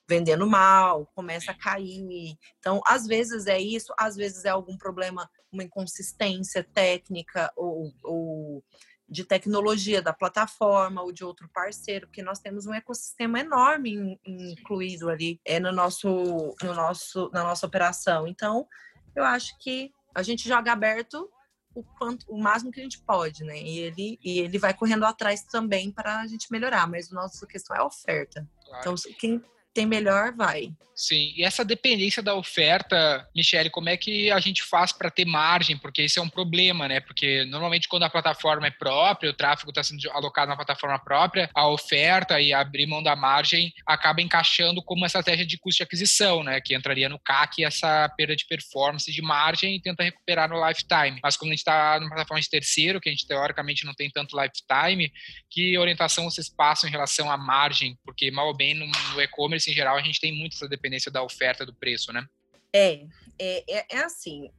vendendo 0.09 0.47
mal, 0.47 1.05
começa 1.13 1.51
a 1.51 1.53
cair. 1.53 2.35
Então, 2.57 2.81
às 2.85 3.05
vezes 3.05 3.45
é 3.45 3.59
isso, 3.59 3.93
às 3.97 4.15
vezes 4.15 4.43
é 4.43 4.49
algum 4.49 4.75
problema, 4.75 5.29
uma 5.51 5.63
inconsistência 5.63 6.63
técnica 6.63 7.53
ou, 7.55 7.93
ou 8.03 8.63
de 9.07 9.23
tecnologia 9.23 10.01
da 10.01 10.11
plataforma 10.11 11.03
ou 11.03 11.11
de 11.11 11.23
outro 11.23 11.47
parceiro, 11.53 12.07
porque 12.07 12.23
nós 12.23 12.39
temos 12.39 12.65
um 12.65 12.73
ecossistema 12.73 13.39
enorme 13.39 14.19
incluído 14.25 15.09
ali 15.09 15.39
é, 15.45 15.59
no 15.59 15.71
nosso, 15.71 16.55
no 16.63 16.73
nosso, 16.73 17.29
na 17.31 17.43
nossa 17.43 17.67
operação. 17.67 18.27
Então, 18.27 18.67
eu 19.15 19.23
acho 19.23 19.55
que 19.59 19.91
a 20.15 20.23
gente 20.23 20.47
joga 20.47 20.71
aberto 20.71 21.29
o 21.75 21.83
quanto 21.83 22.25
o 22.27 22.41
máximo 22.41 22.71
que 22.71 22.79
a 22.79 22.83
gente 22.83 22.99
pode, 23.03 23.43
né? 23.43 23.59
E 23.61 23.77
ele 23.77 24.19
e 24.23 24.39
ele 24.39 24.57
vai 24.57 24.73
correndo 24.73 25.05
atrás 25.05 25.43
também 25.43 25.91
para 25.91 26.21
a 26.21 26.27
gente 26.27 26.51
melhorar, 26.51 26.87
mas 26.87 27.11
a 27.11 27.15
nossa 27.15 27.45
questão 27.45 27.75
é 27.75 27.79
a 27.79 27.85
oferta. 27.85 28.47
Claro. 28.65 28.79
Então, 28.79 28.95
quem 29.19 29.43
tem 29.73 29.85
melhor, 29.85 30.33
vai. 30.35 30.71
Sim, 30.99 31.33
e 31.37 31.45
essa 31.45 31.63
dependência 31.63 32.21
da 32.21 32.35
oferta, 32.35 33.25
Michele, 33.33 33.69
como 33.69 33.87
é 33.87 33.95
que 33.95 34.29
a 34.31 34.39
gente 34.41 34.61
faz 34.61 34.91
para 34.91 35.09
ter 35.09 35.23
margem? 35.23 35.77
Porque 35.77 36.03
isso 36.03 36.19
é 36.19 36.21
um 36.21 36.27
problema, 36.27 36.89
né? 36.89 36.99
Porque 36.99 37.45
normalmente 37.45 37.87
quando 37.87 38.03
a 38.03 38.09
plataforma 38.09 38.67
é 38.67 38.71
própria, 38.71 39.29
o 39.29 39.33
tráfego 39.33 39.71
está 39.71 39.81
sendo 39.81 40.11
alocado 40.11 40.49
na 40.49 40.57
plataforma 40.57 40.99
própria, 40.99 41.49
a 41.55 41.69
oferta 41.69 42.41
e 42.41 42.51
abrir 42.51 42.85
mão 42.85 43.01
da 43.01 43.15
margem 43.15 43.71
acaba 43.85 44.21
encaixando 44.21 44.83
como 44.83 44.99
uma 44.99 45.07
estratégia 45.07 45.45
de 45.45 45.57
custo 45.57 45.77
de 45.77 45.83
aquisição, 45.83 46.43
né? 46.43 46.59
Que 46.59 46.75
entraria 46.75 47.07
no 47.07 47.17
CAC 47.17 47.63
essa 47.63 48.09
perda 48.17 48.35
de 48.35 48.45
performance 48.45 49.09
de 49.09 49.21
margem 49.21 49.77
e 49.77 49.81
tenta 49.81 50.03
recuperar 50.03 50.49
no 50.49 50.67
lifetime. 50.67 51.17
Mas 51.23 51.37
quando 51.37 51.51
a 51.51 51.53
gente 51.53 51.59
está 51.59 51.97
numa 51.97 52.09
plataforma 52.09 52.41
de 52.41 52.49
terceiro, 52.49 52.99
que 52.99 53.07
a 53.07 53.11
gente 53.13 53.25
teoricamente 53.25 53.85
não 53.85 53.93
tem 53.93 54.11
tanto 54.11 54.37
lifetime, 54.37 55.13
que 55.49 55.77
orientação 55.77 56.25
vocês 56.25 56.49
passam 56.49 56.89
em 56.89 56.91
relação 56.91 57.31
à 57.31 57.37
margem? 57.37 57.97
Porque 58.03 58.29
mal 58.31 58.47
ou 58.47 58.53
bem 58.53 58.73
no 58.73 59.21
e-commerce 59.21 59.58
em 59.67 59.73
geral, 59.73 59.97
a 59.97 60.01
gente 60.01 60.19
tem 60.19 60.33
muito 60.33 60.55
essa 60.55 60.67
dependência 60.67 61.11
da 61.11 61.23
oferta 61.23 61.65
do 61.65 61.73
preço, 61.73 62.11
né? 62.13 62.25
É, 62.73 63.05
é, 63.39 63.63
é, 63.67 63.85
é 63.89 63.99
assim, 63.99 64.51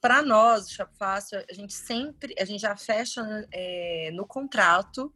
para 0.00 0.22
nós, 0.22 0.66
o 0.66 0.70
Shopify, 0.70 1.44
a 1.48 1.52
gente 1.52 1.74
sempre, 1.74 2.34
a 2.38 2.44
gente 2.44 2.60
já 2.60 2.76
fecha 2.76 3.22
é, 3.52 4.10
no 4.12 4.26
contrato 4.26 5.12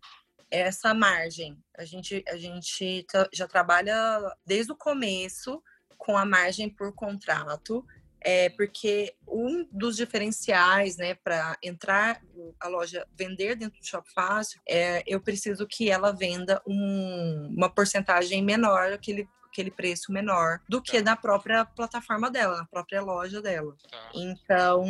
essa 0.51 0.95
margem. 0.95 1.59
A 1.77 1.85
gente, 1.85 2.23
a 2.29 2.37
gente 2.37 3.07
já 3.33 3.47
trabalha 3.47 4.21
desde 4.47 4.73
o 4.73 4.77
começo 4.77 5.63
com 5.97 6.17
a 6.17 6.25
margem 6.25 6.69
por 6.69 6.95
contrato, 6.95 7.85
é 8.21 8.49
porque 8.51 9.15
um 9.27 9.67
dos 9.71 9.97
diferenciais, 9.97 10.97
né, 10.97 11.15
para 11.15 11.57
entrar 11.63 12.21
a 12.61 12.69
loja 12.69 13.07
vender 13.17 13.57
dentro 13.57 13.79
do 13.79 13.87
Shop 13.87 14.09
Fácil, 14.13 14.61
é 14.69 15.03
eu 15.07 15.21
preciso 15.21 15.67
que 15.67 15.91
ela 15.91 16.13
venda 16.13 16.63
um, 16.67 17.55
uma 17.57 17.69
porcentagem 17.69 18.43
menor, 18.43 18.93
aquele 18.93 19.29
aquele 19.59 19.71
preço 19.71 20.13
menor 20.13 20.61
do 20.69 20.81
que 20.81 20.99
tá. 20.99 21.11
na 21.11 21.17
própria 21.17 21.65
plataforma 21.65 22.31
dela, 22.31 22.59
na 22.59 22.67
própria 22.67 23.01
loja 23.01 23.43
dela. 23.43 23.75
Tá. 23.91 24.11
Então, 24.15 24.85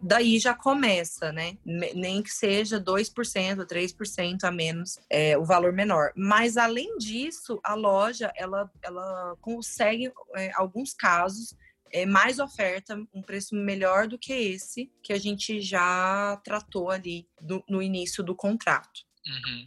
daí 0.00 0.38
já 0.38 0.54
começa, 0.54 1.32
né? 1.32 1.56
Nem 1.64 2.22
que 2.22 2.30
seja 2.30 2.80
2%, 2.80 3.64
3% 3.64 4.44
a 4.44 4.50
menos 4.50 4.98
é, 5.08 5.38
o 5.38 5.44
valor 5.44 5.72
menor. 5.72 6.12
Mas, 6.14 6.56
além 6.56 6.98
disso, 6.98 7.58
a 7.64 7.74
loja, 7.74 8.30
ela, 8.36 8.70
ela 8.82 9.36
consegue, 9.40 10.12
é, 10.36 10.50
alguns 10.54 10.92
casos, 10.92 11.56
é, 11.92 12.06
mais 12.06 12.38
oferta, 12.38 12.96
um 13.12 13.22
preço 13.22 13.54
melhor 13.54 14.06
do 14.06 14.18
que 14.18 14.32
esse 14.32 14.90
que 15.02 15.12
a 15.12 15.18
gente 15.18 15.60
já 15.60 16.40
tratou 16.44 16.90
ali 16.90 17.28
do, 17.40 17.64
no 17.68 17.82
início 17.82 18.22
do 18.22 18.34
contrato. 18.34 19.00
Uhum. 19.26 19.64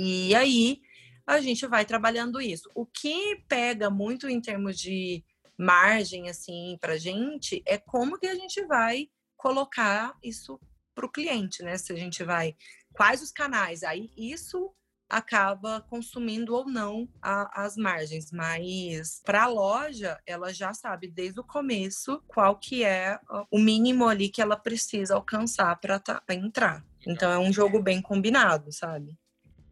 E 0.00 0.34
aí 0.34 0.80
a 1.26 1.40
gente 1.40 1.66
vai 1.66 1.84
trabalhando 1.84 2.40
isso. 2.40 2.68
O 2.74 2.84
que 2.84 3.36
pega 3.48 3.88
muito 3.88 4.28
em 4.28 4.40
termos 4.40 4.78
de 4.78 5.24
margem 5.56 6.28
assim 6.28 6.76
para 6.80 6.96
gente 6.96 7.62
é 7.66 7.78
como 7.78 8.18
que 8.18 8.26
a 8.26 8.34
gente 8.34 8.64
vai 8.64 9.08
colocar 9.36 10.16
isso 10.22 10.60
para 10.94 11.06
o 11.06 11.10
cliente, 11.10 11.62
né? 11.62 11.78
Se 11.78 11.92
a 11.92 11.96
gente 11.96 12.24
vai 12.24 12.56
quais 12.92 13.22
os 13.22 13.30
canais, 13.30 13.82
aí 13.82 14.10
isso 14.16 14.74
acaba 15.10 15.84
consumindo 15.90 16.54
ou 16.54 16.64
não 16.66 17.08
a, 17.20 17.64
as 17.64 17.76
margens, 17.76 18.30
mas 18.32 19.20
para 19.24 19.44
a 19.44 19.48
loja 19.48 20.18
ela 20.24 20.54
já 20.54 20.72
sabe 20.72 21.08
desde 21.08 21.40
o 21.40 21.44
começo 21.44 22.22
qual 22.28 22.56
que 22.56 22.84
é 22.84 23.18
o 23.50 23.58
mínimo 23.58 24.06
ali 24.06 24.28
que 24.28 24.40
ela 24.40 24.56
precisa 24.56 25.14
alcançar 25.14 25.74
para 25.80 25.98
tá, 25.98 26.22
entrar. 26.30 26.84
Então 27.06 27.30
é 27.30 27.38
um 27.38 27.52
jogo 27.52 27.82
bem 27.82 28.00
combinado, 28.00 28.72
sabe? 28.72 29.18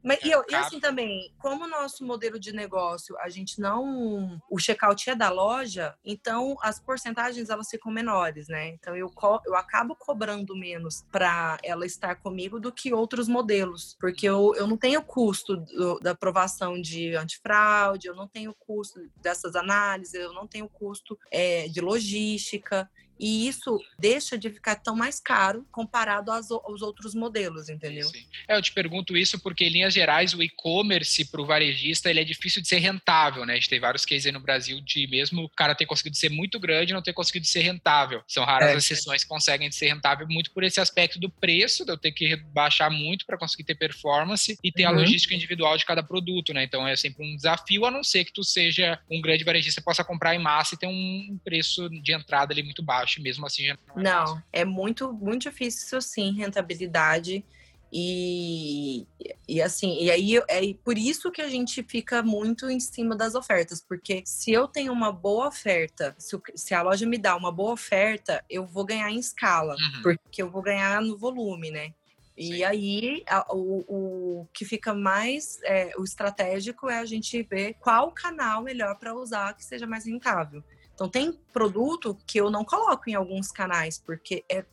Mas, 0.08 0.24
e, 0.24 0.30
eu, 0.30 0.42
e, 0.48 0.54
assim 0.54 0.80
também, 0.80 1.34
como 1.36 1.66
o 1.66 1.68
nosso 1.68 2.02
modelo 2.02 2.40
de 2.40 2.50
negócio, 2.50 3.14
a 3.18 3.28
gente 3.28 3.60
não. 3.60 4.40
O 4.50 4.58
checkout 4.58 5.10
é 5.10 5.14
da 5.14 5.28
loja, 5.28 5.94
então 6.02 6.56
as 6.62 6.80
porcentagens 6.80 7.50
elas 7.50 7.68
ficam 7.68 7.92
menores, 7.92 8.48
né? 8.48 8.68
Então 8.68 8.96
eu, 8.96 9.10
co, 9.10 9.38
eu 9.44 9.54
acabo 9.54 9.94
cobrando 9.94 10.56
menos 10.56 11.04
para 11.12 11.58
ela 11.62 11.84
estar 11.84 12.14
comigo 12.14 12.58
do 12.58 12.72
que 12.72 12.90
outros 12.90 13.28
modelos, 13.28 13.98
porque 14.00 14.26
eu, 14.26 14.54
eu 14.56 14.66
não 14.66 14.78
tenho 14.78 15.02
custo 15.02 15.58
do, 15.58 16.00
da 16.00 16.12
aprovação 16.12 16.80
de 16.80 17.14
antifraude, 17.14 18.08
eu 18.08 18.16
não 18.16 18.26
tenho 18.26 18.54
custo 18.54 18.98
dessas 19.20 19.54
análises, 19.54 20.14
eu 20.14 20.32
não 20.32 20.46
tenho 20.46 20.70
custo 20.70 21.18
é, 21.30 21.68
de 21.68 21.82
logística. 21.82 22.90
E 23.18 23.48
isso 23.48 23.80
deixa 23.98 24.38
de 24.38 24.50
ficar 24.50 24.76
tão 24.76 24.94
mais 24.94 25.18
caro 25.18 25.66
comparado 25.70 26.30
aos, 26.30 26.50
aos 26.50 26.82
outros 26.82 27.14
modelos, 27.14 27.68
entendeu? 27.68 28.08
Sim. 28.08 28.24
É, 28.46 28.56
eu 28.56 28.62
te 28.62 28.72
pergunto 28.72 29.16
isso 29.16 29.38
porque, 29.40 29.64
em 29.64 29.70
linhas 29.70 29.92
gerais, 29.92 30.34
o 30.34 30.42
e-commerce 30.42 31.24
para 31.24 31.40
o 31.40 31.46
varejista 31.46 32.10
ele 32.10 32.20
é 32.20 32.24
difícil 32.24 32.62
de 32.62 32.68
ser 32.68 32.78
rentável, 32.78 33.44
né? 33.44 33.54
A 33.54 33.56
gente 33.56 33.68
tem 33.68 33.80
vários 33.80 34.04
cases 34.04 34.26
aí 34.26 34.32
no 34.32 34.40
Brasil 34.40 34.80
de 34.80 35.06
mesmo 35.08 35.44
o 35.44 35.48
cara 35.48 35.74
ter 35.74 35.86
conseguido 35.86 36.16
ser 36.16 36.30
muito 36.30 36.60
grande 36.60 36.92
e 36.92 36.94
não 36.94 37.02
ter 37.02 37.12
conseguido 37.12 37.46
ser 37.46 37.60
rentável. 37.60 38.22
São 38.26 38.44
raras 38.44 38.68
é. 38.68 38.72
as 38.74 38.84
exceções 38.84 39.22
que 39.22 39.28
conseguem 39.28 39.70
ser 39.70 39.88
rentável 39.88 40.26
muito 40.28 40.50
por 40.52 40.62
esse 40.62 40.80
aspecto 40.80 41.18
do 41.18 41.28
preço, 41.28 41.84
de 41.84 41.92
eu 41.92 41.96
ter 41.96 42.12
que 42.12 42.36
baixar 42.36 42.90
muito 42.90 43.26
para 43.26 43.38
conseguir 43.38 43.64
ter 43.64 43.74
performance 43.74 44.56
e 44.62 44.70
ter 44.70 44.84
uhum. 44.84 44.90
a 44.90 44.92
logística 44.92 45.34
individual 45.34 45.76
de 45.76 45.84
cada 45.84 46.02
produto, 46.02 46.52
né? 46.52 46.64
Então 46.64 46.86
é 46.86 46.94
sempre 46.96 47.24
um 47.24 47.34
desafio, 47.34 47.84
a 47.84 47.90
não 47.90 48.04
ser 48.04 48.24
que 48.24 48.32
tu 48.32 48.44
seja 48.44 48.98
um 49.10 49.20
grande 49.20 49.44
varejista 49.44 49.80
possa 49.80 50.04
comprar 50.04 50.34
em 50.34 50.38
massa 50.38 50.74
e 50.74 50.78
ter 50.78 50.86
um 50.86 51.38
preço 51.44 51.88
de 51.88 52.12
entrada 52.12 52.52
ali 52.52 52.62
muito 52.62 52.82
baixo 52.82 53.07
mesmo 53.16 53.46
assim 53.46 53.68
não 53.68 53.74
é 53.74 54.02
Não, 54.02 54.42
é 54.52 54.64
muito, 54.64 55.12
muito 55.12 55.50
difícil 55.50 56.00
sim, 56.00 56.32
rentabilidade. 56.32 57.44
E, 57.90 59.06
e 59.48 59.62
assim, 59.62 59.96
e 59.98 60.10
aí 60.10 60.36
é 60.48 60.74
por 60.84 60.98
isso 60.98 61.30
que 61.32 61.40
a 61.40 61.48
gente 61.48 61.82
fica 61.82 62.22
muito 62.22 62.68
em 62.68 62.78
cima 62.78 63.16
das 63.16 63.34
ofertas, 63.34 63.80
porque 63.80 64.22
se 64.26 64.52
eu 64.52 64.68
tenho 64.68 64.92
uma 64.92 65.10
boa 65.10 65.48
oferta, 65.48 66.14
se, 66.18 66.38
se 66.54 66.74
a 66.74 66.82
loja 66.82 67.06
me 67.06 67.16
dá 67.16 67.34
uma 67.34 67.50
boa 67.50 67.72
oferta, 67.72 68.44
eu 68.50 68.66
vou 68.66 68.84
ganhar 68.84 69.10
em 69.10 69.18
escala, 69.18 69.74
uhum. 69.74 70.02
porque 70.02 70.42
eu 70.42 70.50
vou 70.50 70.60
ganhar 70.60 71.00
no 71.00 71.16
volume, 71.16 71.70
né? 71.70 71.94
E 72.36 72.58
Sim. 72.58 72.64
aí, 72.64 73.24
a, 73.26 73.52
o, 73.52 73.84
o 73.88 74.48
que 74.52 74.64
fica 74.64 74.94
mais 74.94 75.58
é, 75.64 75.92
o 75.98 76.04
estratégico 76.04 76.88
é 76.88 76.98
a 76.98 77.04
gente 77.04 77.42
ver 77.42 77.74
qual 77.80 78.12
canal 78.12 78.62
melhor 78.62 78.96
para 78.96 79.12
usar 79.12 79.54
que 79.54 79.64
seja 79.64 79.86
mais 79.88 80.04
rentável. 80.04 80.62
Então, 80.98 81.08
tem 81.08 81.32
produto 81.52 82.18
que 82.26 82.40
eu 82.40 82.50
não 82.50 82.64
coloco 82.64 83.08
em 83.08 83.14
alguns 83.14 83.52
canais, 83.52 84.02
porque 84.04 84.44
é, 84.50 84.64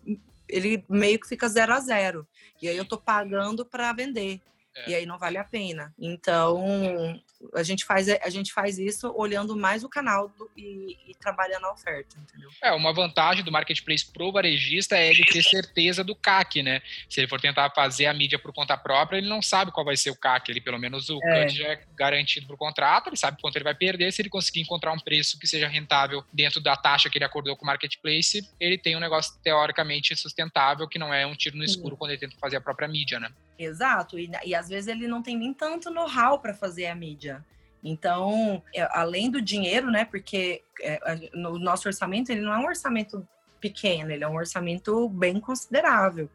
ele 0.50 0.84
meio 0.90 1.20
que 1.20 1.28
fica 1.28 1.48
zero 1.48 1.72
a 1.72 1.80
zero. 1.80 2.28
E 2.60 2.68
aí 2.68 2.76
eu 2.76 2.84
tô 2.84 2.98
pagando 2.98 3.64
para 3.64 3.94
vender. 3.94 4.42
É. 4.76 4.90
E 4.90 4.96
aí 4.96 5.06
não 5.06 5.18
vale 5.18 5.38
a 5.38 5.44
pena. 5.44 5.94
Então, 5.98 6.62
a 7.54 7.64
gente 7.64 7.86
faz, 7.86 8.10
a 8.10 8.30
gente 8.30 8.52
faz 8.52 8.78
isso 8.78 9.12
olhando 9.16 9.56
mais 9.56 9.84
o 9.84 9.90
canal 9.90 10.28
do, 10.30 10.50
e, 10.56 10.98
e, 11.08 11.16
trabalhando 11.16 11.66
a 11.66 11.72
oferta, 11.72 12.18
entendeu? 12.20 12.50
É, 12.62 12.72
uma 12.72 12.94
vantagem 12.94 13.44
do 13.44 13.52
marketplace 13.52 14.06
pro 14.12 14.32
varejista 14.32 14.98
é 14.98 15.10
ele 15.10 15.24
ter 15.24 15.44
certeza 15.44 16.04
do 16.04 16.16
CAC, 16.16 16.62
né? 16.62 16.82
Se 17.10 17.22
ele 17.22 17.28
for 17.28 17.40
tentar 17.40 17.70
fazer 17.72 18.08
a 18.08 18.14
mídia 18.14 18.38
por 18.38 18.52
conta 18.54 18.78
própria, 18.78 19.18
ele 19.18 19.30
não 19.30 19.42
sabe 19.42 19.72
qual 19.72 19.86
vai 19.86 19.96
ser 19.96 20.10
o 20.10 20.16
CAC. 20.16 20.52
Ele, 20.52 20.62
pelo 20.62 20.80
menos, 20.80 21.10
o 21.10 21.20
é. 21.24 21.48
já 21.48 21.68
é 21.70 21.82
garantido 21.96 22.48
pro 22.48 22.58
contrato, 22.58 23.08
ele 23.08 23.18
sabe 23.18 23.42
quanto 23.42 23.56
ele 23.56 23.64
vai 23.64 23.76
perder. 23.76 24.12
Se 24.12 24.22
ele 24.22 24.30
conseguir 24.30 24.62
encontrar 24.62 24.92
um 24.92 25.00
preço 25.00 25.40
que 25.40 25.48
seja 25.48 25.68
rentável 25.68 26.24
dentro 26.34 26.60
da 26.60 26.76
taxa 26.76 27.10
que 27.10 27.18
ele 27.18 27.26
acordou 27.26 27.56
com 27.56 27.64
o 27.64 27.68
marketplace, 27.68 28.50
ele 28.60 28.78
tem 28.78 28.96
um 28.96 29.00
negócio 29.00 29.40
teoricamente 29.42 30.16
sustentável, 30.16 30.88
que 30.88 31.00
não 31.00 31.14
é 31.14 31.26
um 31.26 31.36
tiro 31.36 31.58
no 31.58 31.64
escuro 31.64 31.92
Sim. 31.92 31.98
quando 31.98 32.12
ele 32.12 32.20
tenta 32.20 32.36
fazer 32.38 32.58
a 32.58 32.62
própria 32.62 32.88
mídia, 32.88 33.20
né? 33.20 33.32
Exato, 33.58 34.20
e, 34.20 34.30
e 34.46 34.54
às 34.54 34.68
vezes 34.68 34.88
ele 34.88 35.08
não 35.08 35.22
tem 35.22 35.38
nem 35.38 35.54
tanto 35.54 35.90
know-how 35.90 36.40
para 36.40 36.54
fazer 36.54 36.88
a 36.88 36.96
mídia. 36.96 37.44
Então, 37.84 38.64
é, 38.74 38.82
além 38.92 39.30
do 39.30 39.42
dinheiro, 39.42 39.92
né? 39.92 40.06
Porque 40.06 40.64
é, 40.82 41.30
no 41.34 41.60
nosso 41.60 41.88
orçamento 41.88 42.32
ele 42.32 42.42
não 42.42 42.54
é 42.54 42.58
um 42.58 42.66
orçamento 42.66 43.26
pequeno, 43.62 44.12
ele 44.12 44.24
é 44.24 44.28
um 44.28 44.36
orçamento 44.36 45.08
bem 45.08 45.40
considerável. 45.40 46.30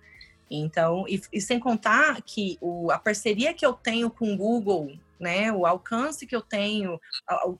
Então, 0.51 1.05
e, 1.09 1.21
e 1.33 1.41
sem 1.41 1.61
contar 1.61 2.23
que 2.23 2.57
o, 2.61 2.91
a 2.91 2.99
parceria 2.99 3.53
que 3.53 3.67
eu 3.67 3.73
tenho 3.73 4.11
com 4.11 4.33
o 4.33 4.37
Google, 4.37 4.93
né, 5.19 5.53
o 5.53 5.67
alcance 5.67 6.27
que 6.27 6.35
eu 6.35 6.41
tenho, 6.41 7.01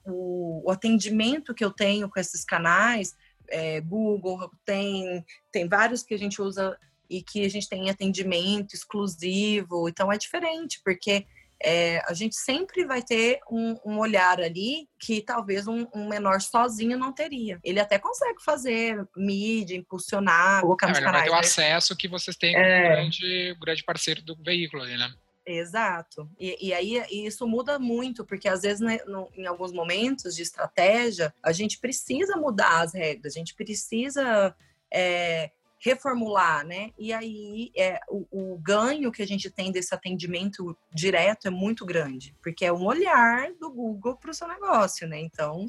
o, 0.05 0.61
o 0.65 0.71
atendimento 0.71 1.53
que 1.53 1.63
eu 1.63 1.71
tenho 1.71 2.09
com 2.09 2.19
esses 2.19 2.43
canais, 2.43 3.15
é, 3.49 3.81
Google 3.81 4.49
tem 4.65 5.25
tem 5.51 5.67
vários 5.67 6.03
que 6.03 6.13
a 6.13 6.17
gente 6.17 6.41
usa 6.41 6.77
e 7.11 7.21
que 7.21 7.45
a 7.45 7.49
gente 7.49 7.67
tem 7.67 7.89
atendimento 7.89 8.73
exclusivo. 8.73 9.89
Então 9.89 10.09
é 10.09 10.17
diferente, 10.17 10.79
porque 10.81 11.27
é, 11.61 12.01
a 12.07 12.13
gente 12.13 12.35
sempre 12.35 12.85
vai 12.85 13.03
ter 13.03 13.41
um, 13.51 13.77
um 13.85 13.99
olhar 13.99 14.39
ali 14.39 14.87
que 14.97 15.21
talvez 15.21 15.67
um, 15.67 15.85
um, 15.93 16.07
menor 16.07 16.39
sozinho 16.39 16.97
não 16.97 17.11
teria. 17.11 17.59
Ele 17.65 17.81
até 17.81 17.99
consegue 17.99 18.41
fazer 18.41 19.05
mídia, 19.15 19.75
impulsionar, 19.75 20.61
colocar 20.61 20.87
é, 20.87 20.89
nos 20.91 20.99
canais. 20.99 21.13
Vai 21.15 21.23
ter 21.25 21.29
o 21.29 21.33
né? 21.33 21.39
acesso 21.39 21.97
que 21.97 22.07
vocês 22.07 22.37
têm 22.37 22.53
com 22.53 22.59
é... 22.61 22.85
o 22.85 22.95
grande, 22.95 23.57
grande 23.61 23.83
parceiro 23.83 24.21
do 24.23 24.35
veículo 24.41 24.83
ali, 24.83 24.97
né? 24.97 25.13
Exato. 25.45 26.29
E, 26.39 26.69
e 26.69 26.73
aí 26.73 27.03
isso 27.11 27.45
muda 27.45 27.77
muito, 27.77 28.23
porque 28.23 28.47
às 28.47 28.61
vezes 28.61 28.79
né, 28.79 28.99
no, 29.05 29.29
em 29.35 29.45
alguns 29.45 29.73
momentos 29.73 30.33
de 30.33 30.43
estratégia, 30.43 31.33
a 31.43 31.51
gente 31.51 31.77
precisa 31.77 32.37
mudar 32.37 32.81
as 32.81 32.93
regras, 32.93 33.35
a 33.35 33.39
gente 33.39 33.53
precisa 33.53 34.55
é, 34.93 35.51
reformular, 35.83 36.65
né? 36.65 36.91
E 36.97 37.11
aí 37.11 37.71
é, 37.75 37.99
o, 38.07 38.53
o, 38.53 38.57
ganho 38.59 39.11
que 39.11 39.21
a 39.21 39.27
gente 39.27 39.49
tem 39.49 39.71
desse 39.71 39.93
atendimento 39.93 40.77
direto 40.93 41.47
é 41.47 41.51
muito 41.51 41.85
grande, 41.85 42.35
porque 42.41 42.65
é 42.65 42.71
um 42.71 42.85
olhar 42.85 43.51
do 43.59 43.71
Google 43.71 44.15
para 44.15 44.31
o 44.31 44.33
seu 44.33 44.47
negócio, 44.47 45.07
né? 45.07 45.19
Então 45.19 45.65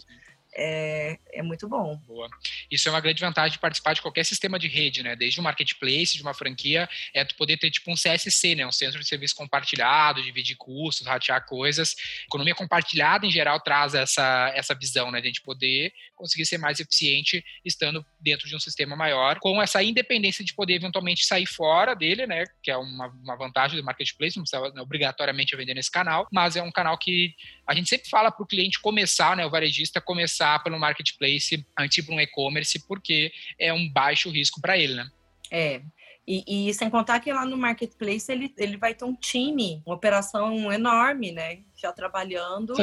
é, 0.54 1.18
é 1.32 1.42
muito 1.42 1.66
bom. 1.66 1.96
Boa. 2.06 2.28
Isso 2.70 2.88
é 2.88 2.92
uma 2.92 3.00
grande 3.00 3.20
vantagem 3.20 3.52
de 3.52 3.58
participar 3.58 3.94
de 3.94 4.02
qualquer 4.02 4.24
sistema 4.24 4.58
de 4.58 4.68
rede, 4.68 5.02
né? 5.02 5.16
Desde 5.16 5.40
um 5.40 5.42
marketplace, 5.42 6.16
de 6.16 6.22
uma 6.22 6.34
franquia, 6.34 6.88
é 7.14 7.24
tu 7.24 7.34
poder 7.36 7.56
ter 7.56 7.70
tipo 7.70 7.90
um 7.90 7.94
CSC, 7.94 8.54
né? 8.54 8.66
Um 8.66 8.72
centro 8.72 9.00
de 9.00 9.06
serviço 9.06 9.34
compartilhado, 9.34 10.22
dividir 10.22 10.56
custos, 10.56 11.06
ratear 11.06 11.46
coisas. 11.46 11.94
Economia 12.26 12.54
compartilhada, 12.54 13.26
em 13.26 13.30
geral, 13.30 13.60
traz 13.60 13.94
essa, 13.94 14.52
essa 14.54 14.74
visão, 14.74 15.10
né? 15.10 15.20
De 15.20 15.26
a 15.26 15.30
gente 15.30 15.42
poder 15.42 15.92
conseguir 16.22 16.46
ser 16.46 16.58
mais 16.58 16.80
eficiente 16.80 17.44
estando 17.64 18.04
dentro 18.20 18.48
de 18.48 18.56
um 18.56 18.60
sistema 18.60 18.96
maior, 18.96 19.38
com 19.38 19.60
essa 19.62 19.82
independência 19.82 20.44
de 20.44 20.54
poder 20.54 20.74
eventualmente 20.74 21.24
sair 21.24 21.46
fora 21.46 21.94
dele, 21.94 22.26
né? 22.26 22.44
Que 22.62 22.70
é 22.70 22.76
uma, 22.76 23.08
uma 23.08 23.36
vantagem 23.36 23.78
do 23.78 23.84
marketplace, 23.84 24.36
não 24.36 24.44
precisa 24.44 24.72
né, 24.72 24.80
obrigatoriamente 24.80 25.56
vender 25.56 25.74
nesse 25.74 25.90
canal, 25.90 26.26
mas 26.32 26.56
é 26.56 26.62
um 26.62 26.72
canal 26.72 26.96
que 26.96 27.34
a 27.66 27.74
gente 27.74 27.88
sempre 27.88 28.08
fala 28.08 28.30
para 28.30 28.42
o 28.42 28.46
cliente 28.46 28.80
começar, 28.80 29.36
né? 29.36 29.44
O 29.44 29.50
varejista 29.50 30.00
começar 30.00 30.22
começar 30.22 30.62
pelo 30.62 30.78
marketplace 30.78 31.66
antes 31.78 32.04
para 32.04 32.14
um 32.14 32.20
e-commerce, 32.20 32.78
porque 32.86 33.32
é 33.58 33.72
um 33.72 33.88
baixo 33.88 34.30
risco 34.30 34.60
para 34.60 34.78
ele, 34.78 34.94
né? 34.94 35.10
É. 35.50 35.82
E, 36.26 36.68
e, 36.68 36.74
sem 36.74 36.88
contar 36.88 37.18
que 37.18 37.32
lá 37.32 37.44
no 37.44 37.58
marketplace 37.58 38.30
ele, 38.30 38.54
ele 38.56 38.76
vai 38.76 38.94
ter 38.94 39.04
um 39.04 39.14
time, 39.14 39.82
uma 39.84 39.96
operação 39.96 40.72
enorme, 40.72 41.32
né? 41.32 41.58
Já 41.76 41.92
trabalhando, 41.92 42.74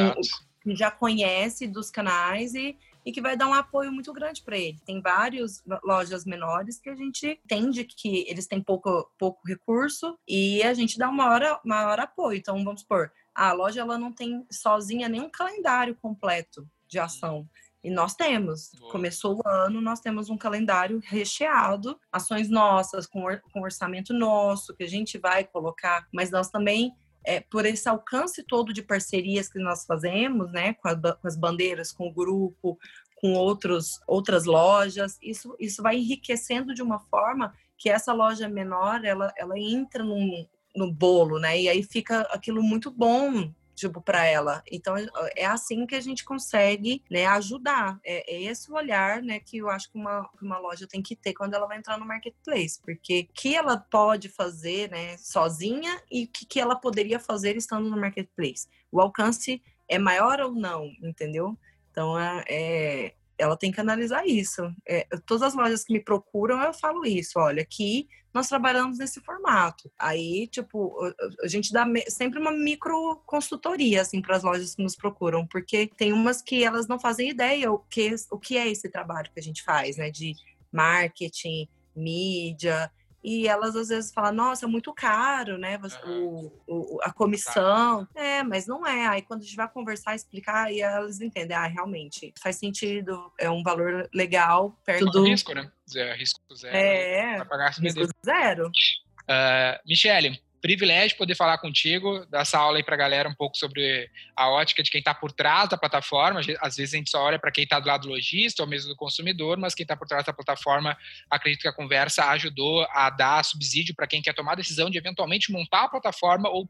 que 0.62 0.76
já 0.76 0.92
conhece 0.92 1.66
dos 1.66 1.90
canais 1.90 2.54
e, 2.54 2.78
e 3.10 3.12
que 3.12 3.22
vai 3.22 3.36
dar 3.36 3.48
um 3.48 3.54
apoio 3.56 3.92
muito 3.92 4.14
grande 4.14 4.44
para 4.44 4.56
ele. 4.56 4.80
Tem 4.86 5.02
várias 5.02 5.64
lojas 5.84 6.26
menores 6.26 6.80
que 6.80 6.92
a 6.92 6.96
gente 6.96 7.42
entende 7.44 7.84
que 7.84 8.24
eles 8.30 8.46
têm 8.46 8.62
pouco, 8.62 9.12
pouco 9.18 9.42
recurso 9.48 10.16
e 10.28 10.62
a 10.62 10.76
gente 10.76 10.96
dá 10.96 11.10
uma 11.10 11.28
hora 11.32 11.60
maior 11.66 12.00
apoio. 12.00 12.38
Então, 12.38 12.64
vamos 12.64 12.82
supor, 12.82 13.12
a 13.34 13.52
loja 13.52 13.82
ela 13.82 13.98
não 13.98 14.14
tem 14.14 14.46
sozinha 14.52 15.10
nenhum 15.10 15.28
calendário 15.28 15.96
completo 15.96 16.70
de 16.88 17.00
ação. 17.00 17.50
E 17.84 17.90
nós 17.90 18.14
temos. 18.14 18.72
Boa. 18.78 18.92
Começou 18.92 19.38
o 19.38 19.50
ano, 19.50 19.82
nós 19.82 20.02
temos 20.02 20.30
um 20.30 20.38
calendário 20.38 21.02
recheado, 21.04 22.00
ações 22.12 22.48
nossas, 22.48 23.08
com, 23.08 23.24
or 23.24 23.42
com 23.52 23.62
orçamento 23.62 24.14
nosso, 24.14 24.76
que 24.76 24.84
a 24.84 24.88
gente 24.88 25.18
vai 25.18 25.46
colocar, 25.46 26.08
mas 26.14 26.30
nós 26.30 26.52
também 26.52 26.94
é, 27.30 27.40
por 27.42 27.64
esse 27.64 27.88
alcance 27.88 28.42
todo 28.42 28.74
de 28.74 28.82
parcerias 28.82 29.48
que 29.48 29.60
nós 29.60 29.86
fazemos, 29.86 30.52
né, 30.52 30.74
com, 30.74 30.88
a, 30.88 30.96
com, 30.96 31.28
as 31.28 31.38
bandeiras, 31.38 31.92
com 31.92 32.08
o 32.08 32.12
grupo, 32.12 32.76
com 33.18 33.34
outros, 33.34 34.02
outras 34.08 34.46
lojas, 34.46 35.20
isso, 35.22 35.56
isso 35.60 35.84
vai 35.84 35.98
enriquecendo 35.98 36.74
de 36.74 36.82
uma 36.82 37.00
forma 37.00 37.54
que 37.78 37.88
essa 37.88 38.14
loja 38.14 38.50
menor, 38.50 39.06
ela, 39.06 39.32
ela 39.38 39.60
entra 39.60 40.04
num, 40.04 40.44
no 40.76 40.92
bolo, 40.92 41.38
né, 41.38 41.62
e 41.62 41.70
aí 41.70 41.84
fica 41.84 42.22
aquilo 42.32 42.64
muito 42.64 42.90
bom 42.90 43.54
tipo, 43.80 44.02
para 44.02 44.26
ela. 44.26 44.62
Então, 44.70 44.96
é 45.36 45.46
assim 45.46 45.86
que 45.86 45.96
a 45.96 46.02
gente 46.02 46.26
consegue 46.26 47.04
né, 47.10 47.26
ajudar. 47.28 48.00
É, 48.04 48.36
é 48.36 48.44
esse 48.44 48.72
olhar 48.72 49.22
né, 49.22 49.40
que 49.40 49.58
eu 49.58 49.70
acho 49.70 49.92
que 49.92 49.98
uma, 49.98 50.30
uma 50.42 50.58
loja 50.58 50.88
tem 50.88 51.02
que 51.02 51.16
ter 51.16 51.34
quando 51.34 51.54
ela 51.54 51.68
vai 51.68 51.78
entrar 51.78 51.98
no 51.98 52.06
marketplace. 52.06 52.80
Porque 52.82 53.28
o 53.30 53.34
que 53.34 53.56
ela 53.56 53.78
pode 53.78 54.30
fazer 54.30 54.90
né, 54.92 55.18
sozinha 55.18 56.02
e 56.12 56.26
o 56.26 56.28
que, 56.28 56.46
que 56.46 56.60
ela 56.60 56.76
poderia 56.76 57.20
fazer 57.20 57.56
estando 57.56 57.90
no 57.90 58.00
marketplace. 58.00 58.68
O 58.92 59.00
alcance 59.00 59.62
é 59.88 59.98
maior 59.98 60.40
ou 60.42 60.52
não, 60.52 60.92
entendeu? 61.02 61.58
Então, 61.92 62.20
é, 62.20 62.44
é 62.48 63.14
ela 63.40 63.56
tem 63.56 63.72
que 63.72 63.80
analisar 63.80 64.28
isso. 64.28 64.70
É, 64.86 65.08
todas 65.26 65.44
as 65.44 65.56
lojas 65.56 65.86
que 65.86 65.94
me 65.94 66.02
procuram, 66.02 66.62
eu 66.62 66.74
falo 66.74 67.06
isso. 67.06 67.40
Olha, 67.40 67.62
aqui 67.62 68.10
nós 68.34 68.48
trabalhamos 68.48 68.98
nesse 68.98 69.20
formato. 69.22 69.92
Aí, 69.98 70.48
tipo, 70.48 70.96
a 71.44 71.48
gente 71.48 71.72
dá 71.72 71.86
sempre 72.08 72.40
uma 72.40 72.52
micro 72.52 73.22
consultoria, 73.26 74.02
assim, 74.02 74.22
para 74.22 74.36
as 74.36 74.44
lojas 74.44 74.76
que 74.76 74.84
nos 74.84 74.96
procuram, 74.96 75.48
porque 75.48 75.88
tem 75.98 76.14
umas 76.14 76.42
que 76.42 76.64
elas 76.64 76.88
não 76.88 77.00
fazem 77.00 77.30
ideia 77.30 77.72
o 77.72 77.80
que, 77.80 78.14
o 78.32 78.38
que 78.38 78.58
é 78.58 78.68
esse 78.68 78.90
trabalho 78.90 79.32
que 79.34 79.40
a 79.40 79.44
gente 79.44 79.64
faz, 79.64 79.98
né, 79.98 80.12
de 80.12 80.36
marketing, 80.72 81.68
mídia, 81.96 82.92
e 83.24 83.48
elas 83.48 83.76
às 83.76 83.90
vezes 83.90 84.12
falam, 84.12 84.34
nossa, 84.34 84.66
é 84.66 84.68
muito 84.68 84.94
caro, 84.94 85.58
né? 85.58 85.80
O, 86.06 86.52
o, 86.68 87.00
a 87.02 87.12
comissão. 87.12 88.08
É, 88.16 88.42
mas 88.44 88.66
não 88.66 88.86
é. 88.86 89.08
Aí 89.08 89.22
quando 89.22 89.42
a 89.42 89.44
gente 89.44 89.56
vai 89.56 89.70
conversar, 89.70 90.16
explicar, 90.16 90.68
aí 90.68 90.82
elas 90.82 91.20
entendem, 91.20 91.56
ah, 91.56 91.66
realmente 91.66 92.34
faz 92.42 92.56
sentido, 92.56 93.32
é 93.38 93.50
um 93.50 93.62
valor 93.62 94.10
legal 94.14 94.78
perto 94.86 95.06
do. 95.06 95.24
risco, 95.24 95.54
né? 95.54 95.70
Zero, 95.90 96.18
risco 96.18 96.40
zero. 96.56 96.76
É, 96.76 97.46
pagar 97.46 97.72
risco 97.72 98.08
zero. 98.26 98.68
Uh, 98.68 99.78
Michele, 99.88 100.42
privilégio 100.62 101.18
poder 101.18 101.36
falar 101.36 101.58
contigo, 101.58 102.26
dar 102.30 102.42
essa 102.42 102.58
aula 102.58 102.78
aí 102.78 102.84
para 102.84 102.96
a 102.96 102.98
galera 102.98 103.30
um 103.30 103.34
pouco 103.34 103.58
sobre 103.58 104.10
a 104.36 104.50
ótica 104.50 104.84
de 104.84 104.92
quem 104.92 105.00
está 105.00 105.14
por 105.14 105.32
trás 105.32 105.70
da 105.70 105.78
plataforma. 105.78 106.42
Às 106.62 106.76
vezes 106.78 106.94
a 106.94 106.98
gente 106.98 107.10
só 107.10 107.22
olha 107.22 107.40
para 107.40 107.52
quem 107.52 107.64
está 107.64 107.80
do 107.80 107.88
lado 107.88 108.04
do 108.04 108.10
lojista 108.10 108.64
ou 108.64 108.70
mesmo 108.70 108.90
do 108.90 108.96
consumidor, 108.96 109.58
mas 109.58 109.74
quem 109.74 109.84
está 109.84 109.96
por 109.96 110.08
trás 110.08 110.26
da 110.26 110.34
plataforma, 110.34 110.98
acredito 111.30 111.62
que 111.62 111.68
a 111.68 111.74
conversa 111.74 112.26
ajudou 112.30 112.86
a 112.92 113.10
dar 113.10 113.44
subsídio 113.44 113.96
para 113.96 114.08
quem 114.08 114.22
quer 114.22 114.34
tomar 114.34 114.54
a 114.54 114.56
decisão 114.56 114.90
de 114.90 114.98
eventualmente 114.98 115.52
montar 115.52 115.84
a 115.86 115.90
plataforma 115.90 116.50
ou 116.50 116.68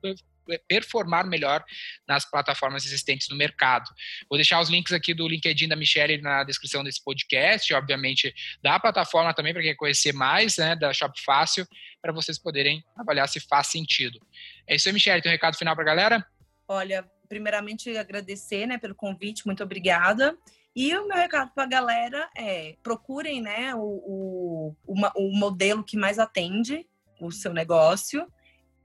performar 0.67 1.25
melhor 1.27 1.63
nas 2.07 2.29
plataformas 2.29 2.85
existentes 2.85 3.27
no 3.29 3.35
mercado. 3.35 3.89
Vou 4.29 4.37
deixar 4.37 4.59
os 4.59 4.69
links 4.69 4.93
aqui 4.93 5.13
do 5.13 5.27
LinkedIn 5.27 5.67
da 5.67 5.75
Michelle 5.75 6.21
na 6.21 6.43
descrição 6.43 6.83
desse 6.83 7.03
podcast, 7.03 7.73
obviamente 7.73 8.33
da 8.61 8.79
plataforma 8.79 9.33
também 9.33 9.53
para 9.53 9.61
quem 9.61 9.75
conhecer 9.75 10.13
mais, 10.13 10.57
né, 10.57 10.75
da 10.75 10.93
Shop 10.93 11.19
Fácil, 11.23 11.67
para 12.01 12.13
vocês 12.13 12.37
poderem 12.39 12.83
avaliar 12.97 13.27
se 13.27 13.39
faz 13.39 13.67
sentido. 13.67 14.19
É 14.67 14.75
isso 14.75 14.87
aí, 14.87 14.93
Michelle. 14.93 15.21
Tem 15.21 15.31
um 15.31 15.33
recado 15.33 15.57
final 15.57 15.75
para 15.75 15.83
a 15.83 15.87
galera? 15.87 16.25
Olha, 16.67 17.03
primeiramente 17.27 17.95
agradecer, 17.97 18.65
né, 18.65 18.77
pelo 18.77 18.95
convite, 18.95 19.45
muito 19.45 19.63
obrigada. 19.63 20.37
E 20.75 20.95
o 20.95 21.07
meu 21.07 21.17
recado 21.17 21.51
para 21.53 21.63
a 21.63 21.67
galera 21.67 22.29
é 22.37 22.75
procurem, 22.83 23.41
né, 23.41 23.73
o, 23.75 23.79
o, 23.79 24.75
o, 24.85 25.37
modelo 25.37 25.83
que 25.83 25.97
mais 25.97 26.19
atende 26.19 26.87
o 27.19 27.31
seu 27.31 27.53
negócio, 27.53 28.25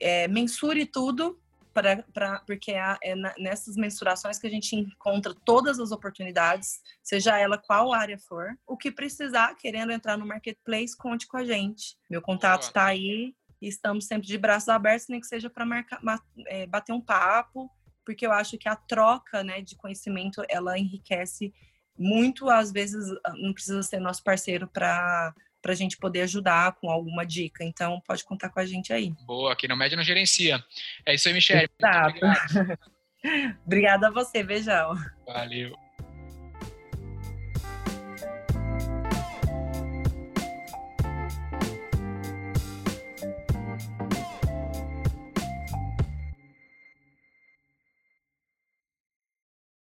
é, 0.00 0.26
mensure 0.26 0.86
tudo, 0.86 1.38
pra, 1.74 2.02
pra, 2.14 2.38
porque 2.46 2.72
é, 2.72 2.96
é 3.02 3.14
nessas 3.38 3.76
mensurações 3.76 4.38
que 4.38 4.46
a 4.46 4.50
gente 4.50 4.76
encontra 4.76 5.34
todas 5.44 5.78
as 5.80 5.90
oportunidades, 5.90 6.80
seja 7.02 7.36
ela 7.36 7.58
qual 7.58 7.92
área 7.92 8.18
for. 8.18 8.56
O 8.66 8.76
que 8.76 8.90
precisar, 8.90 9.54
querendo 9.56 9.92
entrar 9.92 10.16
no 10.16 10.24
marketplace, 10.24 10.96
conte 10.96 11.26
com 11.26 11.36
a 11.36 11.44
gente. 11.44 11.96
Meu 12.08 12.22
contato 12.22 12.62
está 12.62 12.86
aí 12.86 13.34
e 13.60 13.68
estamos 13.68 14.06
sempre 14.06 14.26
de 14.26 14.38
braços 14.38 14.68
abertos, 14.68 15.08
nem 15.08 15.20
que 15.20 15.26
seja 15.26 15.50
para 15.50 15.66
é, 16.46 16.66
bater 16.66 16.92
um 16.92 17.00
papo, 17.00 17.68
porque 18.06 18.26
eu 18.26 18.32
acho 18.32 18.56
que 18.56 18.68
a 18.68 18.76
troca 18.76 19.42
né, 19.42 19.60
de 19.60 19.76
conhecimento 19.76 20.42
ela 20.48 20.78
enriquece 20.78 21.52
muito. 21.98 22.48
Às 22.48 22.70
vezes 22.70 23.04
não 23.34 23.52
precisa 23.52 23.82
ser 23.82 23.98
nosso 23.98 24.22
parceiro 24.22 24.68
para 24.68 25.34
para 25.64 25.72
a 25.72 25.74
gente 25.74 25.96
poder 25.96 26.20
ajudar 26.20 26.72
com 26.74 26.90
alguma 26.90 27.24
dica. 27.24 27.64
Então, 27.64 27.98
pode 28.06 28.22
contar 28.22 28.50
com 28.50 28.60
a 28.60 28.66
gente 28.66 28.92
aí. 28.92 29.14
Boa, 29.24 29.54
aqui 29.54 29.66
no 29.66 29.74
Média 29.74 29.96
não 29.96 30.04
gerencia. 30.04 30.62
É 31.06 31.14
isso 31.14 31.26
aí, 31.26 31.32
Michelle. 31.32 31.66
Exato. 31.80 32.20
Obrigada 33.64 34.08
a 34.08 34.10
você, 34.10 34.42
beijão. 34.42 34.94
Valeu. 35.26 35.74